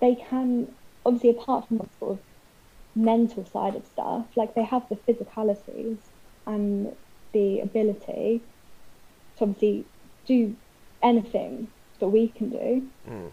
[0.01, 0.69] they can
[1.05, 2.19] obviously apart from the sort of
[2.95, 5.99] mental side of stuff, like they have the physicalities
[6.47, 6.89] and
[7.33, 8.47] the ability
[9.39, 9.91] to obviously
[10.27, 10.57] do
[11.03, 13.33] anything that we can do, Mm.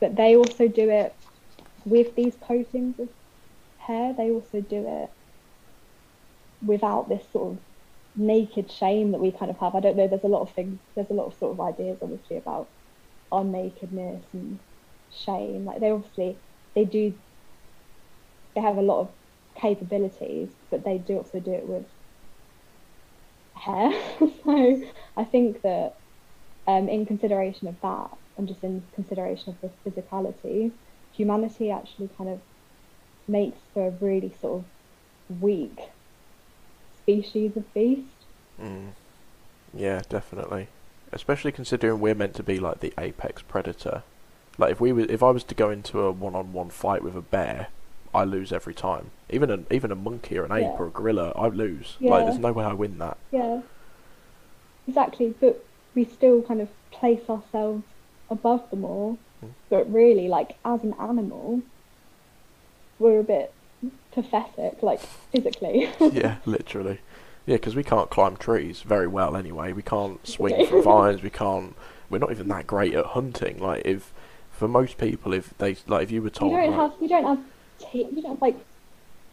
[0.00, 1.16] but they also do it
[1.84, 3.08] with these coatings of
[3.76, 4.14] hair.
[4.16, 5.10] They also do it
[6.60, 7.64] without this sort of
[8.16, 9.74] naked shame that we kind of have.
[9.74, 10.08] I don't know.
[10.08, 10.80] There's a lot of things.
[10.96, 12.70] There's a lot of sort of ideas, obviously, about
[13.30, 14.60] our nakedness and
[15.10, 15.64] shame.
[15.64, 16.42] Like they obviously
[16.74, 17.14] they do.
[18.54, 19.14] They have a lot of
[19.60, 21.86] capabilities, but they do also do it with
[23.58, 23.92] hair.
[24.44, 24.82] so
[25.16, 25.96] I think that
[26.66, 30.70] um, in consideration of that, and just in consideration of the physicality,
[31.12, 32.40] humanity actually kind of
[33.26, 35.78] makes for a really sort of weak
[37.02, 38.02] species of beast.
[38.60, 38.92] Mm.
[39.74, 40.68] Yeah, definitely.
[41.12, 44.02] Especially considering we're meant to be like the apex predator.
[44.58, 47.22] Like if we were, if I was to go into a one-on-one fight with a
[47.22, 47.68] bear,
[48.14, 49.10] I lose every time.
[49.30, 50.76] Even a even a monkey or an ape Yeah.
[50.78, 51.96] or a gorilla, I lose.
[52.00, 52.10] Yeah.
[52.10, 53.16] Like there's no way I win that.
[53.30, 53.60] Yeah,
[54.86, 55.34] exactly.
[55.40, 55.64] But
[55.94, 57.84] we still kind of place ourselves
[58.30, 59.18] above them all.
[59.44, 59.50] Mm.
[59.70, 61.62] But really, like as an animal,
[62.98, 63.52] we're a bit
[64.12, 65.00] pathetic, like
[65.32, 65.90] physically.
[66.00, 67.00] yeah, literally.
[67.46, 69.72] Yeah, because we can't climb trees very well anyway.
[69.72, 71.22] We can't swing from vines.
[71.22, 71.74] We can't.
[72.10, 73.58] We're not even that great at hunting.
[73.58, 74.12] Like if,
[74.50, 77.08] for most people, if they like, if you were we told, don't like, have, we
[77.08, 77.38] don't have,
[77.92, 78.56] we don't have like,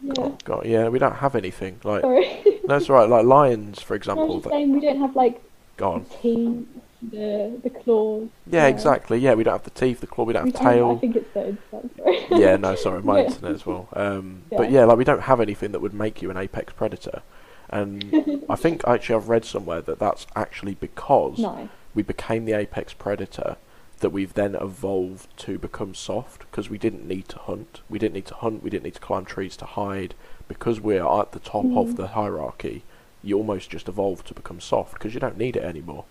[0.02, 0.12] yeah.
[0.18, 1.80] oh, God, yeah, we don't have anything.
[1.84, 3.08] Like Sorry, that's right.
[3.08, 4.42] Like lions, for example.
[4.42, 5.42] saying we don't have like
[5.76, 6.04] go the on.
[6.22, 6.66] teeth,
[7.10, 8.28] the the claws.
[8.46, 8.66] Yeah, Yeah.
[8.68, 9.18] exactly.
[9.18, 11.16] Yeah, we don't have the teeth, the claw, we don't We have don't- I think
[11.16, 11.36] it's.
[11.36, 12.26] I'm sorry.
[12.30, 13.26] yeah, no, sorry, my Yeah.
[13.26, 13.88] internet as well.
[13.94, 14.80] Um, But Yeah.
[14.80, 17.22] yeah, like we don't have anything that would make you an apex predator,
[17.70, 21.68] and I think actually I've read somewhere that that's actually because No.
[21.94, 23.56] we became the apex predator
[24.00, 27.80] that we've then evolved to become soft because we didn't need to hunt.
[27.88, 28.62] We didn't need to hunt.
[28.62, 30.14] We didn't need to climb trees to hide
[30.48, 31.96] because we're at the top of Mhm.
[31.96, 32.82] the hierarchy.
[33.22, 36.04] You almost just evolve to become soft because you don't need it anymore.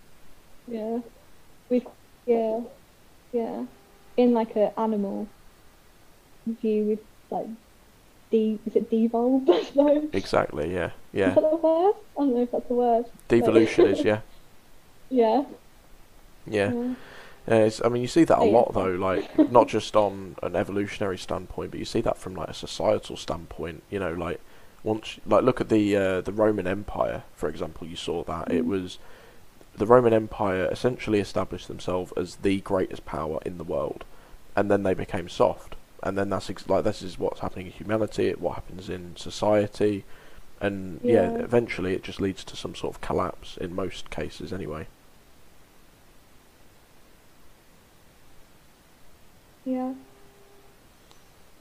[0.68, 0.99] Yeah.
[1.70, 1.86] We
[2.26, 2.62] yeah.
[3.32, 3.66] Yeah.
[4.18, 5.28] In like a animal
[6.48, 6.99] view we've
[7.30, 7.48] like
[8.32, 10.10] de is it devolved, I suppose?
[10.14, 10.74] Exactly.
[10.74, 10.88] Yeah.
[10.88, 11.30] Is Yeah.
[11.36, 11.94] that a word?
[12.18, 13.06] I don't know if that's a word.
[13.28, 14.22] Devolution is yeah.
[15.10, 15.45] Yeah.
[16.48, 16.72] Yeah.
[16.74, 16.94] Yeah.
[17.47, 20.55] Yeah, it's, I mean, you see that a lot though, like not just on an
[20.55, 23.84] evolutionary standpoint, but you see that from like a societal standpoint.
[23.89, 24.39] You know, like
[24.84, 27.85] once, like look at the uh, the Roman Empire, for example.
[27.88, 28.67] You saw that it Mhm.
[28.67, 28.97] was
[29.77, 34.05] the Roman Empire essentially established themselves as the greatest power in the world,
[34.55, 37.72] and then they became soft, and then that's ex- like this is what's happening in
[37.73, 40.03] humanity, what happens in society,
[40.61, 41.43] and yeah, Yeah.
[41.43, 44.88] eventually it just leads to some sort of collapse in most cases, anyway.
[49.66, 49.94] Yeah.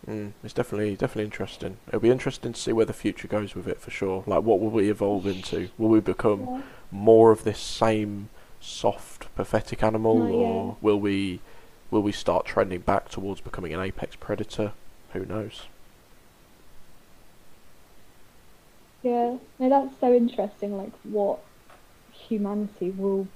[0.07, 1.79] Mm, it's definitely definitely interesting.
[1.89, 4.23] It'll be interesting to see where the future goes with it for sure.
[4.27, 5.71] Like, what will we evolve into?
[5.79, 6.63] Will we become Yeah.
[6.91, 8.29] more of this same
[8.61, 10.47] soft, pathetic animal, No, yeah.
[10.47, 11.41] or will we
[11.91, 14.73] will we start trending back towards becoming an apex predator?
[15.15, 15.63] Who knows?
[19.03, 19.37] Yeah.
[19.59, 21.39] No, that's so interesting, like what
[22.13, 23.27] humanity will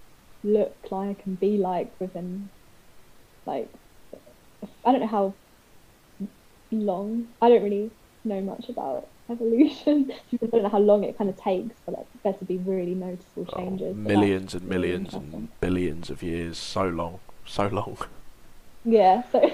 [0.45, 2.49] look like and be like within
[3.45, 3.69] like
[4.85, 5.35] I don't know how
[6.71, 7.29] long.
[7.43, 7.91] I don't really
[8.25, 10.13] know much about evolution.
[10.43, 12.95] I don't know how long it kind of takes for like there to be really
[12.95, 13.95] noticeable Oh, changes.
[13.97, 16.59] but millions and really millions and billions of years.
[16.59, 17.99] So long, so long.
[18.85, 19.23] Yeah.
[19.33, 19.51] So,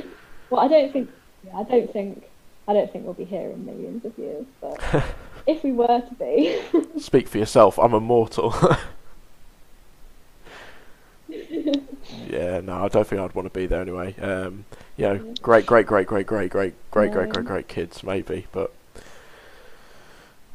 [0.51, 1.11] well, I don't think.
[1.45, 2.25] Yeah, I don't think.
[2.67, 4.47] I don't think we'll be here in millions of years.
[4.61, 4.79] But
[5.47, 6.59] if we were to be,
[6.99, 7.79] Speak for yourself.
[7.79, 8.55] I'm immortal.
[11.29, 14.15] yeah, no, I don't think I'd want to be there anyway.
[14.21, 14.65] Um,
[14.97, 15.35] you know, Yeah.
[15.43, 18.73] great, great, great, great, great, great, great, great, great, great kids, maybe, but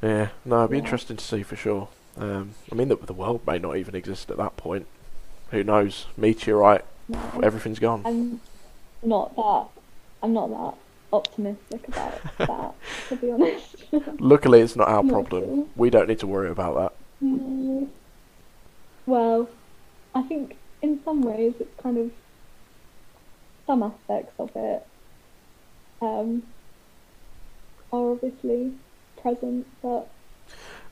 [0.01, 1.89] yeah, no, it'd be interesting to see for sure.
[2.17, 4.87] Um, I mean, the, the world may not even exist at that point.
[5.51, 6.05] Who knows?
[6.17, 8.03] Meteorite, no, everything's gone.
[8.05, 8.39] I'm
[9.03, 9.65] not that.
[10.21, 10.73] I'm not that
[11.11, 12.73] optimistic about that.
[13.09, 13.75] To be honest.
[14.19, 15.43] Luckily, it's not our problem.
[15.43, 15.65] sure.
[15.75, 17.25] We don't need to worry about that.
[17.25, 17.87] Mm,
[19.05, 19.49] Well,
[20.15, 22.11] I think in some ways it's kind of
[23.69, 24.83] some aspects of it
[26.01, 26.41] um,
[27.93, 28.71] are obviously
[29.21, 30.09] present, but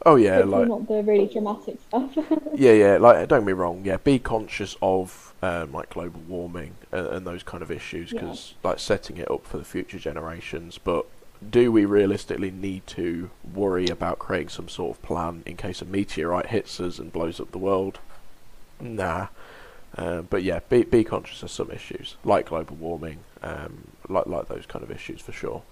[0.06, 2.16] Oh yeah, like not the really dramatic stuff.
[2.54, 2.98] yeah, yeah.
[2.98, 3.82] Like don't get me wrong.
[3.84, 8.22] Yeah, be conscious of um, like global warming and, and those kind of issues Yeah.
[8.22, 10.78] because like setting it up for the future generations.
[10.78, 11.08] But
[11.50, 15.86] do we realistically need to worry about creating some sort of plan in case a
[15.86, 17.98] meteorite hits us and blows up the world?
[18.80, 19.30] Nah.
[19.98, 24.48] Uh, but yeah, be be conscious of some issues like global warming, um, like like
[24.48, 25.64] those kind of issues for sure.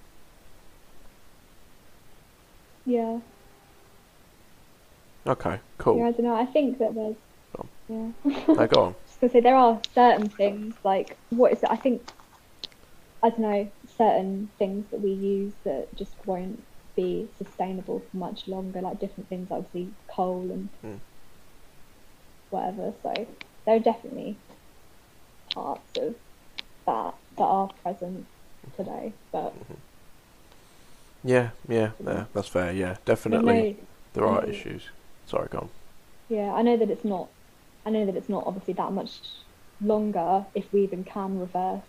[2.86, 3.20] yeah,
[5.28, 5.98] Okay, cool.
[5.98, 6.36] yeah, I don't know.
[6.36, 7.18] I think that there's
[7.56, 8.12] Go yeah.
[8.56, 8.96] Now go on.
[9.08, 11.70] just gonna say there are certain things like what is it?
[11.72, 12.04] I think
[13.24, 16.62] I don't know certain things that we use that just won't
[16.96, 18.82] be sustainable for much longer.
[18.82, 21.00] Like different things, obviously coal and Mm.
[22.50, 22.94] whatever.
[23.04, 23.14] So
[23.66, 24.38] there are definitely
[25.54, 26.16] parts of
[26.86, 28.26] that that are present
[28.78, 29.74] today, but mm-hmm.
[31.24, 32.72] Yeah, yeah, yeah, that's fair.
[32.72, 33.78] Yeah, definitely
[34.14, 34.84] there are issues.
[35.26, 35.70] Sorry, go on.
[36.30, 37.30] yeah, I know that it's not.
[37.86, 39.20] I know that it's not obviously that much
[39.82, 41.82] longer if we even can reverse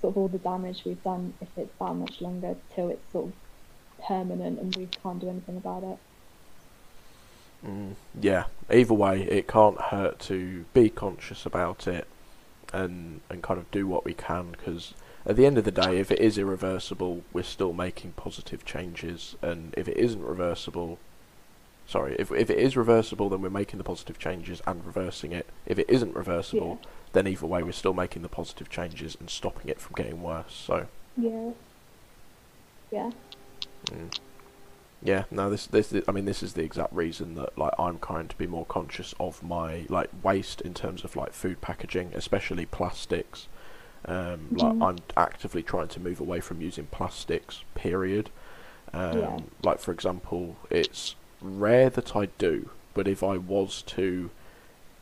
[0.00, 3.26] sort of all the damage we've done if it's that much longer till it's sort
[3.26, 3.32] of
[4.06, 5.98] permanent and we can't do anything about it.
[7.66, 8.44] Mm, yeah.
[8.70, 12.06] Either way, it can't hurt to be conscious about it
[12.72, 14.94] and and kind of do what we can because
[15.26, 19.36] at the end of the day, if it is irreversible, we're still making positive changes,
[19.42, 20.98] and if it isn't reversible,
[21.86, 25.46] sorry, if if it is reversible, then we're making the positive changes and reversing it.
[25.66, 26.80] If it isn't reversible,
[27.12, 30.54] then either way, we're still making the positive changes and stopping it from getting worse.
[30.54, 30.86] So.
[31.16, 31.50] Yeah.
[32.90, 33.10] Yeah.
[33.86, 34.18] Mm.
[35.02, 38.28] Yeah, no, this this I mean this is the exact reason that like I'm trying
[38.28, 42.66] to be more conscious of my like waste in terms of like food packaging, especially
[42.66, 43.48] plastics.
[44.04, 44.82] Um, like Mhm.
[44.82, 47.64] I'm actively trying to move away from using plastics.
[47.74, 48.30] Period.
[48.92, 49.40] Um, Yeah.
[49.62, 54.30] Like for example, it's rare that I do, but if I was to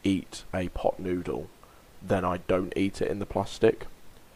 [0.04, 1.50] eat a pot noodle,
[2.02, 3.86] then I don't eat it in the plastic.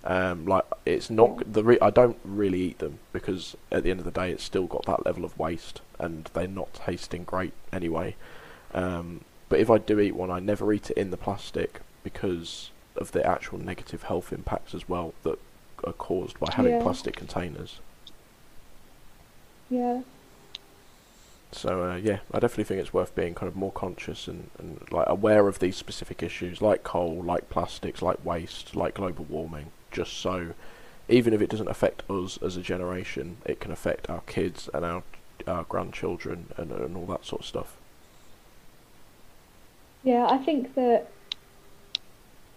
[0.05, 4.01] Um, like it's not the re- I don't really eat them because at the end
[4.01, 7.53] of the day, it's still got that level of waste, and they're not tasting great
[7.73, 8.17] anyway.
[8.75, 12.71] Um, but if I do eat one, I never eat it in the plastic because
[12.97, 15.39] of the actual negative health impacts as well that
[15.85, 16.83] are caused by having Yeah.
[16.83, 17.79] plastic containers.
[19.71, 20.03] Yeah.
[21.53, 24.87] So uh, yeah, I definitely think it's worth being kind of more conscious and, and
[24.91, 29.71] like aware of these specific issues, like coal, like plastics, like waste, like global warming.
[29.93, 30.55] Just so,
[31.09, 34.85] even if it doesn't affect us as a generation, it can affect our kids and
[34.85, 35.05] our
[35.47, 37.81] our grandchildren and and all that sort of stuff.
[40.03, 41.13] Yeah, I think that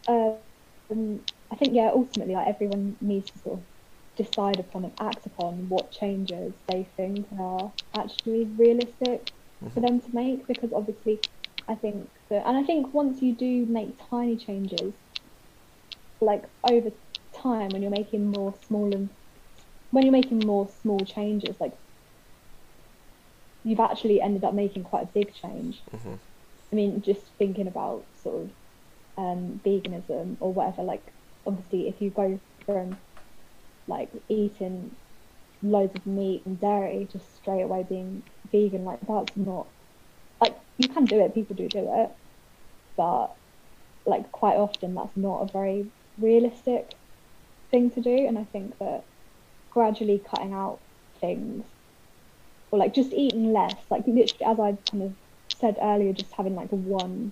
[0.08, 0.42] um,
[1.52, 3.66] I think yeah, ultimately like everyone needs to sort of
[4.16, 9.28] decide upon and act upon what changes they think are actually realistic
[9.74, 9.82] for Mhm.
[9.82, 11.20] them to make because obviously
[11.68, 14.94] I think that and I think once you do make tiny changes
[16.22, 16.90] like over
[17.46, 19.10] time when you're making more small and
[19.92, 21.74] when you're making more small changes like
[23.64, 26.20] you've actually ended up making quite a big change Mhm.
[26.72, 28.52] I mean, just thinking about sort of
[29.18, 31.04] um, veganism or whatever, like,
[31.46, 32.98] obviously, if you go from
[33.88, 34.98] like eating
[35.62, 39.72] loads of meat and dairy just straight away being vegan, like, that's not
[40.42, 42.12] like you can do it, people do do it,
[42.98, 43.36] but
[44.06, 46.90] like, quite often that's not a very realistic
[47.72, 48.28] thing to do.
[48.28, 49.06] And I think that
[49.70, 50.80] gradually cutting out
[51.20, 51.66] things
[52.72, 55.14] or like just eating less, like, literally, as I kind of
[55.56, 57.32] said earlier, just having like one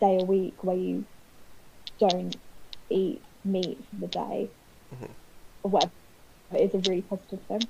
[0.00, 1.04] day a week where you
[1.98, 2.36] don't
[2.90, 4.50] eat meat for the day
[4.94, 5.10] Mhm.
[5.62, 5.92] or whatever
[6.54, 7.60] is a really positive thing.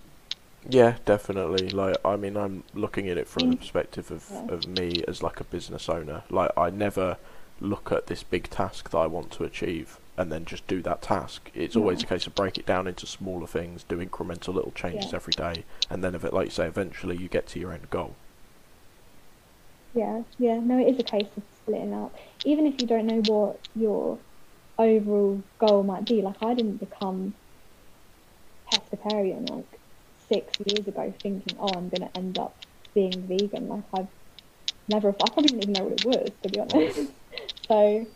[0.69, 1.69] Yeah, definitely.
[1.71, 3.59] Like, I mean, I'm looking at it from the Mm.
[3.59, 4.55] perspective of, Yeah.
[4.55, 6.23] of me as like a business owner.
[6.31, 7.19] Like, I never
[7.61, 11.03] look at this big task that I want to achieve and then just do that
[11.03, 11.51] task.
[11.55, 12.07] It's always Yeah.
[12.07, 15.17] a case of break it down into smaller things, do incremental little changes Yeah.
[15.17, 17.89] every day, and then, if it, like you say, eventually you get to your end
[17.91, 18.17] goal.
[19.95, 20.59] Yeah, yeah.
[20.59, 22.15] No, it is a case of splitting up.
[22.45, 24.19] Even if you don't know what your
[24.79, 26.23] overall goal might be.
[26.23, 27.35] Like I didn't become
[28.73, 29.81] pescatarian like
[30.31, 32.57] six years ago thinking, oh, I'm going to end up
[32.95, 33.69] being vegan.
[33.69, 34.09] Like I've
[34.89, 37.13] never, I probably didn't even know what it was, to be honest.
[37.69, 38.07] so,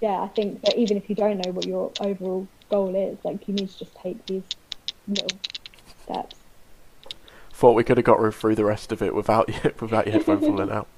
[0.00, 3.46] yeah, I think that even if you don't know what your overall goal is, like
[3.48, 4.42] you need to just take these
[5.08, 5.38] little
[6.02, 6.36] steps.
[7.52, 9.48] Thought we could have got through the rest of it without
[9.80, 10.88] without your headphone falling out.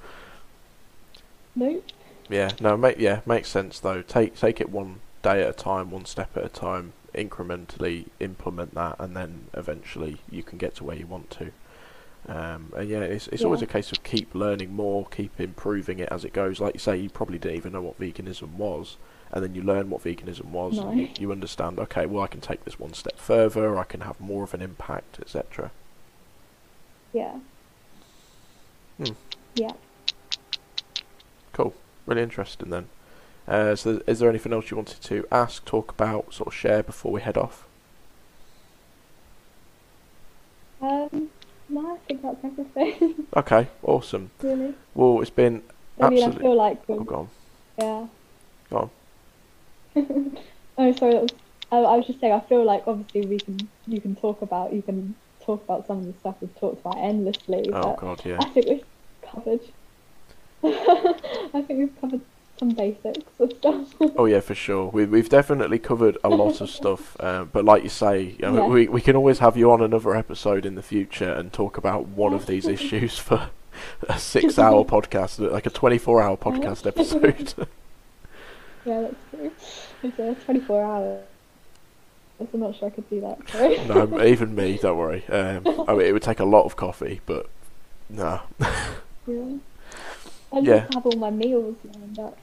[1.56, 1.84] Nope.
[2.28, 4.02] Yeah, no, make yeah makes sense though.
[4.02, 8.74] Take take it one day at a time, one step at a time, incrementally implement
[8.74, 11.50] that, and then eventually you can get to where you want to.
[12.28, 16.10] Um, and yeah, it's it's always a case of keep learning more, keep improving it
[16.10, 16.60] as it goes.
[16.60, 18.98] Like you say, you probably didn't even know what veganism was,
[19.32, 20.88] and then you learn what veganism was, No.
[20.88, 21.78] and you, you understand.
[21.78, 23.78] Okay, well I can take this one step further.
[23.78, 25.70] I can have more of an impact, etc.
[27.14, 27.38] Yeah.
[28.98, 29.12] Hmm.
[29.54, 29.72] Yeah.
[31.54, 31.72] Cool,
[32.06, 32.88] really interesting then.
[33.46, 36.82] Uh, so, is there anything else you wanted to ask, talk about, sort of share
[36.82, 37.66] before we head off?
[40.82, 41.30] Um,
[41.68, 44.30] no, I think that's everything, Okay, awesome.
[44.42, 44.74] really.
[44.94, 45.62] Well, it's been
[46.00, 46.42] I mean, I absolutely.
[46.42, 47.28] feel like, Oh, go on.
[47.78, 48.06] yeah.
[48.70, 48.76] Go
[49.96, 50.36] on.
[50.78, 51.12] oh, sorry.
[51.14, 51.30] That was,
[51.72, 52.32] I, I was just saying.
[52.32, 55.14] I feel like obviously we can, you can talk about, you can
[55.44, 57.68] talk about some of the stuff we've talked about endlessly.
[57.72, 58.38] Oh god, yeah.
[58.40, 58.84] I think we've
[59.22, 59.60] covered.
[60.64, 62.20] I think we've covered
[62.58, 63.94] some basics of stuff.
[64.16, 64.88] Oh yeah, for sure.
[64.90, 67.16] We we've definitely covered a lot of stuff.
[67.20, 68.66] Uh, but like you say, you know, Yeah.
[68.66, 72.06] we we can always have you on another episode in the future and talk about
[72.08, 73.50] one of these issues for
[74.08, 77.54] a six-hour podcast, like a twenty-four-hour podcast episode.
[78.84, 79.52] yeah, that's true.
[80.02, 81.24] It's uh, 24 hours.
[82.40, 83.48] I'm not sure I could do that.
[83.50, 83.78] Sorry.
[83.86, 84.78] no, even me.
[84.80, 85.24] Don't worry.
[85.28, 87.48] Um, I mean, it would take a lot of coffee, but
[88.08, 88.40] no.
[89.26, 89.56] yeah.
[90.52, 90.78] I Yeah.
[90.82, 92.38] just have all my meals lined up.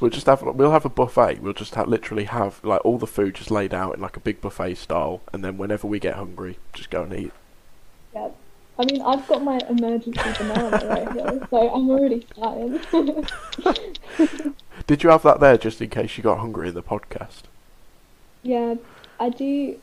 [0.00, 1.40] We'll just have we'll have a buffet.
[1.40, 4.20] We'll just ha- literally have like all the food just laid out in like a
[4.20, 7.32] big buffet style, and then whenever we get hungry, just go and eat.
[8.14, 8.28] Yeah.
[8.78, 12.80] I mean, I've got my emergency banana right here, so I'm already starting.
[14.86, 17.42] Did you have that there just in case you got hungry in the podcast?
[18.42, 18.76] yeah,
[19.18, 19.78] I do.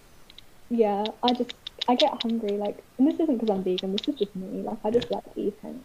[0.69, 1.53] Yeah, I just
[1.87, 3.91] I get hungry like, and this isn't because I'm vegan.
[3.95, 4.61] This is just me.
[4.63, 5.83] Like, I just like eating.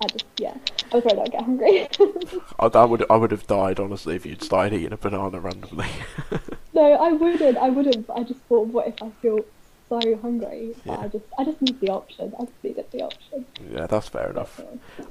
[0.00, 0.54] I just yeah.
[0.92, 1.88] I was worried I'd get hungry.
[2.58, 5.88] I, I would I would have died honestly if you'd started eating a banana randomly.
[6.74, 7.56] no, I wouldn't.
[7.56, 8.08] I wouldn't.
[8.10, 9.44] I just thought, what if I feel
[9.88, 10.74] so hungry?
[10.84, 10.98] Yeah.
[10.98, 12.34] I just I just need the option.
[12.38, 13.46] I just needed the option.
[13.72, 14.60] yeah, that's fair enough.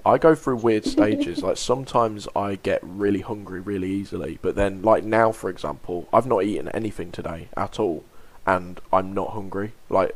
[0.05, 1.41] I go through weird stages.
[1.41, 6.27] Like sometimes I get really hungry really easily, but then like now, for example, I've
[6.27, 8.03] not eaten anything today at all,
[8.45, 9.73] and I'm not hungry.
[9.89, 10.15] Like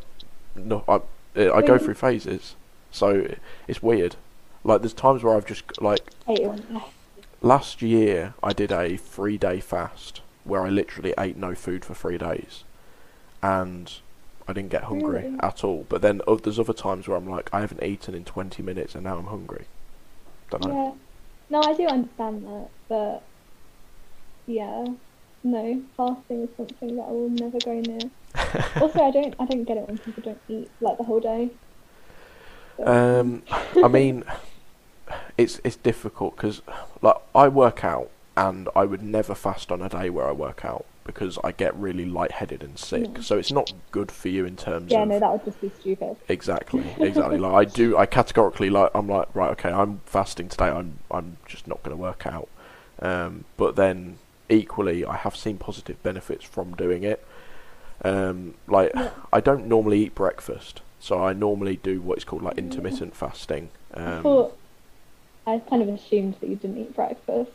[0.56, 1.02] no, I
[1.36, 2.56] I go through phases,
[2.92, 3.36] so
[3.68, 4.16] it's weird.
[4.64, 6.82] Like there's times where I've just like Hate it when-
[7.42, 11.94] last year I did a three day fast where I literally ate no food for
[11.94, 12.64] three days,
[13.44, 13.92] and
[14.48, 15.36] I didn't get hungry Really?
[15.42, 15.86] at all.
[15.88, 18.96] But then o- there's other times where I'm like I haven't eaten in 20 minutes
[18.96, 19.66] and now I'm hungry.
[20.50, 20.74] Don't know.
[20.74, 20.92] Yeah.
[21.52, 23.24] No, I do understand that, but
[24.46, 24.86] yeah,
[25.44, 28.00] no, fasting is something that I will never go near.
[28.82, 31.50] also, I don't, I don't get it when people don't eat like the whole day.
[32.78, 33.44] So, Um,
[33.84, 34.24] I mean,
[35.38, 36.62] it's it's difficult because
[37.02, 40.64] like I work out and I would never fast on a day where I work
[40.66, 43.10] out because I get really lightheaded and sick.
[43.16, 43.22] Yeah.
[43.22, 45.60] So it's not good for you in terms yeah, of Yeah, no, that would just
[45.62, 46.18] be stupid.
[46.28, 47.38] exactly exactly.
[47.38, 50.68] like I do, I categorically like I'm like right, okay, I'm fasting today.
[50.68, 52.48] I'm I'm just not going to work out.
[53.02, 54.20] Um, but then
[54.50, 57.26] equally, I have seen positive benefits from doing it.
[58.04, 59.12] Um, like Yeah.
[59.34, 63.70] I don't normally eat breakfast, so I normally do what is called like intermittent fasting.
[63.94, 64.58] I Um, thought,
[65.50, 67.52] I kind of assumed that you didn't eat breakfast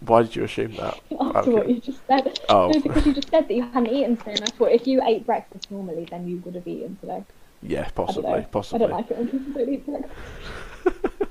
[0.00, 1.00] why did you assume that?
[1.20, 2.38] after what you just said.
[2.48, 2.68] Oh.
[2.68, 5.02] No, because you just said that you hadn't eaten today, and I thought if you
[5.02, 7.24] ate breakfast normally, then you would have eaten today.
[7.62, 8.46] Yeah, possibly, know.
[8.50, 8.86] possibly.
[8.86, 10.14] I don't like it when people don't eat breakfast.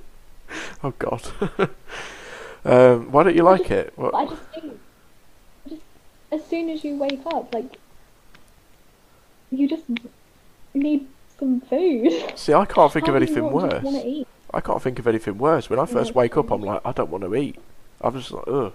[0.82, 1.22] Oh God.
[2.64, 3.92] um, why don't you like it?
[3.98, 4.16] What?
[4.16, 4.80] I just think,
[5.68, 5.82] just
[6.32, 7.78] as soon as you wake up, like
[9.52, 9.84] you just
[10.74, 11.06] need
[11.38, 12.32] some food.
[12.36, 14.26] See, I can't think How of anything just worse.
[14.54, 15.70] I can't think of anything worse.
[15.70, 17.58] When I first wake up, I'm like, I don't want to eat.
[18.02, 18.74] I'm just like, ugh.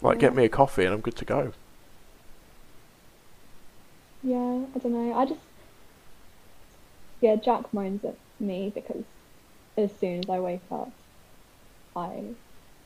[0.00, 1.52] Like, get me a coffee and I'm good to go.
[4.22, 5.14] Yeah, I don't know.
[5.14, 5.40] I just
[7.22, 9.04] yeah, Jack moans at me because
[9.78, 10.90] as soon as I wake up,
[11.96, 12.24] I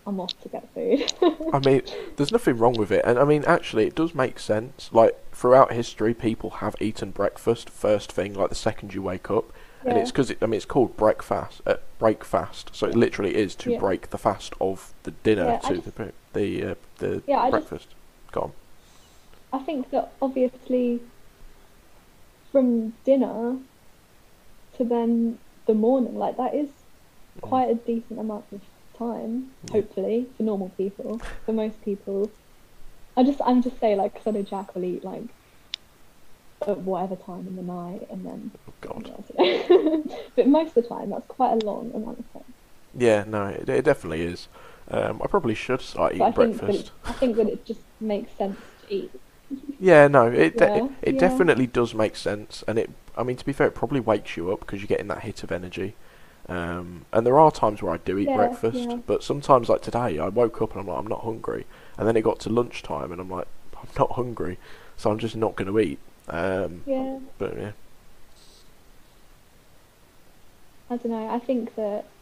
[0.07, 1.13] I'm off to get food.
[1.53, 1.83] I mean,
[2.17, 4.91] there's nothing wrong with it, and I mean, actually, it does make sense.
[4.93, 9.53] Like throughout history, people have eaten breakfast first thing, like the second you wake up,
[9.87, 12.71] and it's because it, I mean, it's called breakfast, uh, break fast.
[12.75, 13.79] So it literally is to Yeah.
[13.79, 17.51] break the fast of the dinner Yeah, to just- the the uh, the Yeah, I
[17.51, 17.89] just- breakfast.
[18.33, 18.53] Go on.
[19.53, 21.01] I think that obviously
[22.53, 23.59] from dinner
[24.77, 26.69] to then the morning, like that is
[27.41, 28.61] quite a decent amount of
[28.99, 29.73] time, Yeah.
[29.73, 31.21] hopefully, for normal people.
[31.45, 32.31] For most people,
[33.17, 35.23] I just, I'm just saying, like, because I know Jack will eat like
[36.67, 38.53] at whatever time in the night, and then.
[38.69, 39.11] Oh God.
[39.39, 40.05] Know.
[40.37, 42.55] but most of the time, that's quite a long amount of time.
[42.97, 44.49] Yeah, no, it, it definitely is.
[44.91, 46.73] Um, I probably should start But I eating think, that breakfast.
[46.75, 49.13] it, I think that it just makes sense to eat.
[49.79, 51.19] Yeah, no, it de- Yeah, it, it yeah.
[51.19, 52.91] definitely does make sense, and it.
[53.17, 55.43] I mean, to be fair, it probably wakes you up because you're getting that hit
[55.43, 55.95] of energy.
[56.49, 60.19] Um, and there are times where I do eat Yeah, breakfast, but sometimes, like today,
[60.19, 61.67] I woke up and I'm like, I'm not hungry,
[61.99, 64.59] and then it got to lunchtime and I'm like, I'm not hungry,
[64.97, 65.99] so I'm just not going to eat.
[66.29, 67.19] Um, Yeah.
[67.39, 67.73] but yeah,
[70.91, 71.29] I don't know.
[71.29, 72.13] I think that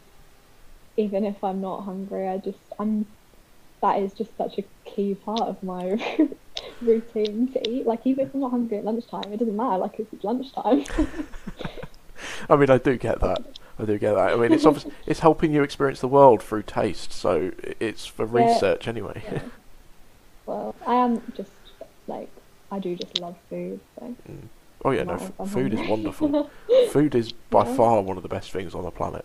[0.97, 3.07] even if I'm not hungry, I just I'm
[3.83, 5.99] that is just such a key part of my
[6.83, 7.87] routine to eat.
[7.87, 9.79] Like even if I'm not hungry at lunchtime, it doesn't matter.
[9.79, 10.85] Like it's lunchtime.
[12.49, 13.43] I mean, I do get that.
[13.79, 14.33] I do get that.
[14.33, 17.51] I mean, it's obvious, it's helping you experience the world through taste, so
[17.81, 18.61] it's for Yeah.
[18.65, 19.25] research anyway.
[19.25, 19.49] Yeah.
[20.47, 21.53] well, I am just
[22.07, 22.33] like
[22.75, 23.81] I do just love food.
[23.99, 24.17] So
[24.85, 26.51] oh yeah, no, f- food is wonderful.
[26.93, 27.75] food is by Yeah.
[27.77, 29.25] far one of the best things on the planet.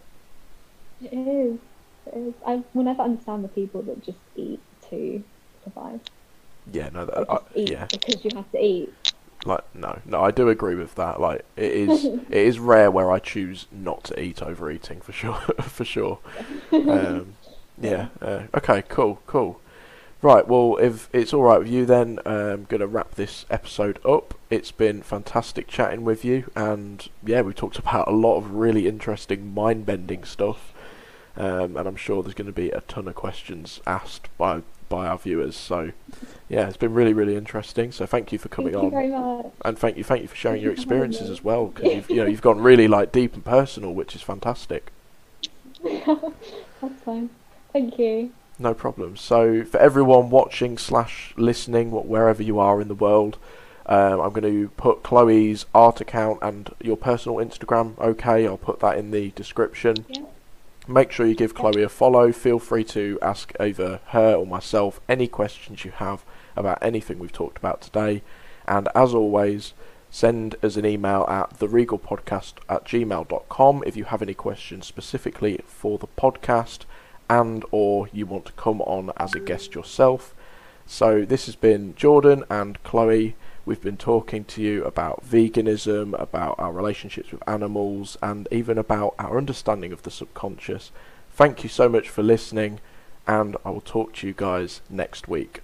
[1.02, 1.60] It is.
[2.06, 2.34] It is.
[2.46, 4.60] I will never understand the people that just eat
[4.90, 5.24] to
[5.64, 6.02] survive.
[6.72, 8.94] Yeah, no, that, I, yeah, because you have to eat.
[9.46, 11.20] like no, no, I do agree with that.
[11.20, 15.12] Like it is, it is rare where I choose not to eat over eating for
[15.12, 16.20] sure, for sure.
[16.72, 17.34] Um,
[17.82, 18.10] yeah.
[18.22, 18.84] Uh, okay.
[18.90, 19.22] Cool.
[19.26, 19.60] Cool.
[20.22, 20.46] Right.
[20.48, 24.34] Well, if it's all right with you, then I'm gonna wrap this episode up.
[24.50, 28.88] It's been fantastic chatting with you, and yeah, we talked about a lot of really
[28.88, 30.74] interesting, mind-bending stuff.
[31.38, 35.08] Um, and I'm sure there's going to be a ton of questions asked by by
[35.08, 35.56] our viewers.
[35.56, 35.92] So,
[36.50, 37.92] yeah, it's been really, really interesting.
[37.94, 39.54] So, thank you for coming Thank you on, very much.
[39.64, 41.68] and thank you, thank you for sharing Thank your you experiences as well.
[41.68, 44.92] Because you've, you know, you've gone really like deep and personal, which is fantastic.
[45.84, 47.30] That's fine.
[47.72, 48.32] Thank you.
[48.62, 49.16] No problem.
[49.16, 53.38] So, for everyone watching slash listening, wh- wherever you are in the world,
[53.86, 57.98] um, I'm going to put Chloe's art account and your personal Instagram.
[57.98, 60.06] Okay, I'll put that in the description.
[60.10, 60.26] Yeah.
[60.88, 62.32] Make sure you give Chloe a follow.
[62.32, 66.26] Feel free to ask either her or myself any questions you have
[66.56, 68.24] about anything we've talked about today.
[68.68, 69.74] And as always,
[70.12, 75.98] send us an email at theregalpodcast at gmail.com if you have any questions specifically for
[75.98, 76.80] the podcast
[77.30, 80.34] and or you want to come on as a guest yourself.
[80.86, 83.36] So this has been Jordan and Chloe.
[83.66, 89.14] We've been talking to you about veganism, about our relationships with animals, and even about
[89.20, 90.92] our understanding of the subconscious.
[91.32, 92.80] Thank you so much for listening,
[93.28, 95.62] and I will talk to you guys next week.